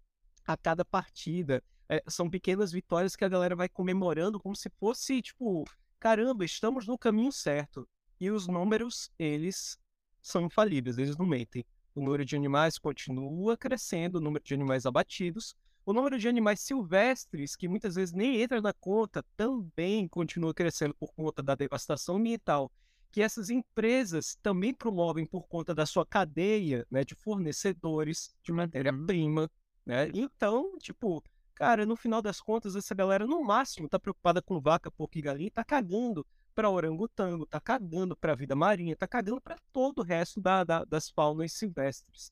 a 0.46 0.56
cada 0.56 0.86
partida. 0.86 1.64
É, 1.90 2.04
são 2.08 2.30
pequenas 2.30 2.72
vitórias 2.72 3.16
que 3.16 3.26
a 3.26 3.30
galera 3.30 3.56
vai 3.56 3.68
comemorando 3.68 4.40
como 4.40 4.56
se 4.56 4.70
fosse, 4.80 5.22
tipo, 5.22 5.66
caramba, 6.00 6.46
estamos 6.46 6.88
no 6.88 6.98
caminho 6.98 7.32
certo. 7.32 7.88
E 8.22 8.30
os 8.30 8.46
números, 8.46 9.10
eles 9.18 9.80
são 10.22 10.44
infalíveis, 10.44 11.00
eles 11.00 11.18
não 11.18 11.26
mentem. 11.26 11.66
O 11.96 12.02
número 12.02 12.24
de 12.24 12.36
animais 12.36 12.78
continua 12.78 13.58
crescendo, 13.58 14.20
o 14.20 14.22
número 14.22 14.44
de 14.44 14.54
animais 14.54 14.86
abatidos. 14.86 15.56
O 15.84 15.92
número 15.92 16.20
de 16.20 16.28
animais 16.30 16.60
silvestres, 16.60 17.56
que 17.56 17.68
muitas 17.68 17.96
vezes 17.96 18.14
nem 18.14 18.40
entra 18.40 18.62
na 18.62 18.74
conta, 18.74 19.26
também 19.36 20.08
continua 20.08 20.54
crescendo 20.54 20.94
por 20.94 21.12
conta 21.16 21.42
da 21.42 21.56
devastação 21.56 22.18
ambiental, 22.18 22.72
que 23.12 23.24
essas 23.24 23.50
empresas 23.50 24.38
também 24.44 24.72
promovem 24.72 25.26
por 25.26 25.48
conta 25.48 25.74
da 25.74 25.88
sua 25.88 26.06
cadeia 26.06 26.86
né, 26.92 27.04
de 27.04 27.16
fornecedores 27.16 28.36
de 28.44 28.52
matéria-prima. 28.52 29.50
Né? 29.84 30.12
Então, 30.14 30.78
tipo, 30.78 31.24
cara, 31.56 31.88
no 31.88 31.96
final 31.96 32.22
das 32.22 32.40
contas, 32.40 32.76
essa 32.76 32.94
galera, 32.94 33.26
no 33.26 33.44
máximo, 33.44 33.88
está 33.88 33.98
preocupada 33.98 34.44
com 34.44 34.62
vaca, 34.62 34.92
porco 34.92 35.18
e 35.18 35.22
galinha 35.24 35.48
e 35.48 35.52
tá 35.52 35.64
cagando 35.64 36.24
para 36.52 36.70
orangotango, 36.70 37.46
tá 37.46 37.60
cagando 37.60 38.16
para 38.16 38.34
a 38.34 38.36
vida 38.36 38.56
marinha, 38.56 38.96
tá 38.96 39.08
cagando 39.08 39.42
para 39.42 39.58
todo 39.72 40.00
o 40.00 40.04
resto 40.04 40.40
da, 40.40 40.64
da, 40.64 40.84
das 40.86 41.10
faunas 41.10 41.54
silvestres. 41.54 42.32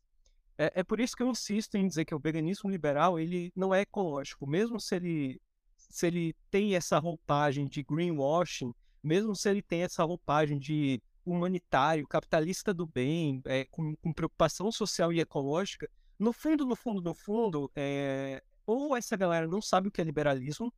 É, 0.58 0.82
é, 0.82 0.84
por 0.84 0.99
isso 0.99 1.15
que 1.15 1.23
eu 1.23 1.29
insisto 1.29 1.75
em 1.75 1.88
dizer 1.88 2.05
que 2.05 2.13
o 2.13 2.19
veganismo 2.19 2.69
liberal 2.69 3.19
ele 3.19 3.51
não 3.55 3.73
é 3.73 3.82
ecológico, 3.82 4.45
mesmo 4.45 4.79
se 4.79 4.95
ele 4.95 5.41
se 5.77 6.05
ele 6.05 6.36
tem 6.51 6.75
essa 6.75 6.99
roupagem 6.99 7.65
de 7.65 7.82
greenwashing, 7.82 8.73
mesmo 9.01 9.36
se 9.36 9.49
ele 9.49 9.62
tem 9.62 9.84
essa 9.84 10.03
roupagem 10.03 10.60
de 10.60 11.01
humanitário, 11.25 12.08
capitalista 12.08 12.73
do 12.73 12.86
bem, 12.86 13.41
é, 13.45 13.65
com, 13.65 13.95
com, 13.95 14.13
preocupação 14.13 14.71
social 14.71 15.12
e 15.13 15.19
ecológica, 15.19 15.89
no 16.17 16.34
fundo, 16.34 16.65
no 16.65 16.75
fundo, 16.75 17.01
no 17.01 17.13
fundo, 17.13 17.71
é, 17.75 18.43
ou 18.65 18.95
essa 18.95 19.15
galera 19.15 19.47
não 19.47 19.62
sabe 19.62 19.88
o 19.88 19.91
que 19.91 20.01
é 20.01 20.03
liberalismo 20.03 20.71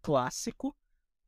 clássico, 0.00 0.74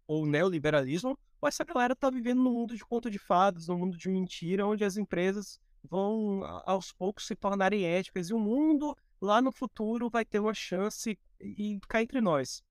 ou 0.07 0.25
neoliberalismo, 0.25 1.19
ou 1.41 1.49
essa 1.49 1.65
galera 1.65 1.93
está 1.93 2.11
vivendo 2.11 2.43
num 2.43 2.53
mundo 2.53 2.77
de 2.77 2.85
conto 2.85 3.11
de 3.11 3.19
fadas, 3.19 3.69
num 3.69 3.79
mundo 3.79 3.97
de 3.97 4.09
mentira, 4.09 4.67
onde 4.67 4.85
as 4.85 4.97
empresas 4.97 5.61
vão 5.83 6.43
aos 6.65 6.93
poucos 6.93 7.27
se 7.27 7.35
tornarem 7.35 7.85
éticas 7.85 8.31
e 8.31 8.35
o 8.35 8.39
mundo 8.39 8.97
lá 9.21 9.41
no 9.41 9.53
futuro 9.53 10.11
vai 10.11 10.25
ter 10.25 10.41
uma 10.41 10.55
chance 10.55 11.19
e 11.41 11.79
cá 11.89 12.03
entre 12.03 12.21
nós. 12.21 12.63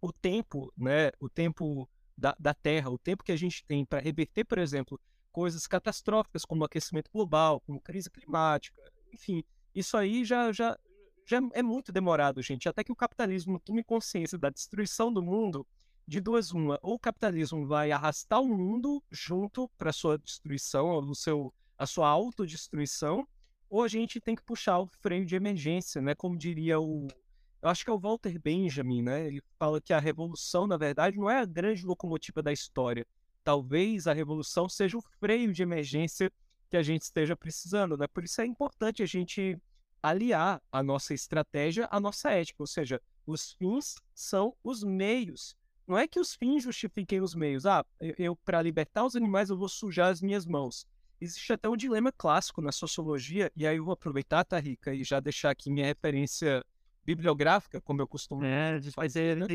O 0.00 0.12
tempo, 0.12 0.72
né, 0.76 1.10
o 1.20 1.28
tempo 1.28 1.88
da, 2.16 2.34
da 2.38 2.52
Terra, 2.52 2.90
o 2.90 2.98
tempo 2.98 3.24
que 3.24 3.32
a 3.32 3.36
gente 3.36 3.64
tem 3.64 3.84
para 3.84 4.00
reverter, 4.00 4.44
por 4.44 4.58
exemplo, 4.58 5.00
coisas 5.32 5.66
catastróficas 5.66 6.44
como 6.44 6.64
aquecimento 6.64 7.10
global, 7.12 7.60
como 7.60 7.80
crise 7.80 8.10
climática, 8.10 8.80
enfim, 9.12 9.42
isso 9.74 9.96
aí 9.96 10.24
já, 10.24 10.52
já, 10.52 10.78
já 11.26 11.40
é 11.52 11.62
muito 11.62 11.90
demorado, 11.90 12.42
gente. 12.42 12.68
Até 12.68 12.84
que 12.84 12.92
o 12.92 12.96
capitalismo 12.96 13.58
tome 13.60 13.82
consciência 13.82 14.38
da 14.38 14.50
destruição 14.50 15.12
do 15.12 15.22
mundo, 15.22 15.66
de 16.06 16.20
duas 16.20 16.52
uma, 16.52 16.78
ou 16.82 16.94
o 16.94 16.98
capitalismo 16.98 17.66
vai 17.66 17.90
arrastar 17.90 18.40
o 18.40 18.48
mundo 18.48 19.02
junto 19.10 19.68
para 19.78 19.92
sua 19.92 20.18
destruição, 20.18 20.86
ou 20.86 21.14
seu, 21.14 21.52
a 21.78 21.86
sua 21.86 22.08
autodestruição, 22.08 23.26
ou 23.68 23.82
a 23.82 23.88
gente 23.88 24.20
tem 24.20 24.34
que 24.34 24.42
puxar 24.42 24.78
o 24.78 24.86
freio 24.86 25.24
de 25.24 25.34
emergência, 25.34 26.00
né? 26.00 26.14
Como 26.14 26.36
diria 26.36 26.78
o. 26.78 27.08
Eu 27.62 27.70
acho 27.70 27.82
que 27.82 27.90
é 27.90 27.92
o 27.92 27.98
Walter 27.98 28.38
Benjamin, 28.38 29.02
né? 29.02 29.26
Ele 29.26 29.42
fala 29.58 29.80
que 29.80 29.92
a 29.92 29.98
revolução, 29.98 30.66
na 30.66 30.76
verdade, 30.76 31.16
não 31.16 31.30
é 31.30 31.40
a 31.40 31.46
grande 31.46 31.84
locomotiva 31.84 32.42
da 32.42 32.52
história, 32.52 33.06
talvez 33.42 34.06
a 34.06 34.12
revolução 34.12 34.68
seja 34.68 34.98
o 34.98 35.02
freio 35.18 35.52
de 35.52 35.62
emergência 35.62 36.30
que 36.70 36.76
a 36.76 36.82
gente 36.82 37.02
esteja 37.02 37.34
precisando, 37.34 37.96
né? 37.96 38.06
Por 38.06 38.24
isso 38.24 38.40
é 38.40 38.46
importante 38.46 39.02
a 39.02 39.06
gente 39.06 39.58
aliar 40.02 40.60
a 40.70 40.82
nossa 40.82 41.14
estratégia 41.14 41.88
à 41.90 41.98
nossa 41.98 42.30
ética, 42.30 42.62
ou 42.62 42.66
seja, 42.66 43.00
os 43.26 43.52
fins 43.52 43.96
são 44.14 44.54
os 44.62 44.84
meios. 44.84 45.56
Não 45.86 45.98
é 45.98 46.08
que 46.08 46.18
os 46.18 46.34
fins 46.34 46.62
justifiquem 46.62 47.20
os 47.20 47.34
meios. 47.34 47.66
Ah, 47.66 47.84
eu, 48.00 48.14
eu 48.18 48.36
para 48.36 48.62
libertar 48.62 49.04
os 49.04 49.14
animais 49.14 49.50
eu 49.50 49.56
vou 49.56 49.68
sujar 49.68 50.10
as 50.10 50.20
minhas 50.20 50.46
mãos. 50.46 50.86
Existe 51.20 51.52
até 51.52 51.68
um 51.68 51.76
dilema 51.76 52.12
clássico 52.12 52.60
na 52.60 52.72
sociologia, 52.72 53.50
e 53.56 53.66
aí 53.66 53.76
eu 53.76 53.84
vou 53.84 53.94
aproveitar, 53.94 54.44
tá, 54.44 54.58
Rica, 54.58 54.94
e 54.94 55.04
já 55.04 55.20
deixar 55.20 55.50
aqui 55.50 55.70
minha 55.70 55.86
referência 55.86 56.64
bibliográfica, 57.04 57.80
como 57.80 58.00
eu 58.00 58.08
costumo 58.08 58.44
é, 58.44 58.80
fazer 58.92 59.36
né? 59.36 59.46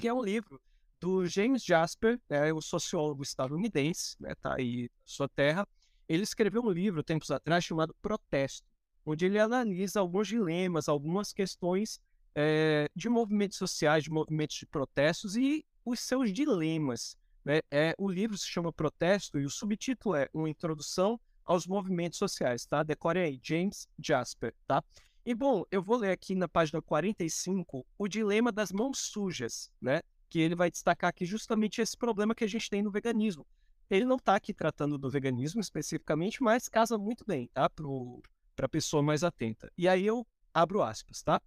que 0.00 0.08
é 0.08 0.12
um 0.12 0.22
livro 0.22 0.60
do 0.98 1.26
James 1.26 1.64
Jasper, 1.64 2.20
né, 2.28 2.52
o 2.52 2.60
sociólogo 2.60 3.22
estadunidense, 3.22 4.16
né, 4.20 4.34
tá 4.40 4.54
aí 4.56 4.90
sua 5.04 5.28
terra. 5.28 5.66
Ele 6.08 6.22
escreveu 6.22 6.62
um 6.62 6.70
livro 6.70 7.02
tempos 7.02 7.30
atrás 7.30 7.64
chamado 7.64 7.94
Protesto, 8.02 8.66
onde 9.04 9.24
ele 9.24 9.38
analisa 9.38 10.00
alguns 10.00 10.28
dilemas, 10.28 10.88
algumas 10.88 11.32
questões 11.32 12.00
é, 12.34 12.88
de 12.94 13.08
movimentos 13.08 13.58
sociais, 13.58 14.04
de 14.04 14.10
movimentos 14.10 14.56
de 14.56 14.66
protestos 14.66 15.36
e 15.36 15.64
os 15.84 16.00
seus 16.00 16.32
dilemas. 16.32 17.16
Né? 17.44 17.60
É, 17.70 17.94
o 17.98 18.08
livro 18.08 18.36
se 18.36 18.46
chama 18.46 18.72
Protesto 18.72 19.38
e 19.38 19.44
o 19.44 19.50
subtítulo 19.50 20.14
é 20.14 20.28
Uma 20.32 20.48
Introdução 20.48 21.20
aos 21.44 21.66
Movimentos 21.66 22.18
Sociais, 22.18 22.64
tá? 22.64 22.82
Decore 22.82 23.18
aí, 23.18 23.40
James 23.42 23.88
Jasper, 23.98 24.54
tá? 24.66 24.84
E 25.24 25.34
bom, 25.34 25.64
eu 25.70 25.82
vou 25.82 25.96
ler 25.96 26.12
aqui 26.12 26.34
na 26.34 26.48
página 26.48 26.80
45 26.80 27.84
o 27.98 28.08
dilema 28.08 28.52
das 28.52 28.70
mãos 28.70 28.98
sujas, 28.98 29.70
né? 29.80 30.00
Que 30.28 30.38
ele 30.38 30.54
vai 30.54 30.70
destacar 30.70 31.10
aqui 31.10 31.24
justamente 31.24 31.80
esse 31.80 31.96
problema 31.96 32.34
que 32.34 32.44
a 32.44 32.46
gente 32.46 32.70
tem 32.70 32.82
no 32.82 32.90
veganismo. 32.90 33.46
Ele 33.90 34.04
não 34.04 34.16
está 34.16 34.36
aqui 34.36 34.54
tratando 34.54 34.96
do 34.96 35.10
veganismo 35.10 35.60
especificamente, 35.60 36.42
mas 36.42 36.68
casa 36.68 36.96
muito 36.96 37.24
bem, 37.26 37.48
tá? 37.52 37.68
Para 37.68 38.66
a 38.66 38.68
pessoa 38.68 39.02
mais 39.02 39.24
atenta. 39.24 39.72
E 39.76 39.88
aí 39.88 40.06
eu 40.06 40.24
abro 40.54 40.82
aspas, 40.82 41.22
tá? 41.22 41.40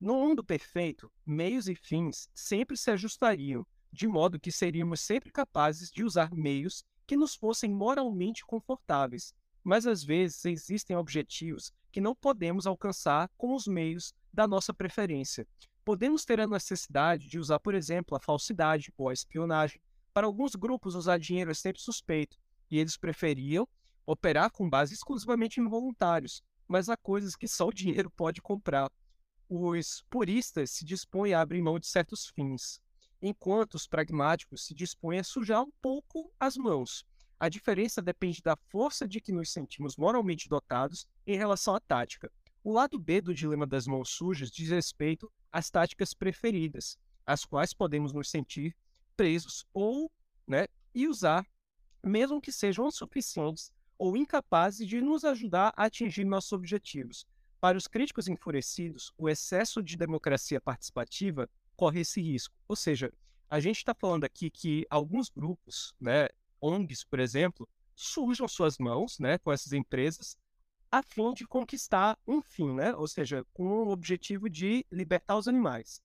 No 0.00 0.14
mundo 0.14 0.44
perfeito, 0.44 1.10
meios 1.26 1.68
e 1.68 1.74
fins 1.74 2.30
sempre 2.32 2.76
se 2.76 2.88
ajustariam, 2.90 3.66
de 3.92 4.06
modo 4.06 4.38
que 4.38 4.52
seríamos 4.52 5.00
sempre 5.00 5.32
capazes 5.32 5.90
de 5.90 6.04
usar 6.04 6.32
meios 6.32 6.84
que 7.04 7.16
nos 7.16 7.34
fossem 7.34 7.72
moralmente 7.72 8.44
confortáveis. 8.46 9.34
Mas 9.64 9.88
às 9.88 10.04
vezes 10.04 10.44
existem 10.44 10.96
objetivos 10.96 11.72
que 11.90 12.00
não 12.00 12.14
podemos 12.14 12.64
alcançar 12.64 13.28
com 13.36 13.54
os 13.54 13.66
meios 13.66 14.14
da 14.32 14.46
nossa 14.46 14.72
preferência. 14.72 15.46
Podemos 15.84 16.24
ter 16.24 16.40
a 16.40 16.46
necessidade 16.46 17.28
de 17.28 17.38
usar, 17.38 17.58
por 17.58 17.74
exemplo, 17.74 18.16
a 18.16 18.20
falsidade 18.20 18.92
ou 18.96 19.08
a 19.08 19.12
espionagem. 19.12 19.80
Para 20.14 20.26
alguns 20.26 20.54
grupos, 20.54 20.94
usar 20.94 21.18
dinheiro 21.18 21.50
é 21.50 21.54
sempre 21.54 21.82
suspeito, 21.82 22.38
e 22.70 22.78
eles 22.78 22.96
preferiam 22.96 23.68
operar 24.06 24.50
com 24.50 24.70
base 24.70 24.94
exclusivamente 24.94 25.60
em 25.60 25.68
voluntários, 25.68 26.42
mas 26.68 26.88
há 26.88 26.96
coisas 26.96 27.34
que 27.34 27.48
só 27.48 27.66
o 27.66 27.72
dinheiro 27.72 28.10
pode 28.10 28.40
comprar. 28.40 28.90
Os 29.48 30.04
puristas 30.10 30.70
se 30.72 30.84
dispõem 30.84 31.32
a 31.32 31.40
abrir 31.40 31.62
mão 31.62 31.78
de 31.78 31.86
certos 31.86 32.26
fins, 32.28 32.82
enquanto 33.22 33.74
os 33.74 33.86
pragmáticos 33.86 34.66
se 34.66 34.74
dispõem 34.74 35.20
a 35.20 35.24
sujar 35.24 35.62
um 35.62 35.70
pouco 35.80 36.30
as 36.38 36.56
mãos. 36.58 37.06
A 37.40 37.48
diferença 37.48 38.02
depende 38.02 38.42
da 38.42 38.56
força 38.68 39.08
de 39.08 39.22
que 39.22 39.32
nos 39.32 39.50
sentimos 39.50 39.96
moralmente 39.96 40.50
dotados 40.50 41.08
em 41.26 41.36
relação 41.36 41.74
à 41.74 41.80
tática. 41.80 42.30
O 42.62 42.72
lado 42.72 42.98
B 42.98 43.22
do 43.22 43.32
dilema 43.32 43.66
das 43.66 43.86
mãos 43.86 44.10
sujas 44.10 44.50
diz 44.50 44.68
respeito 44.68 45.32
às 45.50 45.70
táticas 45.70 46.12
preferidas, 46.12 46.98
às 47.24 47.46
quais 47.46 47.72
podemos 47.72 48.12
nos 48.12 48.28
sentir 48.28 48.76
presos 49.16 49.64
ou, 49.72 50.12
né, 50.46 50.66
e 50.94 51.08
usar, 51.08 51.46
mesmo 52.04 52.40
que 52.40 52.52
sejam 52.52 52.86
insuficientes 52.86 53.72
ou 53.96 54.14
incapazes 54.14 54.86
de 54.86 55.00
nos 55.00 55.24
ajudar 55.24 55.72
a 55.74 55.84
atingir 55.84 56.24
nossos 56.24 56.52
objetivos. 56.52 57.26
Para 57.60 57.76
os 57.76 57.86
críticos 57.88 58.28
enfurecidos, 58.28 59.12
o 59.18 59.28
excesso 59.28 59.82
de 59.82 59.96
democracia 59.96 60.60
participativa 60.60 61.48
corre 61.76 62.00
esse 62.00 62.20
risco. 62.20 62.54
Ou 62.68 62.76
seja, 62.76 63.12
a 63.50 63.58
gente 63.58 63.78
está 63.78 63.94
falando 63.94 64.24
aqui 64.24 64.50
que 64.50 64.86
alguns 64.88 65.28
grupos, 65.28 65.94
né, 66.00 66.28
ONGs, 66.60 67.04
por 67.04 67.18
exemplo, 67.18 67.68
sujam 67.94 68.46
suas 68.46 68.78
mãos 68.78 69.18
né, 69.18 69.38
com 69.38 69.52
essas 69.52 69.72
empresas 69.72 70.36
a 70.90 71.02
fim 71.02 71.34
de 71.34 71.46
conquistar 71.46 72.18
um 72.26 72.40
fim, 72.40 72.72
né? 72.72 72.94
ou 72.94 73.06
seja, 73.06 73.44
com 73.52 73.64
o 73.64 73.90
objetivo 73.90 74.48
de 74.48 74.84
libertar 74.90 75.36
os 75.36 75.46
animais. 75.46 76.00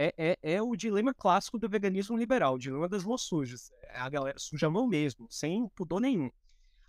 É, 0.00 0.14
é, 0.16 0.38
é 0.54 0.62
o 0.62 0.76
dilema 0.76 1.12
clássico 1.12 1.58
do 1.58 1.68
veganismo 1.68 2.16
liberal, 2.16 2.54
o 2.54 2.58
dilema 2.58 2.88
das 2.88 3.04
mãos 3.04 3.22
sujas. 3.22 3.72
É 3.82 3.98
a 3.98 4.08
galera 4.08 4.38
suja 4.38 4.68
a 4.68 4.70
mão 4.70 4.86
mesmo, 4.86 5.26
sem 5.28 5.68
pudor 5.70 6.00
nenhum. 6.00 6.30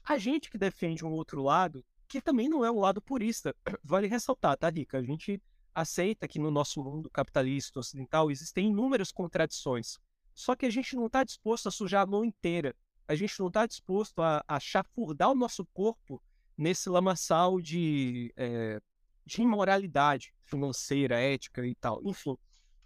A 0.03 0.17
gente 0.19 0.49
que 0.49 0.59
defende 0.59 1.03
um 1.03 1.11
outro 1.11 1.41
lado, 1.41 1.83
que 2.09 2.21
também 2.21 2.49
não 2.49 2.65
é 2.65 2.71
o 2.71 2.79
lado 2.79 3.01
purista, 3.01 3.55
vale 3.83 4.07
ressaltar, 4.07 4.57
tá, 4.57 4.69
Rica? 4.69 4.97
A 4.97 5.03
gente 5.03 5.41
aceita 5.73 6.27
que 6.27 6.39
no 6.39 6.51
nosso 6.51 6.83
mundo 6.83 7.09
capitalista 7.09 7.79
ocidental 7.79 8.29
existem 8.29 8.67
inúmeras 8.67 9.11
contradições. 9.11 9.97
Só 10.33 10.55
que 10.55 10.65
a 10.65 10.69
gente 10.69 10.95
não 10.95 11.05
está 11.05 11.23
disposto 11.23 11.67
a 11.67 11.71
sujar 11.71 12.01
a 12.01 12.05
mão 12.05 12.25
inteira 12.25 12.75
a 13.09 13.15
gente 13.15 13.39
não 13.39 13.47
está 13.47 13.65
disposto 13.65 14.21
a, 14.21 14.43
a 14.47 14.59
chafurdar 14.59 15.31
o 15.31 15.35
nosso 15.35 15.65
corpo 15.73 16.21
nesse 16.55 16.87
lamaçal 16.91 17.59
de, 17.59 18.31
é, 18.37 18.79
de 19.25 19.41
imoralidade 19.41 20.31
financeira, 20.45 21.19
ética 21.19 21.65
e 21.65 21.73
tal, 21.73 21.99
enfim. 22.05 22.37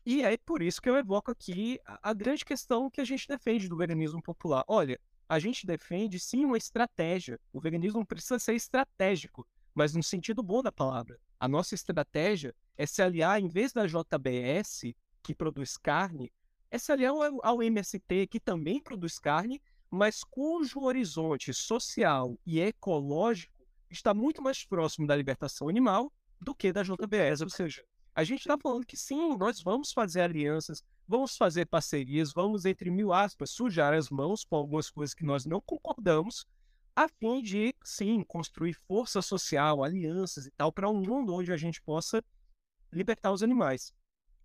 E 0.06 0.24
é 0.24 0.38
por 0.38 0.62
isso 0.62 0.82
que 0.82 0.90
eu 0.90 0.96
evoco 0.96 1.30
aqui 1.30 1.78
a, 1.86 2.12
a 2.12 2.14
grande 2.14 2.46
questão 2.46 2.90
que 2.90 3.02
a 3.02 3.04
gente 3.04 3.28
defende 3.28 3.68
do 3.68 3.76
veganismo 3.76 4.24
popular. 4.24 4.64
Olha, 4.66 4.98
a 5.28 5.40
gente 5.40 5.66
defende 5.66 6.20
sim 6.20 6.46
uma 6.46 6.58
estratégia. 6.58 7.40
O 7.52 7.60
veganismo 7.60 8.06
precisa 8.06 8.40
ser 8.40 8.56
estratégico, 8.56 9.48
mas 9.74 9.94
no 9.94 10.04
sentido 10.04 10.44
bom 10.44 10.62
da 10.62 10.72
palavra. 10.72 11.20
A 11.40 11.48
nossa 11.48 11.76
estratégia 11.76 12.56
é 12.78 12.86
se 12.86 13.02
aliar, 13.02 13.40
em 13.40 13.48
vez 13.48 13.74
da 13.74 13.86
JBS, 13.86 14.94
que 15.22 15.36
produz 15.36 15.78
carne, 15.78 16.32
é 16.70 16.78
se 16.78 16.92
aliar 16.92 17.12
ao, 17.12 17.46
ao 17.46 17.64
MST, 17.64 18.28
que 18.28 18.40
também 18.40 18.82
produz 18.82 19.20
carne, 19.20 19.62
mas 19.90 20.24
cujo 20.24 20.82
horizonte 20.82 21.54
social 21.54 22.38
e 22.46 22.60
ecológico 22.60 23.54
está 23.90 24.14
muito 24.14 24.42
mais 24.42 24.66
próximo 24.66 25.06
da 25.06 25.16
libertação 25.16 25.70
animal 25.70 26.12
do 26.42 26.56
que 26.56 26.74
da 26.74 26.82
JBS. 26.82 27.42
Ou 27.42 27.50
seja, 27.50 27.84
a 28.16 28.24
gente 28.24 28.42
está 28.42 28.58
falando 28.58 28.86
que 28.86 28.96
sim, 28.96 29.36
nós 29.38 29.62
vamos 29.62 29.92
fazer 29.92 30.22
alianças, 30.22 30.84
vamos 31.08 31.36
fazer 31.36 31.66
parcerias, 31.66 32.32
vamos, 32.32 32.66
entre 32.66 32.92
mil 32.92 33.12
aspas, 33.12 33.50
sujar 33.50 33.94
as 33.94 34.10
mãos 34.10 34.44
com 34.44 34.56
algumas 34.56 34.90
coisas 34.90 35.14
que 35.14 35.26
nós 35.26 35.46
não 35.46 35.60
concordamos, 35.60 36.46
a 36.96 37.08
fim 37.08 37.42
de, 37.42 37.74
sim, 37.84 38.24
construir 38.24 38.74
força 38.74 39.22
social, 39.22 39.84
alianças 39.84 40.46
e 40.46 40.52
tal, 40.52 40.72
para 40.72 40.90
um 40.90 41.02
mundo 41.02 41.34
onde 41.34 41.52
a 41.52 41.58
gente 41.58 41.82
possa 41.82 42.24
libertar 42.92 43.32
os 43.32 43.42
animais. 43.42 43.94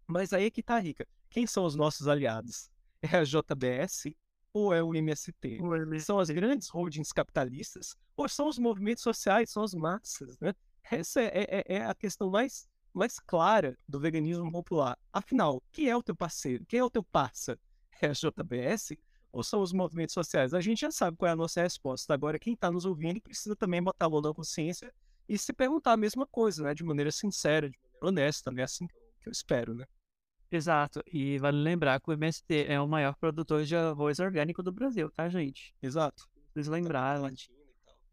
Mas 0.07 0.33
aí 0.33 0.47
é 0.47 0.51
que 0.51 0.63
tá, 0.63 0.79
Rica. 0.79 1.07
Quem 1.29 1.47
são 1.47 1.65
os 1.65 1.75
nossos 1.75 2.09
aliados? 2.09 2.71
É 3.03 3.19
a 3.19 3.23
JBS 3.23 4.07
ou 4.53 4.75
é 4.75 4.83
o 4.83 4.95
MST? 4.95 5.61
O 5.61 5.77
MST. 5.77 6.07
São 6.07 6.19
as 6.19 6.31
grandes 6.31 6.69
holdings 6.69 7.13
capitalistas 7.13 7.95
ou 8.17 8.29
são 8.29 8.49
os 8.49 8.59
movimentos 8.59 9.05
sociais, 9.05 9.51
são 9.51 9.63
as 9.63 9.75
massas, 9.75 10.37
né? 10.41 10.55
Essa 10.91 11.21
é, 11.21 11.47
é, 11.49 11.65
é 11.77 11.85
a 11.85 11.95
questão 11.95 12.31
mais, 12.31 12.67
mais 12.93 13.19
clara 13.19 13.77
do 13.89 14.01
veganismo 14.01 14.51
popular. 14.51 14.99
Afinal, 15.13 15.63
quem 15.73 15.89
é 15.89 15.97
o 15.97 16.03
teu 16.03 16.17
parceiro? 16.17 16.65
Quem 16.67 16.81
é 16.81 16.85
o 16.85 16.91
teu 16.91 17.03
parça? 17.03 17.59
É 18.01 18.07
a 18.07 18.13
JBS 18.13 18.97
ou 19.33 19.43
são 19.43 19.61
os 19.61 19.73
movimentos 19.73 20.15
sociais? 20.15 20.55
A 20.55 20.61
gente 20.61 20.81
já 20.81 20.91
sabe 20.91 21.17
qual 21.17 21.29
é 21.29 21.33
a 21.33 21.37
nossa 21.37 21.61
resposta. 21.61 22.15
Agora, 22.15 22.39
quem 22.39 22.55
está 22.55 22.71
nos 22.71 22.85
ouvindo 22.85 23.21
precisa 23.21 23.57
também 23.57 23.83
botar 23.83 24.07
a 24.07 24.09
mão 24.09 24.21
na 24.21 24.33
consciência 24.33 24.93
e 25.29 25.37
se 25.37 25.53
perguntar 25.53 25.93
a 25.93 25.97
mesma 25.97 26.27
coisa, 26.27 26.63
né? 26.63 26.75
De 26.75 26.85
maneira 26.85 27.11
sincera, 27.11 27.69
de 27.69 27.77
maneira 28.01 28.01
honesta, 28.01 28.51
né? 28.51 28.63
Assim 28.63 28.87
que 28.87 29.29
eu 29.29 29.33
espero, 29.33 29.75
né? 29.75 29.85
Exato. 30.51 31.03
E 31.13 31.39
vale 31.39 31.59
lembrar 31.59 32.01
que 32.01 32.11
o 32.11 32.13
MST 32.13 32.67
é 32.69 32.81
o 32.81 32.89
maior 32.89 33.15
produtor 33.17 33.65
de 33.65 33.77
arroz 33.77 34.19
orgânico 34.19 34.63
do 34.63 34.73
Brasil, 34.73 35.11
tá, 35.11 35.29
gente? 35.29 35.75
Exato. 35.83 36.27
Vocês 36.53 36.69
lembraram. 36.69 37.31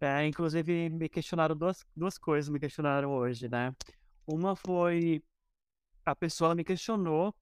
É, 0.02 0.28
inclusive, 0.28 0.90
me 0.90 1.08
questionaram 1.08 1.56
duas, 1.56 1.86
duas 1.96 2.18
coisas, 2.18 2.50
me 2.50 2.60
questionaram 2.60 3.12
hoje, 3.12 3.48
né? 3.48 3.74
Uma 4.28 4.56
foi. 4.56 5.24
A 6.06 6.16
pessoa 6.16 6.56
me 6.56 6.64
questionou 6.64 7.34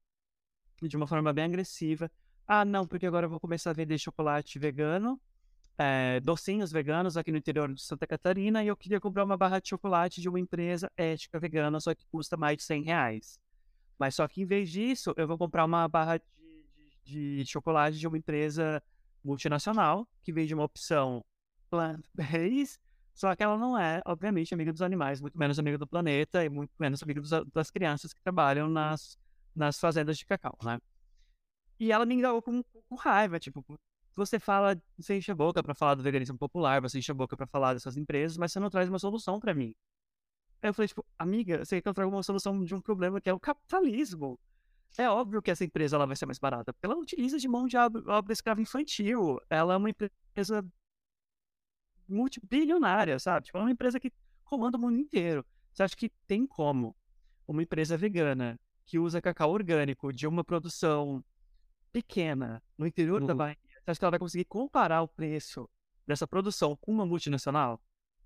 de 0.81 0.97
uma 0.97 1.07
forma 1.07 1.31
bem 1.31 1.45
agressiva. 1.45 2.11
Ah, 2.47 2.65
não, 2.65 2.85
porque 2.85 3.05
agora 3.05 3.25
eu 3.25 3.29
vou 3.29 3.39
começar 3.39 3.69
a 3.69 3.73
vender 3.73 3.97
chocolate 3.97 4.59
vegano, 4.59 5.19
é, 5.77 6.19
docinhos 6.19 6.71
veganos 6.71 7.15
aqui 7.17 7.31
no 7.31 7.37
interior 7.37 7.73
de 7.73 7.81
Santa 7.81 8.05
Catarina 8.05 8.63
e 8.63 8.67
eu 8.67 8.75
queria 8.75 8.99
comprar 8.99 9.23
uma 9.23 9.37
barra 9.37 9.59
de 9.59 9.69
chocolate 9.69 10.21
de 10.21 10.29
uma 10.29 10.39
empresa 10.39 10.91
ética 10.97 11.39
vegana, 11.39 11.79
só 11.79 11.95
que 11.95 12.05
custa 12.11 12.35
mais 12.35 12.57
de 12.57 12.63
100 12.63 12.83
reais. 12.83 13.39
Mas 13.97 14.15
só 14.15 14.27
que 14.27 14.41
em 14.41 14.45
vez 14.45 14.69
disso, 14.69 15.13
eu 15.15 15.27
vou 15.27 15.37
comprar 15.37 15.63
uma 15.65 15.87
barra 15.87 16.17
de, 16.17 16.25
de, 17.05 17.43
de 17.43 17.45
chocolate 17.49 17.97
de 17.97 18.07
uma 18.07 18.17
empresa 18.17 18.83
multinacional 19.23 20.07
que 20.21 20.33
vende 20.33 20.53
uma 20.53 20.63
opção 20.63 21.23
plant-based, 21.69 22.79
só 23.13 23.35
que 23.35 23.43
ela 23.43 23.57
não 23.57 23.77
é, 23.77 24.01
obviamente, 24.05 24.53
amiga 24.53 24.71
dos 24.71 24.81
animais, 24.81 25.21
muito 25.21 25.37
menos 25.37 25.59
amiga 25.59 25.77
do 25.77 25.87
planeta 25.87 26.43
e 26.43 26.49
muito 26.49 26.71
menos 26.79 27.01
amiga 27.03 27.21
dos, 27.21 27.29
das 27.53 27.69
crianças 27.69 28.13
que 28.13 28.21
trabalham 28.21 28.67
nas, 28.67 29.17
nas 29.55 29.79
fazendas 29.79 30.17
de 30.17 30.25
cacau, 30.25 30.57
né? 30.63 30.79
E 31.79 31.91
ela 31.91 32.05
me 32.05 32.15
indagou 32.15 32.41
com, 32.41 32.63
com 32.63 32.95
raiva, 32.95 33.39
tipo, 33.39 33.63
você 34.15 34.39
fala, 34.39 34.79
você 34.97 35.17
enche 35.17 35.31
a 35.31 35.35
boca 35.35 35.61
para 35.61 35.73
falar 35.73 35.95
do 35.95 36.03
veganismo 36.03 36.37
popular, 36.37 36.81
você 36.81 36.99
enche 36.99 37.11
a 37.11 37.15
boca 37.15 37.35
para 37.35 37.47
falar 37.47 37.73
dessas 37.73 37.97
empresas, 37.97 38.37
mas 38.37 38.51
você 38.51 38.59
não 38.59 38.69
traz 38.69 38.89
uma 38.89 38.99
solução 38.99 39.39
para 39.39 39.53
mim. 39.53 39.75
Aí 40.61 40.69
eu 40.69 40.73
falei, 40.73 40.87
tipo, 40.87 41.05
amiga, 41.19 41.65
você 41.65 41.75
quer 41.75 41.81
que 41.81 41.89
eu 41.89 41.93
traga 41.93 42.09
uma 42.09 42.23
solução 42.23 42.63
de 42.63 42.73
um 42.73 42.81
problema 42.81 43.19
que 43.19 43.29
é 43.29 43.33
o 43.33 43.39
capitalismo. 43.39 44.39
É 44.97 45.09
óbvio 45.09 45.41
que 45.41 45.51
essa 45.51 45.65
empresa 45.65 45.95
ela 45.95 46.05
vai 46.05 46.15
ser 46.15 46.25
mais 46.25 46.37
barata, 46.37 46.71
porque 46.71 46.85
ela 46.85 46.95
utiliza 46.95 47.37
de 47.37 47.47
mão 47.47 47.67
de 47.67 47.75
obra 47.75 48.31
escrava 48.31 48.61
infantil. 48.61 49.39
Ela 49.49 49.73
é 49.73 49.77
uma 49.77 49.89
empresa 49.89 50.63
multibilionária, 52.07 53.17
sabe? 53.19 53.47
Tipo, 53.47 53.57
é 53.57 53.61
uma 53.61 53.71
empresa 53.71 53.99
que 53.99 54.11
comanda 54.43 54.77
o 54.77 54.81
mundo 54.81 54.97
inteiro. 54.97 55.45
Você 55.73 55.83
acha 55.83 55.95
que 55.95 56.09
tem 56.27 56.45
como 56.45 56.95
uma 57.47 57.63
empresa 57.63 57.97
vegana 57.97 58.59
que 58.85 58.99
usa 58.99 59.21
cacau 59.21 59.51
orgânico 59.51 60.11
de 60.11 60.27
uma 60.27 60.43
produção 60.43 61.23
pequena 61.91 62.61
no 62.77 62.87
interior 62.87 63.21
uhum. 63.21 63.27
da 63.27 63.35
Bahia, 63.35 63.57
você 63.83 63.91
acha 63.91 63.99
que 63.99 64.05
ela 64.05 64.11
vai 64.11 64.19
conseguir 64.19 64.45
comparar 64.45 65.01
o 65.01 65.07
preço 65.07 65.69
dessa 66.07 66.27
produção 66.27 66.75
com 66.75 66.91
uma 66.91 67.05
multinacional? 67.05 67.81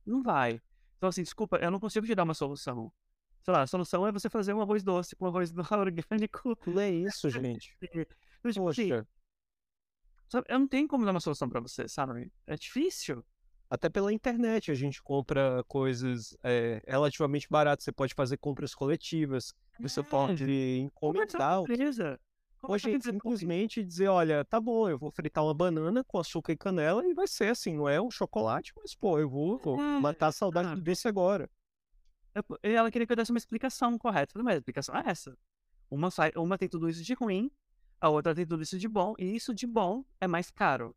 Não 0.05 0.23
vai. 0.23 0.61
Então, 0.97 1.09
assim, 1.09 1.21
desculpa, 1.21 1.57
eu 1.57 1.69
não 1.69 1.79
consigo 1.79 2.05
te 2.05 2.15
dar 2.15 2.23
uma 2.23 2.33
solução. 2.33 2.91
Sei 3.43 3.53
lá, 3.53 3.61
a 3.61 3.67
solução 3.67 4.05
é 4.07 4.11
você 4.11 4.29
fazer 4.29 4.53
um 4.53 4.61
arroz 4.61 4.83
doce 4.83 5.15
com 5.15 5.25
um 5.25 5.27
arroz 5.27 5.53
orgânico. 5.71 6.57
Não 6.65 6.81
é 6.81 6.91
isso, 6.91 7.29
gente. 7.29 7.75
Então, 8.39 8.51
tipo, 8.51 8.69
assim, 8.69 8.89
sabe, 10.29 10.45
eu 10.47 10.59
não 10.59 10.67
tenho 10.67 10.87
como 10.87 11.03
dar 11.03 11.11
uma 11.11 11.19
solução 11.19 11.49
para 11.49 11.59
você, 11.59 11.87
sabe? 11.87 12.31
É 12.45 12.55
difícil. 12.55 13.25
Até 13.69 13.89
pela 13.89 14.13
internet 14.13 14.71
a 14.71 14.75
gente 14.75 15.01
compra 15.01 15.63
coisas 15.67 16.37
é, 16.43 16.81
relativamente 16.87 17.47
baratas. 17.49 17.83
Você 17.83 17.91
pode 17.91 18.13
fazer 18.13 18.37
compras 18.37 18.73
coletivas. 18.73 19.53
Você 19.79 19.99
é. 19.99 20.03
pode 20.03 20.79
encomendar. 20.79 21.61
Empresa. 21.61 22.19
Hoje, 22.63 22.99
simplesmente 23.01 23.83
dizer, 23.83 24.07
olha, 24.07 24.43
tá 24.43 24.59
bom, 24.59 24.89
eu 24.89 24.97
vou 24.97 25.11
fritar 25.11 25.43
uma 25.43 25.53
banana 25.53 26.03
com 26.03 26.17
açúcar 26.17 26.53
e 26.53 26.57
canela 26.57 27.05
e 27.05 27.13
vai 27.13 27.27
ser 27.27 27.49
assim, 27.49 27.75
não 27.75 27.87
é 27.87 28.01
um 28.01 28.09
chocolate, 28.09 28.73
mas, 28.75 28.95
pô, 28.95 29.19
eu 29.19 29.29
vou, 29.29 29.59
vou 29.59 29.79
é, 29.79 29.99
matar 29.99 30.27
a 30.27 30.31
saudade 30.31 30.81
desse 30.81 31.07
agora. 31.07 31.49
Ela 32.63 32.91
queria 32.91 33.05
que 33.05 33.13
eu 33.13 33.17
desse 33.17 33.31
uma 33.31 33.37
explicação 33.37 33.97
correta, 33.97 34.41
mas 34.43 34.55
a 34.55 34.57
explicação 34.57 34.95
é 34.95 35.03
essa. 35.05 35.37
Uma, 35.89 36.09
uma 36.35 36.57
tem 36.57 36.67
tudo 36.67 36.89
isso 36.89 37.03
de 37.03 37.13
ruim, 37.13 37.49
a 38.01 38.09
outra 38.09 38.33
tem 38.33 38.45
tudo 38.45 38.63
isso 38.63 38.77
de 38.77 38.87
bom, 38.87 39.13
e 39.17 39.35
isso 39.35 39.53
de 39.53 39.67
bom 39.67 40.03
é 40.19 40.27
mais 40.27 40.49
caro. 40.49 40.95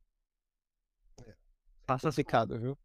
É. 1.91 1.95
Passa 1.95 2.09
complicado, 2.09 2.59
viu? 2.59 2.79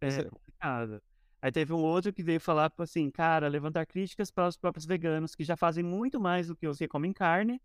É 0.00 0.24
complicado. 0.24 1.02
Aí 1.40 1.52
teve 1.52 1.72
um 1.72 1.82
outro 1.82 2.12
que 2.12 2.22
veio 2.22 2.40
falar, 2.40 2.70
tipo 2.70 2.82
assim, 2.82 3.10
cara, 3.10 3.48
levantar 3.48 3.84
críticas 3.84 4.30
para 4.30 4.48
os 4.48 4.56
próprios 4.56 4.86
veganos 4.86 5.34
que 5.34 5.44
já 5.44 5.56
fazem 5.56 5.84
muito 5.84 6.18
mais 6.18 6.48
do 6.48 6.56
que 6.56 6.66
os 6.66 6.78
que 6.78 6.88
comem 6.88 7.12
carne 7.12 7.60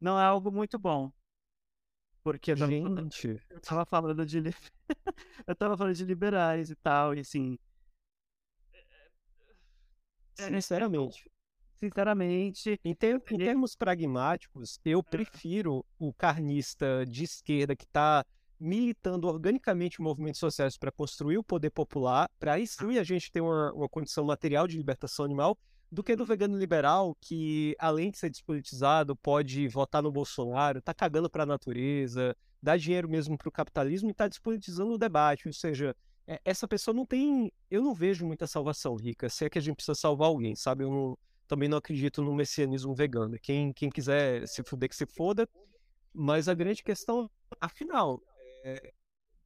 não 0.00 0.18
é 0.18 0.24
algo 0.24 0.50
muito 0.50 0.78
bom. 0.78 1.12
Porque 2.22 2.52
eu 2.52 2.56
tava, 2.56 2.70
Gente. 2.70 3.40
eu 3.48 3.60
tava 3.60 3.84
falando 3.86 4.26
de 4.26 4.38
eu 5.46 5.54
tava 5.54 5.76
falando 5.76 5.94
de 5.94 6.04
liberais 6.04 6.70
e 6.70 6.76
tal, 6.76 7.14
e 7.14 7.20
assim. 7.20 7.58
É, 10.38 10.44
é, 10.44 10.60
sinceramente. 10.60 11.30
Sinceramente. 11.76 12.80
Em, 12.84 12.94
ter, 12.94 13.22
em 13.30 13.38
termos 13.38 13.74
pragmáticos, 13.74 14.78
eu 14.84 15.02
prefiro 15.02 15.84
o 15.98 16.12
carnista 16.12 17.06
de 17.06 17.24
esquerda 17.24 17.74
que 17.74 17.84
está 17.84 18.24
militando 18.60 19.26
organicamente 19.26 20.02
movimentos 20.02 20.38
sociais 20.38 20.76
para 20.76 20.92
construir 20.92 21.38
o 21.38 21.42
poder 21.42 21.70
popular, 21.70 22.28
para 22.38 22.54
sim 22.66 22.98
a 22.98 23.02
gente 23.02 23.32
ter 23.32 23.40
uma, 23.40 23.72
uma 23.72 23.88
condição 23.88 24.24
material 24.24 24.68
de 24.68 24.76
libertação 24.76 25.24
animal, 25.24 25.58
do 25.90 26.04
que 26.04 26.14
do 26.14 26.24
vegano 26.24 26.56
liberal, 26.56 27.16
que 27.20 27.74
além 27.78 28.10
de 28.10 28.18
ser 28.18 28.30
despolitizado, 28.30 29.16
pode 29.16 29.66
votar 29.66 30.02
no 30.02 30.12
Bolsonaro, 30.12 30.80
tá 30.80 30.94
cagando 30.94 31.28
para 31.28 31.42
a 31.42 31.46
natureza, 31.46 32.36
dá 32.62 32.76
dinheiro 32.76 33.08
mesmo 33.08 33.36
para 33.36 33.48
o 33.48 33.52
capitalismo 33.52 34.08
e 34.08 34.12
está 34.12 34.28
despolitizando 34.28 34.92
o 34.92 34.98
debate. 34.98 35.48
Ou 35.48 35.52
seja, 35.52 35.96
é, 36.26 36.40
essa 36.44 36.68
pessoa 36.68 36.94
não 36.94 37.04
tem. 37.04 37.50
Eu 37.68 37.82
não 37.82 37.92
vejo 37.92 38.24
muita 38.24 38.46
salvação, 38.46 38.94
Rica. 38.94 39.28
Se 39.28 39.44
é 39.44 39.50
que 39.50 39.58
a 39.58 39.62
gente 39.62 39.76
precisa 39.76 39.96
salvar 39.96 40.28
alguém, 40.28 40.54
sabe? 40.54 40.84
Eu 40.84 40.90
não, 40.90 41.18
também 41.48 41.68
não 41.68 41.78
acredito 41.78 42.22
no 42.22 42.34
messianismo 42.34 42.94
vegano. 42.94 43.36
Quem, 43.42 43.72
quem 43.72 43.90
quiser 43.90 44.46
se 44.46 44.62
fuder, 44.62 44.88
que 44.88 44.94
se 44.94 45.06
foda. 45.06 45.48
Mas 46.12 46.48
a 46.48 46.54
grande 46.54 46.82
questão, 46.82 47.28
afinal, 47.60 48.20
é, 48.64 48.92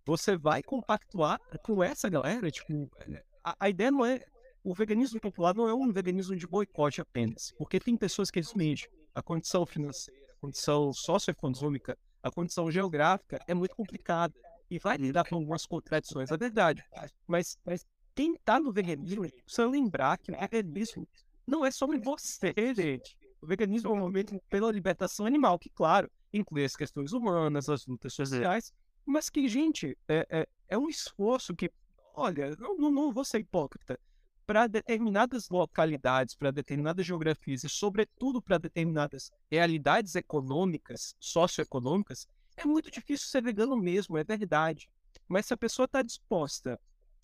você 0.05 0.37
vai 0.37 0.63
compactuar 0.63 1.41
com 1.63 1.83
essa 1.83 2.09
galera? 2.09 2.51
Tipo, 2.51 2.91
é, 3.09 3.23
a, 3.43 3.57
a 3.61 3.69
ideia 3.69 3.91
não 3.91 4.05
é 4.05 4.25
o 4.65 4.75
veganismo 4.75 5.21
popular 5.21 5.55
não 5.55 5.69
é 5.69 5.75
um 5.75 5.93
veganismo 5.93 6.35
de 6.35 6.47
boicote 6.47 7.01
apenas, 7.01 7.53
porque 7.59 7.79
tem 7.79 7.97
pessoas 7.99 8.31
que 8.31 8.39
admitem 8.39 8.89
a 9.15 9.23
condição 9.23 9.67
financeira, 9.67 10.19
a 10.31 10.41
condição 10.41 10.91
socioeconômica, 10.93 11.99
a 12.23 12.31
condição 12.31 12.71
geográfica 12.71 13.39
é 13.47 13.53
muito 13.53 13.77
complicada 13.77 14.35
e 14.71 14.79
vai 14.79 14.97
lidar 14.97 15.29
com 15.29 15.37
algumas 15.37 15.67
contradições, 15.67 16.31
é 16.31 16.37
verdade. 16.39 16.83
Mas, 17.27 17.59
mas 17.63 17.87
quem 18.15 18.35
está 18.35 18.59
no 18.59 18.73
veganismo 18.73 19.29
precisa 19.45 19.69
lembrar 19.69 20.17
que 20.17 20.33
o 20.33 20.35
veganismo 20.35 21.07
não 21.47 21.65
é 21.65 21.71
sobre 21.71 21.99
você, 21.99 22.55
gente. 22.75 23.19
O 23.43 23.47
veganismo 23.47 23.91
é 23.91 23.93
um 23.93 23.99
movimento 23.99 24.41
pela 24.49 24.73
libertação 24.73 25.27
animal, 25.27 25.59
que, 25.59 25.69
claro, 25.69 26.11
inclui 26.33 26.65
as 26.65 26.75
questões 26.75 27.13
humanas, 27.13 27.69
as 27.69 27.87
lutas 27.87 28.15
sociais, 28.15 28.73
mas 29.05 29.29
que, 29.29 29.47
gente, 29.49 29.97
é, 30.09 30.27
é, 30.31 30.49
é 30.69 30.79
um 30.79 30.89
esforço 30.89 31.55
que, 31.55 31.71
olha, 32.15 32.55
eu 32.59 32.77
não, 32.77 32.91
não 32.91 33.13
vou 33.13 33.25
ser 33.25 33.41
hipócrita, 33.41 33.99
para 34.47 34.67
determinadas 34.67 35.49
localidades, 35.49 36.35
para 36.35 36.51
determinadas 36.51 37.07
geografias 37.07 37.65
e, 37.65 37.69
sobretudo, 37.69 38.43
para 38.43 38.59
determinadas 38.59 39.31
realidades 39.51 40.15
econômicas, 40.15 41.15
socioeconômicas, 41.19 42.27
é 42.57 42.65
muito 42.65 42.91
difícil 42.91 43.29
ser 43.29 43.43
vegano 43.43 43.77
mesmo, 43.77 44.19
é 44.19 44.25
verdade. 44.25 44.89
Mas 45.27 45.47
se 45.47 45.55
a 45.55 45.57
pessoa 45.57 45.87
está 45.87 46.03
disposta 46.03 46.79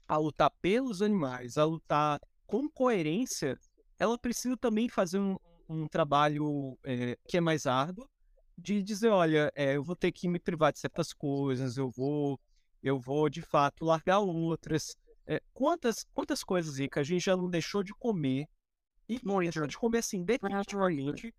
a 0.08 0.16
lutar 0.16 0.50
pelos 0.62 1.02
animais, 1.02 1.56
a 1.56 1.64
lutar 1.64 2.20
com 2.46 2.68
coerência, 2.68 3.58
ela 3.98 4.18
precisa 4.18 4.56
também 4.56 4.88
fazer 4.88 5.18
um, 5.18 5.36
um 5.68 5.86
trabalho 5.86 6.76
é, 6.82 7.16
que 7.28 7.36
é 7.36 7.40
mais 7.40 7.66
árduo, 7.66 8.08
de 8.60 8.82
dizer, 8.82 9.08
olha, 9.08 9.50
é, 9.54 9.76
eu 9.76 9.82
vou 9.82 9.96
ter 9.96 10.12
que 10.12 10.28
me 10.28 10.38
privar 10.38 10.72
de 10.72 10.78
certas 10.78 11.12
coisas, 11.12 11.76
eu 11.76 11.90
vou, 11.90 12.38
eu 12.82 12.98
vou 12.98 13.28
de 13.28 13.42
fato 13.42 13.84
largar 13.84 14.20
outras, 14.20 14.96
é, 15.26 15.40
quantas, 15.52 16.06
quantas 16.12 16.44
coisas, 16.44 16.78
Rica, 16.78 17.00
a 17.00 17.02
gente 17.02 17.24
já 17.24 17.36
não 17.36 17.48
deixou 17.48 17.82
de 17.82 17.94
comer 17.94 18.48
e 19.08 19.18
deixou 19.18 19.66
de 19.66 19.76
comer 19.76 19.98
assim, 19.98 20.22
definitivamente, 20.22 21.34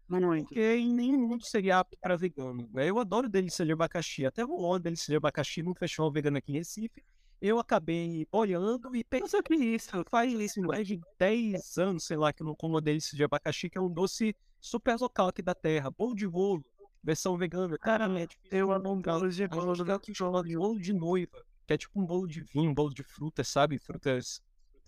porque 0.45 0.75
em 0.75 0.93
nenhum 0.93 1.25
mundo 1.25 1.45
seria 1.45 1.79
apto 1.79 1.97
para 2.01 2.17
vegano. 2.17 2.69
Né? 2.73 2.89
Eu 2.89 2.99
adoro 2.99 3.29
delícia 3.29 3.65
de 3.65 3.71
abacaxi, 3.71 4.25
até 4.25 4.41
rolou 4.41 4.77
delícia 4.77 5.09
de 5.09 5.15
abacaxi 5.15 5.63
num 5.63 5.73
festival 5.73 6.11
vegano 6.11 6.37
aqui 6.37 6.51
em 6.51 6.55
Recife. 6.55 7.01
Eu 7.41 7.59
acabei 7.59 8.27
olhando 8.31 8.93
e 8.93 9.03
pensando 9.03 9.43
que 9.43 9.55
isso 9.55 9.89
faz 10.09 10.33
isso 10.33 10.61
mais 10.61 10.85
de 10.85 10.99
10 11.17 11.77
anos, 11.77 12.03
sei 12.03 12.17
lá, 12.17 12.33
que 12.33 12.43
eu 12.43 12.47
não 12.47 12.55
como 12.55 12.79
delícia 12.81 13.15
de 13.15 13.23
abacaxi, 13.23 13.69
que 13.69 13.77
é 13.77 13.81
um 13.81 13.89
doce 13.89 14.35
super 14.59 14.97
local 14.99 15.29
aqui 15.29 15.41
da 15.41 15.55
terra, 15.55 15.89
bolo 15.89 16.13
de 16.13 16.27
bolo, 16.27 16.63
versão 17.03 17.37
vegana. 17.37 17.77
Cara, 17.77 18.07
é 18.21 18.27
eu 18.51 18.71
amo 18.71 18.95
bolo 18.95 19.29
de 19.29 19.47
bolo, 19.47 19.73
de 19.99 20.55
bolo 20.55 20.79
de 20.79 20.93
noiva 20.93 21.43
que 21.71 21.73
é 21.73 21.77
tipo 21.77 22.01
um 22.01 22.05
bolo 22.05 22.27
de 22.27 22.41
vinho, 22.41 22.69
um 22.69 22.73
bolo 22.73 22.93
de 22.93 23.03
frutas, 23.03 23.47
sabe? 23.47 23.79
Frutas. 23.79 24.41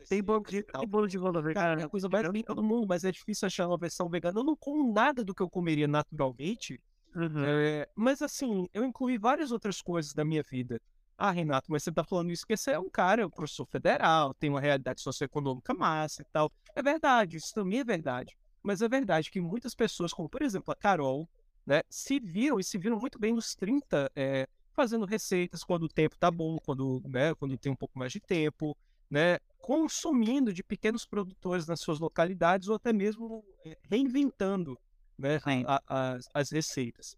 Tem 0.09 0.21
bolo 0.21 0.43
de, 0.43 0.63
tem 0.63 0.87
bolo 0.87 1.07
de 1.07 1.17
rola 1.17 1.41
vegana. 1.41 1.81
É 1.81 1.85
a 1.85 1.89
coisa 1.89 2.09
mais 2.09 2.27
linda 2.27 2.53
do 2.53 2.61
mundo, 2.61 2.85
mas 2.87 3.05
é 3.05 3.11
difícil 3.11 3.45
achar 3.45 3.67
uma 3.67 3.77
versão 3.77 4.09
vegana. 4.09 4.39
Eu 4.39 4.43
não 4.43 4.55
como 4.55 4.91
nada 4.91 5.23
do 5.23 5.33
que 5.33 5.41
eu 5.41 5.49
comeria 5.49 5.87
naturalmente. 5.87 6.81
Uhum. 7.15 7.45
É, 7.45 7.87
mas 7.95 8.21
assim, 8.21 8.67
eu 8.73 8.83
incluí 8.83 9.17
várias 9.17 9.51
outras 9.51 9.81
coisas 9.81 10.13
da 10.13 10.25
minha 10.25 10.43
vida. 10.43 10.81
Ah, 11.17 11.31
Renato, 11.31 11.71
mas 11.71 11.83
você 11.83 11.91
tá 11.91 12.03
falando 12.03 12.31
isso 12.31 12.41
porque 12.41 12.57
você 12.57 12.71
é 12.71 12.79
um 12.79 12.89
cara, 12.89 13.25
um 13.25 13.29
professor 13.29 13.65
federal, 13.67 14.33
tem 14.33 14.49
uma 14.49 14.59
realidade 14.59 14.99
socioeconômica 14.99 15.73
massa 15.73 16.21
e 16.21 16.25
tal. 16.33 16.51
É 16.75 16.81
verdade, 16.81 17.37
isso 17.37 17.53
também 17.53 17.79
é 17.79 17.83
verdade. 17.83 18.35
Mas 18.61 18.81
é 18.81 18.89
verdade 18.89 19.31
que 19.31 19.39
muitas 19.39 19.75
pessoas, 19.75 20.11
como 20.11 20.27
por 20.27 20.41
exemplo 20.41 20.71
a 20.73 20.75
Carol, 20.75 21.29
né, 21.65 21.81
se 21.89 22.19
viram 22.19 22.59
e 22.59 22.63
se 22.63 22.77
viram 22.77 22.99
muito 22.99 23.19
bem 23.19 23.33
nos 23.33 23.55
30 23.55 24.11
é, 24.15 24.47
fazendo 24.73 25.05
receitas 25.05 25.63
quando 25.63 25.83
o 25.83 25.89
tempo 25.89 26.17
tá 26.17 26.29
bom, 26.29 26.57
quando, 26.57 27.01
né, 27.05 27.33
quando 27.35 27.57
tem 27.57 27.71
um 27.71 27.75
pouco 27.75 27.97
mais 27.97 28.11
de 28.11 28.19
tempo, 28.19 28.75
né, 29.09 29.37
consumindo 29.59 30.51
de 30.51 30.63
pequenos 30.63 31.05
produtores 31.05 31.67
nas 31.67 31.79
suas 31.79 31.99
localidades 31.99 32.67
ou 32.67 32.75
até 32.75 32.91
mesmo 32.91 33.45
eh, 33.65 33.77
reinventando 33.83 34.77
né, 35.17 35.39
a, 35.67 35.81
a, 35.87 36.19
as 36.33 36.51
receitas. 36.51 37.15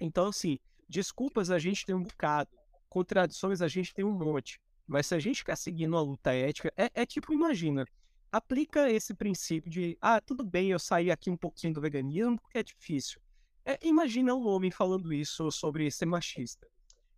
Então, 0.00 0.26
assim, 0.26 0.58
desculpas 0.88 1.50
a 1.50 1.58
gente 1.58 1.86
tem 1.86 1.94
um 1.94 2.02
bocado, 2.02 2.50
contradições 2.88 3.62
a 3.62 3.68
gente 3.68 3.94
tem 3.94 4.04
um 4.04 4.12
monte, 4.12 4.60
mas 4.86 5.06
se 5.06 5.14
a 5.14 5.18
gente 5.18 5.44
quer 5.44 5.56
seguir 5.56 5.86
uma 5.86 6.00
luta 6.00 6.34
ética, 6.34 6.72
é, 6.76 6.90
é 6.94 7.06
tipo, 7.06 7.32
imagina, 7.32 7.86
aplica 8.30 8.90
esse 8.90 9.14
princípio 9.14 9.70
de, 9.70 9.96
ah, 10.00 10.20
tudo 10.20 10.44
bem, 10.44 10.70
eu 10.70 10.78
saí 10.78 11.10
aqui 11.10 11.30
um 11.30 11.36
pouquinho 11.36 11.74
do 11.74 11.80
veganismo 11.80 12.38
porque 12.40 12.58
é 12.58 12.62
difícil. 12.62 13.20
É, 13.66 13.78
imagina 13.82 14.34
um 14.34 14.46
homem 14.46 14.70
falando 14.70 15.12
isso 15.12 15.50
sobre 15.50 15.90
ser 15.90 16.06
machista 16.06 16.66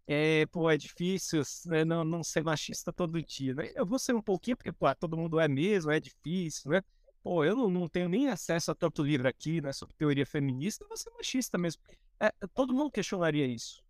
é, 0.09 0.47
pô, 0.47 0.71
é 0.71 0.77
difícil 0.79 1.43
né, 1.67 1.85
não, 1.85 2.03
não 2.03 2.25
ser 2.25 2.43
machista 2.43 2.91
todo 2.91 3.23
dia, 3.23 3.55
né? 3.55 3.71
Eu 3.75 3.85
vou 3.85 3.99
ser 3.99 4.15
um 4.15 4.23
pouquinho, 4.23 4.57
porque, 4.57 4.73
pô, 4.73 4.93
todo 4.95 5.19
mundo 5.19 5.39
é 5.39 5.47
mesmo, 5.47 5.91
é 5.91 6.01
difícil, 6.01 6.71
né? 6.71 6.83
Pô, 7.23 7.45
eu 7.45 7.55
não, 7.55 7.69
não 7.69 7.89
tenho 7.89 8.09
nem 8.09 8.29
acesso 8.29 8.71
a 8.71 8.75
tanto 8.75 9.03
livro 9.03 9.29
aqui, 9.29 9.61
né, 9.61 9.71
sobre 9.71 9.95
teoria 9.97 10.25
feminista, 10.25 10.83
eu 10.83 10.89
vou 10.89 10.97
ser 10.97 11.11
machista 11.11 11.59
mesmo. 11.59 11.83
É, 12.19 12.33
todo 12.55 12.73
mundo 12.73 12.91
questionaria 12.91 13.47
isso. 13.47 13.83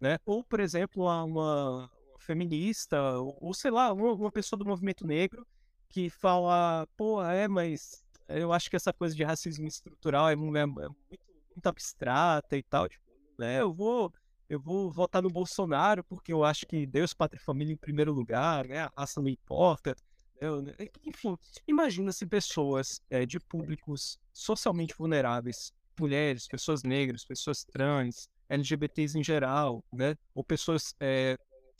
né? 0.00 0.18
Ou, 0.24 0.44
por 0.44 0.60
exemplo, 0.60 1.04
uma 1.04 1.90
feminista, 2.20 3.18
ou, 3.18 3.36
ou 3.40 3.54
sei 3.54 3.70
lá, 3.72 3.92
uma, 3.92 4.12
uma 4.12 4.32
pessoa 4.32 4.58
do 4.58 4.66
movimento 4.66 5.06
negro 5.06 5.46
que 5.88 6.10
fala, 6.10 6.86
pô, 6.96 7.22
é, 7.24 7.48
mas 7.48 8.04
eu 8.28 8.52
acho 8.52 8.70
que 8.70 8.76
essa 8.76 8.92
coisa 8.92 9.14
de 9.14 9.24
racismo 9.24 9.66
estrutural 9.66 10.28
é, 10.28 10.34
é, 10.34 10.36
muito, 10.36 11.27
muito, 11.58 11.66
abstrata 11.66 12.56
e 12.56 12.62
tal. 12.62 12.88
Tipo, 12.88 13.04
né, 13.38 13.60
eu 13.60 13.72
vou 13.72 14.12
eu 14.48 14.58
vou 14.58 14.90
votar 14.90 15.22
no 15.22 15.28
Bolsonaro 15.28 16.02
porque 16.04 16.32
eu 16.32 16.42
acho 16.42 16.66
que 16.66 16.86
Deus, 16.86 17.12
pátria 17.12 17.38
e 17.38 17.44
família 17.44 17.74
em 17.74 17.76
primeiro 17.76 18.14
lugar, 18.14 18.66
né? 18.66 18.84
A 18.84 18.92
raça 18.96 19.20
não 19.20 19.28
importa. 19.28 19.94
Eu, 20.40 20.62
né? 20.62 20.74
Enfim, 21.04 21.36
imagina 21.66 22.10
se 22.12 22.26
pessoas 22.26 23.02
é, 23.10 23.26
de 23.26 23.38
públicos 23.38 24.18
socialmente 24.32 24.94
vulneráveis, 24.96 25.70
mulheres, 26.00 26.48
pessoas 26.48 26.82
negras, 26.82 27.26
pessoas 27.26 27.62
trans, 27.62 28.26
LGBTs 28.48 29.18
em 29.18 29.22
geral, 29.22 29.84
né? 29.92 30.16
Ou 30.34 30.42
pessoas 30.42 30.94
é, 30.98 31.36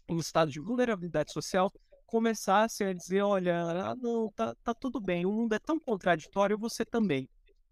em 0.06 0.18
estado 0.18 0.50
de 0.50 0.60
vulnerabilidade 0.60 1.32
social, 1.32 1.72
começassem 2.04 2.86
a 2.86 2.92
dizer, 2.92 3.22
olha, 3.22 3.62
ah, 3.62 3.94
não, 3.96 4.30
tá, 4.32 4.54
tá 4.62 4.74
tudo 4.74 5.00
bem, 5.00 5.24
o 5.24 5.32
mundo 5.32 5.54
é 5.54 5.58
tão 5.58 5.78
contraditório, 5.78 6.58
você 6.58 6.84
também. 6.84 7.28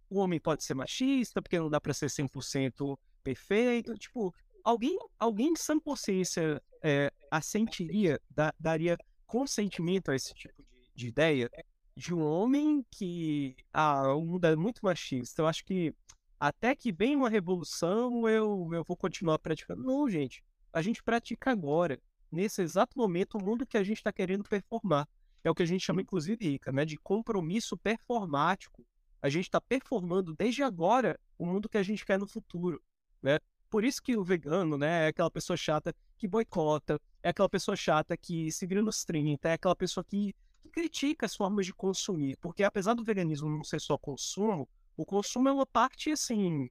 O 0.08 0.18
homem 0.18 0.38
pode 0.38 0.64
ser 0.64 0.74
machista, 0.74 1.42
porque 1.42 1.58
não 1.58 1.70
dá 1.70 1.80
para 1.80 1.94
ser 1.94 2.06
100% 2.06 2.98
perfeito. 3.22 3.94
Tipo, 3.94 4.34
alguém, 4.62 4.98
alguém 5.18 5.48
em 5.48 5.56
sã 5.56 5.78
consciência 5.78 6.62
é, 6.82 7.12
assentiria, 7.30 8.20
da, 8.30 8.52
daria 8.58 8.96
consentimento 9.26 10.10
a 10.10 10.14
esse 10.14 10.32
tipo 10.34 10.62
de, 10.62 10.92
de, 10.94 11.08
ideia 11.08 11.50
de 11.96 12.14
um 12.14 12.22
homem 12.22 12.84
que, 12.90 13.56
ah, 13.72 14.14
o 14.14 14.24
mundo 14.24 14.44
é 14.44 14.54
muito 14.54 14.80
machista. 14.84 15.42
Eu 15.42 15.46
acho 15.46 15.64
que 15.64 15.94
até 16.38 16.74
que 16.74 16.92
vem 16.92 17.16
uma 17.16 17.30
revolução, 17.30 18.28
eu, 18.28 18.68
eu 18.72 18.84
vou 18.84 18.96
continuar 18.96 19.38
praticando. 19.38 19.82
Não, 19.82 20.08
gente, 20.08 20.44
a 20.72 20.82
gente 20.82 21.02
pratica 21.02 21.50
agora 21.50 22.00
nesse 22.30 22.62
exato 22.62 22.98
momento, 22.98 23.38
o 23.38 23.44
mundo 23.44 23.66
que 23.66 23.76
a 23.76 23.82
gente 23.82 23.98
está 23.98 24.12
querendo 24.12 24.44
performar. 24.44 25.08
É 25.42 25.50
o 25.50 25.54
que 25.54 25.62
a 25.62 25.66
gente 25.66 25.84
chama, 25.84 26.02
inclusive, 26.02 26.44
Rica, 26.44 26.72
né, 26.72 26.84
de 26.84 26.96
compromisso 26.96 27.76
performático. 27.76 28.84
A 29.20 29.28
gente 29.28 29.44
está 29.44 29.60
performando 29.60 30.34
desde 30.34 30.62
agora 30.62 31.18
o 31.38 31.46
mundo 31.46 31.68
que 31.68 31.78
a 31.78 31.82
gente 31.82 32.04
quer 32.04 32.18
no 32.18 32.26
futuro. 32.26 32.82
Né? 33.22 33.38
Por 33.68 33.84
isso 33.84 34.02
que 34.02 34.16
o 34.16 34.24
vegano 34.24 34.78
né, 34.78 35.06
é 35.06 35.08
aquela 35.08 35.30
pessoa 35.30 35.56
chata 35.56 35.94
que 36.16 36.28
boicota, 36.28 37.00
é 37.22 37.30
aquela 37.30 37.48
pessoa 37.48 37.76
chata 37.76 38.16
que 38.16 38.50
se 38.50 38.66
vira 38.66 38.82
nos 38.82 39.04
30, 39.04 39.48
é 39.48 39.52
aquela 39.54 39.76
pessoa 39.76 40.04
que, 40.04 40.34
que 40.60 40.68
critica 40.68 41.26
as 41.26 41.34
formas 41.34 41.66
de 41.66 41.74
consumir. 41.74 42.36
Porque 42.38 42.62
apesar 42.62 42.94
do 42.94 43.04
veganismo 43.04 43.48
não 43.48 43.64
ser 43.64 43.80
só 43.80 43.98
consumo, 43.98 44.68
o 44.96 45.04
consumo 45.04 45.48
é 45.48 45.52
uma 45.52 45.66
parte, 45.66 46.10
assim, 46.10 46.70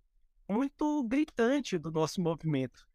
muito 0.49 1.03
gritante 1.03 1.77
do 1.77 1.91
nosso 1.91 2.21
movimento. 2.21 2.88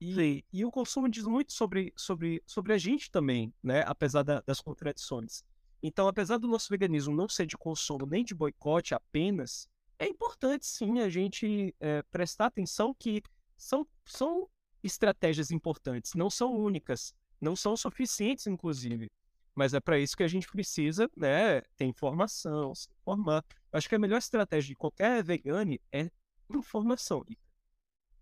E, 0.00 0.44
e 0.52 0.64
o 0.64 0.70
consumo 0.70 1.08
diz 1.08 1.24
muito 1.24 1.52
sobre, 1.52 1.92
sobre, 1.96 2.42
sobre 2.46 2.72
a 2.72 2.78
gente 2.78 3.10
também, 3.10 3.52
né? 3.62 3.82
Apesar 3.86 4.22
da, 4.22 4.40
das 4.40 4.60
contradições. 4.60 5.42
Então, 5.82 6.08
apesar 6.08 6.38
do 6.38 6.48
nosso 6.48 6.68
veganismo 6.70 7.14
não 7.14 7.28
ser 7.28 7.46
de 7.46 7.56
consumo 7.56 8.06
nem 8.06 8.24
de 8.24 8.34
boicote 8.34 8.94
apenas, 8.94 9.68
é 9.98 10.06
importante 10.06 10.66
sim 10.66 11.00
a 11.00 11.08
gente 11.08 11.74
é, 11.80 12.02
prestar 12.10 12.46
atenção 12.46 12.94
que 12.94 13.22
são, 13.56 13.86
são 14.04 14.48
estratégias 14.82 15.50
importantes, 15.50 16.14
não 16.14 16.30
são 16.30 16.54
únicas, 16.54 17.14
não 17.40 17.56
são 17.56 17.76
suficientes, 17.76 18.46
inclusive. 18.46 19.10
Mas 19.54 19.74
é 19.74 19.80
para 19.80 19.98
isso 19.98 20.16
que 20.16 20.22
a 20.22 20.28
gente 20.28 20.46
precisa 20.48 21.10
né, 21.16 21.60
ter 21.76 21.84
informação, 21.84 22.74
se 22.74 22.88
informar. 23.00 23.44
Eu 23.72 23.78
acho 23.78 23.88
que 23.88 23.94
a 23.94 23.98
melhor 23.98 24.18
estratégia 24.18 24.68
de 24.68 24.76
qualquer 24.76 25.22
vegane 25.22 25.80
é 25.92 26.10
informação. 26.48 27.24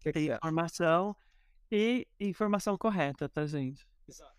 Que 0.00 0.08
é 0.08 0.36
informação 0.36 1.14
e 1.70 2.06
informação 2.18 2.78
correta, 2.78 3.28
tá, 3.28 3.44
gente? 3.46 3.86
Exato. 4.08 4.35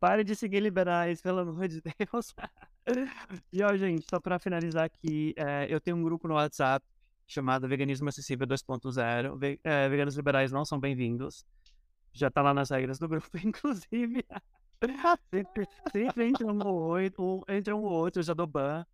Pare 0.00 0.24
de 0.24 0.34
seguir 0.34 0.60
liberais, 0.60 1.20
pelo 1.20 1.40
amor 1.40 1.68
de 1.68 1.80
Deus. 1.80 2.34
e, 3.52 3.62
ó, 3.62 3.76
gente, 3.76 4.06
só 4.08 4.20
pra 4.20 4.38
finalizar 4.38 4.84
aqui, 4.84 5.34
é, 5.36 5.66
eu 5.68 5.80
tenho 5.80 5.96
um 5.96 6.02
grupo 6.02 6.28
no 6.28 6.34
WhatsApp 6.34 6.84
chamado 7.26 7.68
Veganismo 7.68 8.08
Acessível 8.08 8.46
2.0. 8.46 9.38
Ve 9.38 9.60
é, 9.64 9.88
veganos 9.88 10.16
liberais 10.16 10.52
não 10.52 10.64
são 10.64 10.78
bem-vindos. 10.78 11.44
Já 12.12 12.30
tá 12.30 12.40
lá 12.42 12.54
nas 12.54 12.70
regras 12.70 12.98
do 12.98 13.08
grupo, 13.08 13.28
inclusive. 13.44 14.24
sempre, 15.30 15.68
sempre 15.92 16.28
entra 16.28 16.46
um 16.46 16.66
ou 16.66 16.98
outro, 16.98 17.44
entra 17.48 17.76
um 17.76 17.82
ou 17.82 17.92
outro, 17.92 18.20
eu 18.20 18.24
já 18.24 18.34
dou 18.34 18.46
ban. 18.46 18.84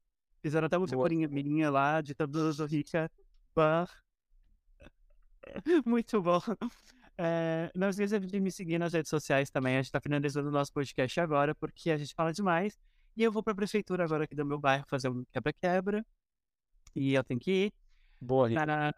Fizeram 0.40 0.66
até 0.66 0.76
uma 0.76 0.88
figurinha 0.88 1.28
minha 1.28 1.70
lá, 1.70 2.00
de 2.00 2.14
do 2.14 2.66
rica. 2.66 3.10
Ban. 3.54 3.86
Muito 5.86 6.20
bom. 6.20 6.40
É, 7.18 7.70
não 7.74 7.88
esqueça 7.88 8.18
de 8.18 8.40
me 8.40 8.50
seguir 8.50 8.78
nas 8.78 8.92
redes 8.92 9.10
sociais 9.10 9.50
também. 9.50 9.74
A 9.74 9.78
gente 9.78 9.86
está 9.86 10.00
finalizando 10.00 10.48
o 10.48 10.52
nosso 10.52 10.72
podcast 10.72 11.20
agora, 11.20 11.54
porque 11.54 11.90
a 11.90 11.96
gente 11.96 12.14
fala 12.14 12.32
demais. 12.32 12.78
E 13.16 13.22
eu 13.22 13.30
vou 13.30 13.42
para 13.42 13.52
a 13.52 13.56
prefeitura 13.56 14.04
agora 14.04 14.24
aqui 14.24 14.34
do 14.34 14.44
meu 14.44 14.58
bairro 14.58 14.84
fazer 14.88 15.08
um 15.08 15.24
quebra-quebra. 15.30 16.04
E 16.94 17.14
eu 17.14 17.24
tenho 17.24 17.40
que 17.40 17.66
ir. 17.66 17.72
Boa, 18.20 18.48
Para, 18.50 18.94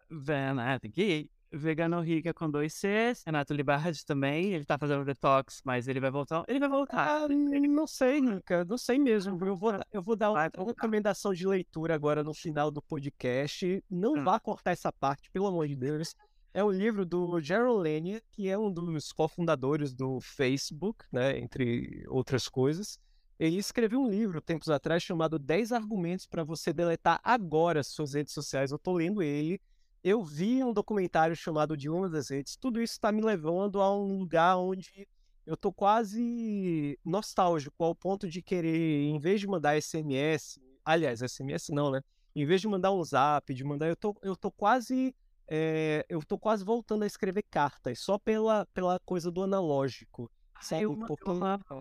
né, 0.55 0.79
tem 0.79 0.91
que 0.91 1.03
ir. 1.03 1.31
Vegano 1.51 2.01
Rica 2.01 2.35
com 2.35 2.51
dois 2.51 2.75
Cs. 2.75 3.23
Renato 3.25 3.55
Libardi 3.55 4.05
também. 4.05 4.53
Ele 4.53 4.65
tá 4.65 4.77
fazendo 4.77 5.05
detox, 5.05 5.61
mas 5.65 5.87
ele 5.87 6.01
vai 6.01 6.11
voltar. 6.11 6.45
Ele 6.49 6.59
vai 6.59 6.69
voltar. 6.69 7.23
Ah, 7.23 7.29
não 7.29 7.87
sei, 7.87 8.21
Rica. 8.21 8.65
Não 8.65 8.77
sei 8.77 8.99
mesmo. 8.99 9.39
Eu 9.45 9.57
vou, 9.57 9.73
eu 9.93 10.03
vou 10.03 10.17
dar 10.17 10.31
uma, 10.31 10.51
uma 10.57 10.67
recomendação 10.67 11.33
de 11.33 11.47
leitura 11.47 11.95
agora 11.95 12.25
no 12.25 12.35
final 12.35 12.71
do 12.71 12.83
podcast. 12.83 13.83
Não 13.89 14.15
hum. 14.15 14.25
vá 14.25 14.39
cortar 14.41 14.73
essa 14.73 14.93
parte, 14.93 15.31
pelo 15.31 15.47
amor 15.47 15.69
de 15.69 15.77
Deus 15.77 16.15
é 16.55 16.63
o 16.63 16.71
livro 16.71 17.05
do 17.05 17.41
Gerald 17.41 17.83
Lanier, 17.83 18.23
que 18.31 18.49
é 18.49 18.57
um 18.57 18.73
dos 18.73 19.13
cofundadores 19.13 19.93
do 19.93 20.21
Facebook, 20.21 21.05
né, 21.11 21.37
entre 21.37 22.05
outras 22.09 22.49
coisas. 22.49 22.97
Ele 23.37 23.59
escreveu 23.59 24.01
um 24.01 24.09
livro 24.09 24.41
tempos 24.41 24.71
atrás 24.71 25.03
chamado 25.03 25.37
10 25.37 25.73
argumentos 25.73 26.27
para 26.29 26.45
você 26.45 26.73
deletar 26.73 27.21
agora 27.25 27.83
suas 27.83 28.15
redes 28.15 28.33
sociais. 28.33 28.71
Eu 28.71 28.77
estou 28.77 28.95
lendo 28.95 29.21
ele. 29.21 29.61
Eu 30.05 30.23
vi 30.23 30.63
um 30.63 30.73
documentário 30.73 31.35
chamado 31.35 31.77
De 31.77 31.91
Uma 31.91 32.09
das 32.09 32.29
Redes. 32.29 32.57
Tudo 32.57 32.81
isso 32.81 32.93
está 32.93 33.11
me 33.11 33.21
levando 33.21 33.81
a 33.81 33.93
um 33.93 34.17
lugar 34.17 34.57
onde 34.57 35.09
eu 35.45 35.55
estou 35.55 35.73
quase 35.73 36.97
nostálgico, 37.05 37.83
ao 37.83 37.97
ponto 37.97 38.29
de 38.29 38.41
querer, 38.41 39.03
em 39.03 39.19
vez 39.19 39.41
de 39.41 39.47
mandar 39.47 39.81
SMS, 39.81 40.61
aliás, 40.85 41.21
SMS 41.21 41.71
não, 41.71 41.91
né? 41.91 42.01
Em 42.35 42.47
vez 42.47 42.61
de 42.61 42.69
mandar 42.69 42.93
um 42.93 43.03
zap, 43.03 43.53
de 43.53 43.65
mandar, 43.65 43.89
eu 43.89 43.97
tô, 43.97 44.17
eu 44.23 44.37
tô 44.37 44.51
quase 44.51 45.15
é, 45.49 46.05
eu 46.09 46.23
tô 46.25 46.39
quase 46.39 46.65
voltando 46.65 47.03
a 47.03 47.07
escrever 47.07 47.43
cartas, 47.51 47.99
só 48.01 48.19
pela, 48.19 48.67
pela 48.67 48.99
coisa 49.01 49.31
do 49.31 49.43
analógico. 49.43 50.31
Sabe? 50.61 50.83
Eu, 50.83 50.97
Porque 50.97 51.29
eu 51.29 51.39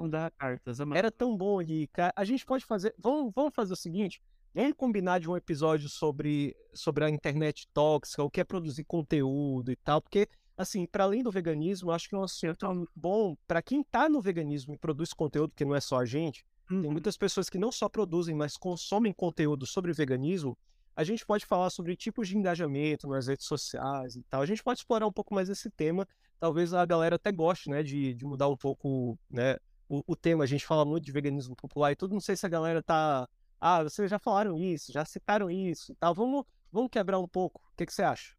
dar 0.10 0.32
cartas. 0.32 0.80
Era 0.80 1.12
tão 1.12 1.38
bom, 1.38 1.62
Rica. 1.62 2.12
A 2.16 2.26
gente 2.26 2.46
pode 2.46 2.66
fazer. 2.66 2.94
Vamos, 2.98 3.32
vamos 3.34 3.54
fazer 3.54 3.74
o 3.74 3.78
seguinte: 3.78 4.22
vamos 4.54 4.74
combinar 4.74 5.20
de 5.20 5.30
um 5.30 5.38
episódio 5.38 5.88
sobre, 5.88 6.56
sobre 6.74 7.06
a 7.06 7.10
internet 7.10 7.68
tóxica, 7.74 8.24
o 8.24 8.30
que 8.30 8.42
é 8.42 8.44
produzir 8.44 8.84
conteúdo 8.84 9.72
e 9.72 9.76
tal. 9.78 10.02
Porque, 10.02 10.28
assim, 10.58 10.86
para 10.86 11.06
além 11.06 11.24
do 11.24 11.32
veganismo, 11.32 11.92
acho 11.92 12.10
que 12.10 12.16
é 12.16 12.18
um 12.18 12.24
assunto 12.24 12.90
bom 12.96 13.38
para 13.48 13.62
quem 13.62 13.84
tá 13.84 14.10
no 14.10 14.20
veganismo 14.20 14.74
e 14.74 14.78
produz 14.78 15.14
conteúdo, 15.14 15.52
porque 15.52 15.66
não 15.66 15.76
é 15.76 15.80
só 15.80 16.00
a 16.00 16.06
gente. 16.06 16.46
Tem 16.68 16.78
uhum. 16.80 16.92
muitas 16.92 17.16
pessoas 17.16 17.50
que 17.50 17.58
não 17.58 17.72
só 17.72 17.88
produzem, 17.88 18.36
mas 18.36 18.58
consomem 18.58 19.14
conteúdo 19.14 19.66
sobre 19.66 19.94
veganismo 19.94 20.58
a 20.96 21.04
gente 21.04 21.26
pode 21.26 21.46
falar 21.46 21.70
sobre 21.70 21.96
tipos 21.96 22.28
de 22.28 22.38
engajamento 22.38 23.08
nas 23.08 23.28
redes 23.28 23.46
sociais 23.46 24.16
e 24.16 24.24
tal. 24.24 24.42
A 24.42 24.46
gente 24.46 24.64
pode 24.64 24.80
explorar 24.80 25.08
um 25.08 25.12
pouco 25.12 25.34
mais 25.34 25.50
esse 25.50 25.70
tema. 25.70 26.08
Talvez 26.40 26.74
a 26.74 26.86
galera 26.86 27.16
até 27.16 27.32
goste, 27.32 27.70
né, 27.70 27.82
de, 27.82 28.14
de 28.14 28.26
mudar 28.26 28.48
um 28.48 28.58
pouco, 28.58 29.18
né, 29.30 29.58
o, 29.90 30.04
o, 30.06 30.16
tema. 30.16 30.44
A 30.44 30.48
gente 30.48 30.66
fala 30.66 30.86
muito 30.86 31.06
de 31.06 31.12
veganismo 31.12 31.56
popular 31.56 31.92
e 31.92 31.96
tudo. 31.96 32.14
Não 32.14 32.22
sei 32.22 32.36
se 32.36 32.46
a 32.46 32.50
galera 32.50 32.84
tá. 32.84 33.28
Ah, 33.60 33.84
vocês 33.84 34.10
já 34.10 34.20
falaram 34.20 34.58
isso, 34.58 34.92
já 34.92 35.06
citaram 35.06 35.50
isso 35.50 35.94
e 35.94 35.96
tal. 35.96 36.14
Vamos, 36.14 36.46
vamos 36.72 36.90
quebrar 36.92 37.20
um 37.20 37.28
pouco. 37.28 37.62
O 37.72 37.76
que, 37.76 37.86
que 37.86 37.94
você 37.94 38.04
acha? 38.04 38.36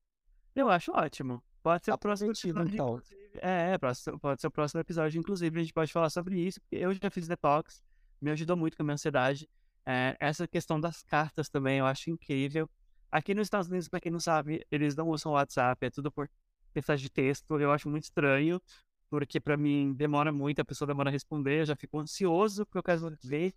Eu 0.55 0.69
acho 0.69 0.93
ótimo. 0.93 1.43
Pode 1.63 1.85
ser 1.85 1.93
tá 1.93 1.95
o 1.95 1.99
próximo 1.99 2.31
episódio. 2.31 2.75
Então. 2.75 3.01
É, 3.41 3.73
é, 3.73 3.79
pode 3.79 3.99
ser 4.41 4.47
o 4.47 4.51
próximo 4.51 4.81
episódio. 4.81 5.19
Inclusive, 5.19 5.59
a 5.59 5.63
gente 5.63 5.73
pode 5.73 5.91
falar 5.91 6.11
sobre 6.11 6.39
isso. 6.39 6.61
Eu 6.71 6.93
já 6.93 7.11
fiz 7.11 7.27
detox, 7.27 7.83
me 8.21 8.31
ajudou 8.31 8.55
muito 8.57 8.77
com 8.77 8.83
a 8.83 8.85
minha 8.85 8.95
ansiedade. 8.95 9.49
É, 9.87 10.16
essa 10.18 10.49
questão 10.49 10.80
das 10.80 11.03
cartas 11.03 11.49
também 11.49 11.78
eu 11.78 11.87
acho 11.87 12.11
incrível. 12.11 12.68
Aqui 13.11 13.35
nos 13.35 13.47
Estados 13.47 13.68
Unidos, 13.68 13.89
para 13.89 14.01
quem 14.01 14.11
não 14.11 14.20
sabe, 14.20 14.66
eles 14.70 14.97
não 14.97 15.09
usam 15.09 15.32
WhatsApp, 15.32 15.87
é 15.87 15.91
tudo 15.91 16.11
por 16.11 16.28
mensagem 16.74 17.05
de 17.05 17.11
texto. 17.11 17.59
Eu 17.61 17.70
acho 17.70 17.89
muito 17.89 18.05
estranho, 18.05 18.61
porque 19.09 19.39
para 19.39 19.57
mim 19.57 19.93
demora 19.95 20.32
muito, 20.32 20.61
a 20.61 20.64
pessoa 20.64 20.89
demora 20.89 21.11
a 21.11 21.12
responder, 21.12 21.61
eu 21.61 21.66
já 21.66 21.76
fico 21.76 21.99
ansioso, 21.99 22.66
porque 22.66 22.78
eu 22.78 22.82
quero 22.82 23.16
ver 23.22 23.55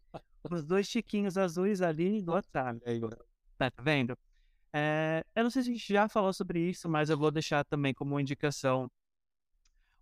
os 0.50 0.64
dois 0.64 0.86
chiquinhos 0.88 1.38
azuis 1.38 1.82
ali 1.82 2.22
no 2.22 2.34
WhatsApp. 2.34 2.80
Tá, 3.58 3.72
vendo? 3.82 4.16
É, 4.72 5.26
eu 5.34 5.44
não 5.44 5.50
sei 5.50 5.64
se 5.64 5.70
a 5.70 5.74
gente 5.74 5.94
já 5.94 6.08
falou 6.08 6.32
sobre 6.34 6.60
isso, 6.60 6.88
mas 6.88 7.10
eu 7.10 7.18
vou 7.18 7.32
deixar 7.32 7.64
também 7.66 7.94
como 7.94 8.20
indicação 8.20 8.92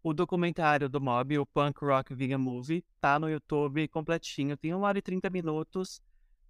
o 0.04 0.14
documentário 0.14 0.88
do 0.88 1.02
Mob, 1.02 1.40
o 1.40 1.46
Punk 1.48 1.84
Rock 1.84 2.14
Vegan 2.14 2.38
Movie, 2.38 2.84
tá 3.02 3.18
no 3.18 3.30
YouTube 3.30 3.88
completinho, 3.88 4.56
tem 4.56 4.74
1 4.74 4.82
hora 4.82 5.00
e 5.00 5.02
30 5.02 5.30
minutos. 5.32 6.02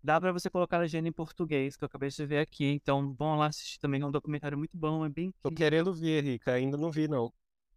Dá 0.05 0.21
para 0.21 0.31
você 0.31 0.51
colocar 0.51 0.77
a 0.77 0.81
legenda 0.81 1.09
em 1.09 1.11
português, 1.11 1.75
que 1.75 1.83
eu 1.83 1.87
acabei 1.87 2.09
de 2.09 2.25
ver 2.27 2.37
aqui. 2.37 2.65
Então, 2.65 3.11
vão 3.15 3.37
lá 3.37 3.47
assistir 3.47 3.79
também. 3.79 3.99
É 3.99 4.05
um 4.05 4.11
documentário 4.11 4.55
muito 4.55 4.77
bom, 4.77 5.03
é 5.03 5.09
bem. 5.09 5.33
Tô 5.41 5.49
querendo 5.49 5.91
ver, 5.91 6.23
Rica. 6.23 6.51
Ainda 6.51 6.77
não 6.77 6.91
vi, 6.91 7.07
não. 7.07 7.33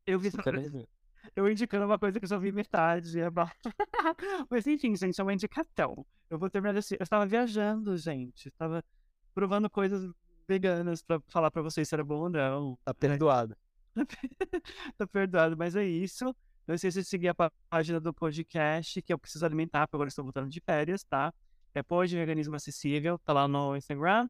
Eu 0.06 0.20
vi. 0.20 0.30
Só... 0.30 0.36
eu 1.34 1.50
indicando 1.50 1.86
uma 1.86 1.98
coisa 1.98 2.20
que 2.20 2.26
eu 2.26 2.28
só 2.28 2.38
vi 2.38 2.52
metade. 2.52 3.18
É 3.18 3.30
Mas 4.50 4.66
enfim, 4.66 4.94
gente, 4.94 5.18
é 5.18 5.24
uma 5.24 5.32
indicação. 5.32 6.04
Eu 6.28 6.38
vou 6.38 6.50
terminar 6.50 6.76
assim. 6.76 6.96
Eu 7.00 7.04
estava 7.04 7.24
viajando, 7.24 7.96
gente. 7.96 8.48
Estava 8.48 8.84
provando 9.32 9.70
coisas 9.70 10.12
veganas 10.46 11.00
pra 11.00 11.18
falar 11.28 11.50
pra 11.50 11.62
vocês 11.62 11.88
se 11.88 11.94
era 11.94 12.04
bom 12.04 12.24
ou 12.24 12.28
não. 12.28 12.78
Tá 12.84 12.92
perdoado. 12.92 13.56
tá 14.98 15.06
perdoado, 15.06 15.56
mas 15.56 15.74
é 15.74 15.84
isso. 15.86 16.26
Não 16.66 16.74
esqueça 16.74 17.00
de 17.00 17.08
seguir 17.08 17.28
a 17.28 17.50
página 17.70 17.98
do 17.98 18.12
podcast, 18.12 19.00
que 19.00 19.14
eu 19.14 19.18
preciso 19.18 19.46
alimentar, 19.46 19.86
porque 19.86 19.96
agora 19.96 20.08
estou 20.08 20.22
voltando 20.22 20.50
de 20.50 20.60
férias, 20.60 21.02
tá? 21.04 21.32
É 21.74 21.82
Pod 21.82 22.14
Veganismo 22.14 22.54
Acessível, 22.56 23.18
tá 23.18 23.32
lá 23.32 23.48
no 23.48 23.74
Instagram. 23.76 24.28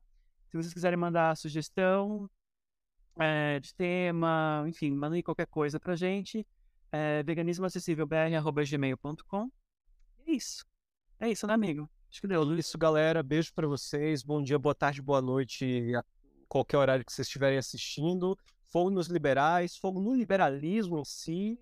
Se 0.50 0.56
vocês 0.56 0.72
quiserem 0.72 0.98
mandar 0.98 1.36
sugestão 1.36 2.30
é, 3.18 3.60
de 3.60 3.74
tema, 3.74 4.64
enfim, 4.66 4.92
mandem 4.92 5.22
qualquer 5.22 5.46
coisa 5.46 5.78
pra 5.78 5.94
gente. 5.96 6.46
É 6.90 7.22
veganismoacessívelbr.gmail.com 7.22 9.50
É 10.26 10.32
isso. 10.32 10.64
É 11.20 11.30
isso, 11.30 11.46
né, 11.46 11.52
amigo? 11.54 11.88
Acho 12.10 12.22
que 12.22 12.26
deu. 12.26 12.58
Isso, 12.58 12.78
galera. 12.78 13.22
Beijo 13.22 13.52
para 13.54 13.66
vocês. 13.66 14.22
Bom 14.22 14.42
dia, 14.42 14.58
boa 14.58 14.74
tarde, 14.74 15.02
boa 15.02 15.20
noite, 15.20 15.94
a 15.94 16.02
qualquer 16.48 16.78
horário 16.78 17.04
que 17.04 17.12
vocês 17.12 17.26
estiverem 17.26 17.58
assistindo. 17.58 18.34
Fogo 18.70 18.88
nos 18.90 19.08
liberais, 19.08 19.76
fogo 19.76 20.00
no 20.00 20.14
liberalismo 20.14 20.98
em 20.98 21.04
si 21.04 21.58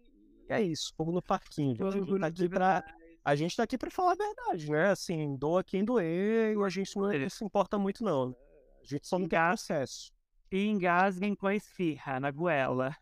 é 0.48 0.62
isso, 0.62 0.92
fogo 0.96 1.12
no 1.12 1.22
parquinho. 1.22 1.76
Gente 1.90 2.20
tá 2.20 2.26
aqui 2.26 2.48
pra, 2.48 2.84
a 3.26 3.34
gente 3.34 3.56
tá 3.56 3.64
aqui 3.64 3.76
pra 3.76 3.90
falar 3.90 4.12
a 4.12 4.14
verdade, 4.14 4.70
né? 4.70 4.90
Assim, 4.90 5.34
doa 5.36 5.64
quem 5.64 5.84
doer, 5.84 6.56
a 6.64 6.68
gente 6.68 6.96
não 6.96 7.10
se 7.28 7.44
importa 7.44 7.76
muito, 7.76 8.04
não. 8.04 8.28
Né? 8.28 8.34
A 8.80 8.86
gente 8.86 9.08
só 9.08 9.18
não 9.18 9.26
quer 9.26 9.40
acesso. 9.40 10.12
E 10.48 10.68
engasguem 10.68 11.34
com 11.34 11.48
a 11.48 11.54
esfirra 11.56 12.20
na 12.20 12.30
goela. 12.30 12.96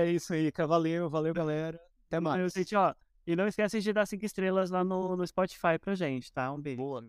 é 0.00 0.10
isso 0.10 0.32
aí, 0.32 0.50
valeu, 0.66 1.10
valeu, 1.10 1.34
galera. 1.34 1.78
Até 2.06 2.18
mais. 2.18 2.54
Gente, 2.54 2.74
ó, 2.74 2.94
e 3.26 3.36
não 3.36 3.46
esquece 3.46 3.82
de 3.82 3.92
dar 3.92 4.06
cinco 4.06 4.24
estrelas 4.24 4.70
lá 4.70 4.82
no, 4.82 5.14
no 5.14 5.26
Spotify 5.26 5.78
pra 5.78 5.94
gente, 5.94 6.32
tá? 6.32 6.50
Um 6.50 6.58
beijo. 6.58 6.78
Boa. 6.78 7.06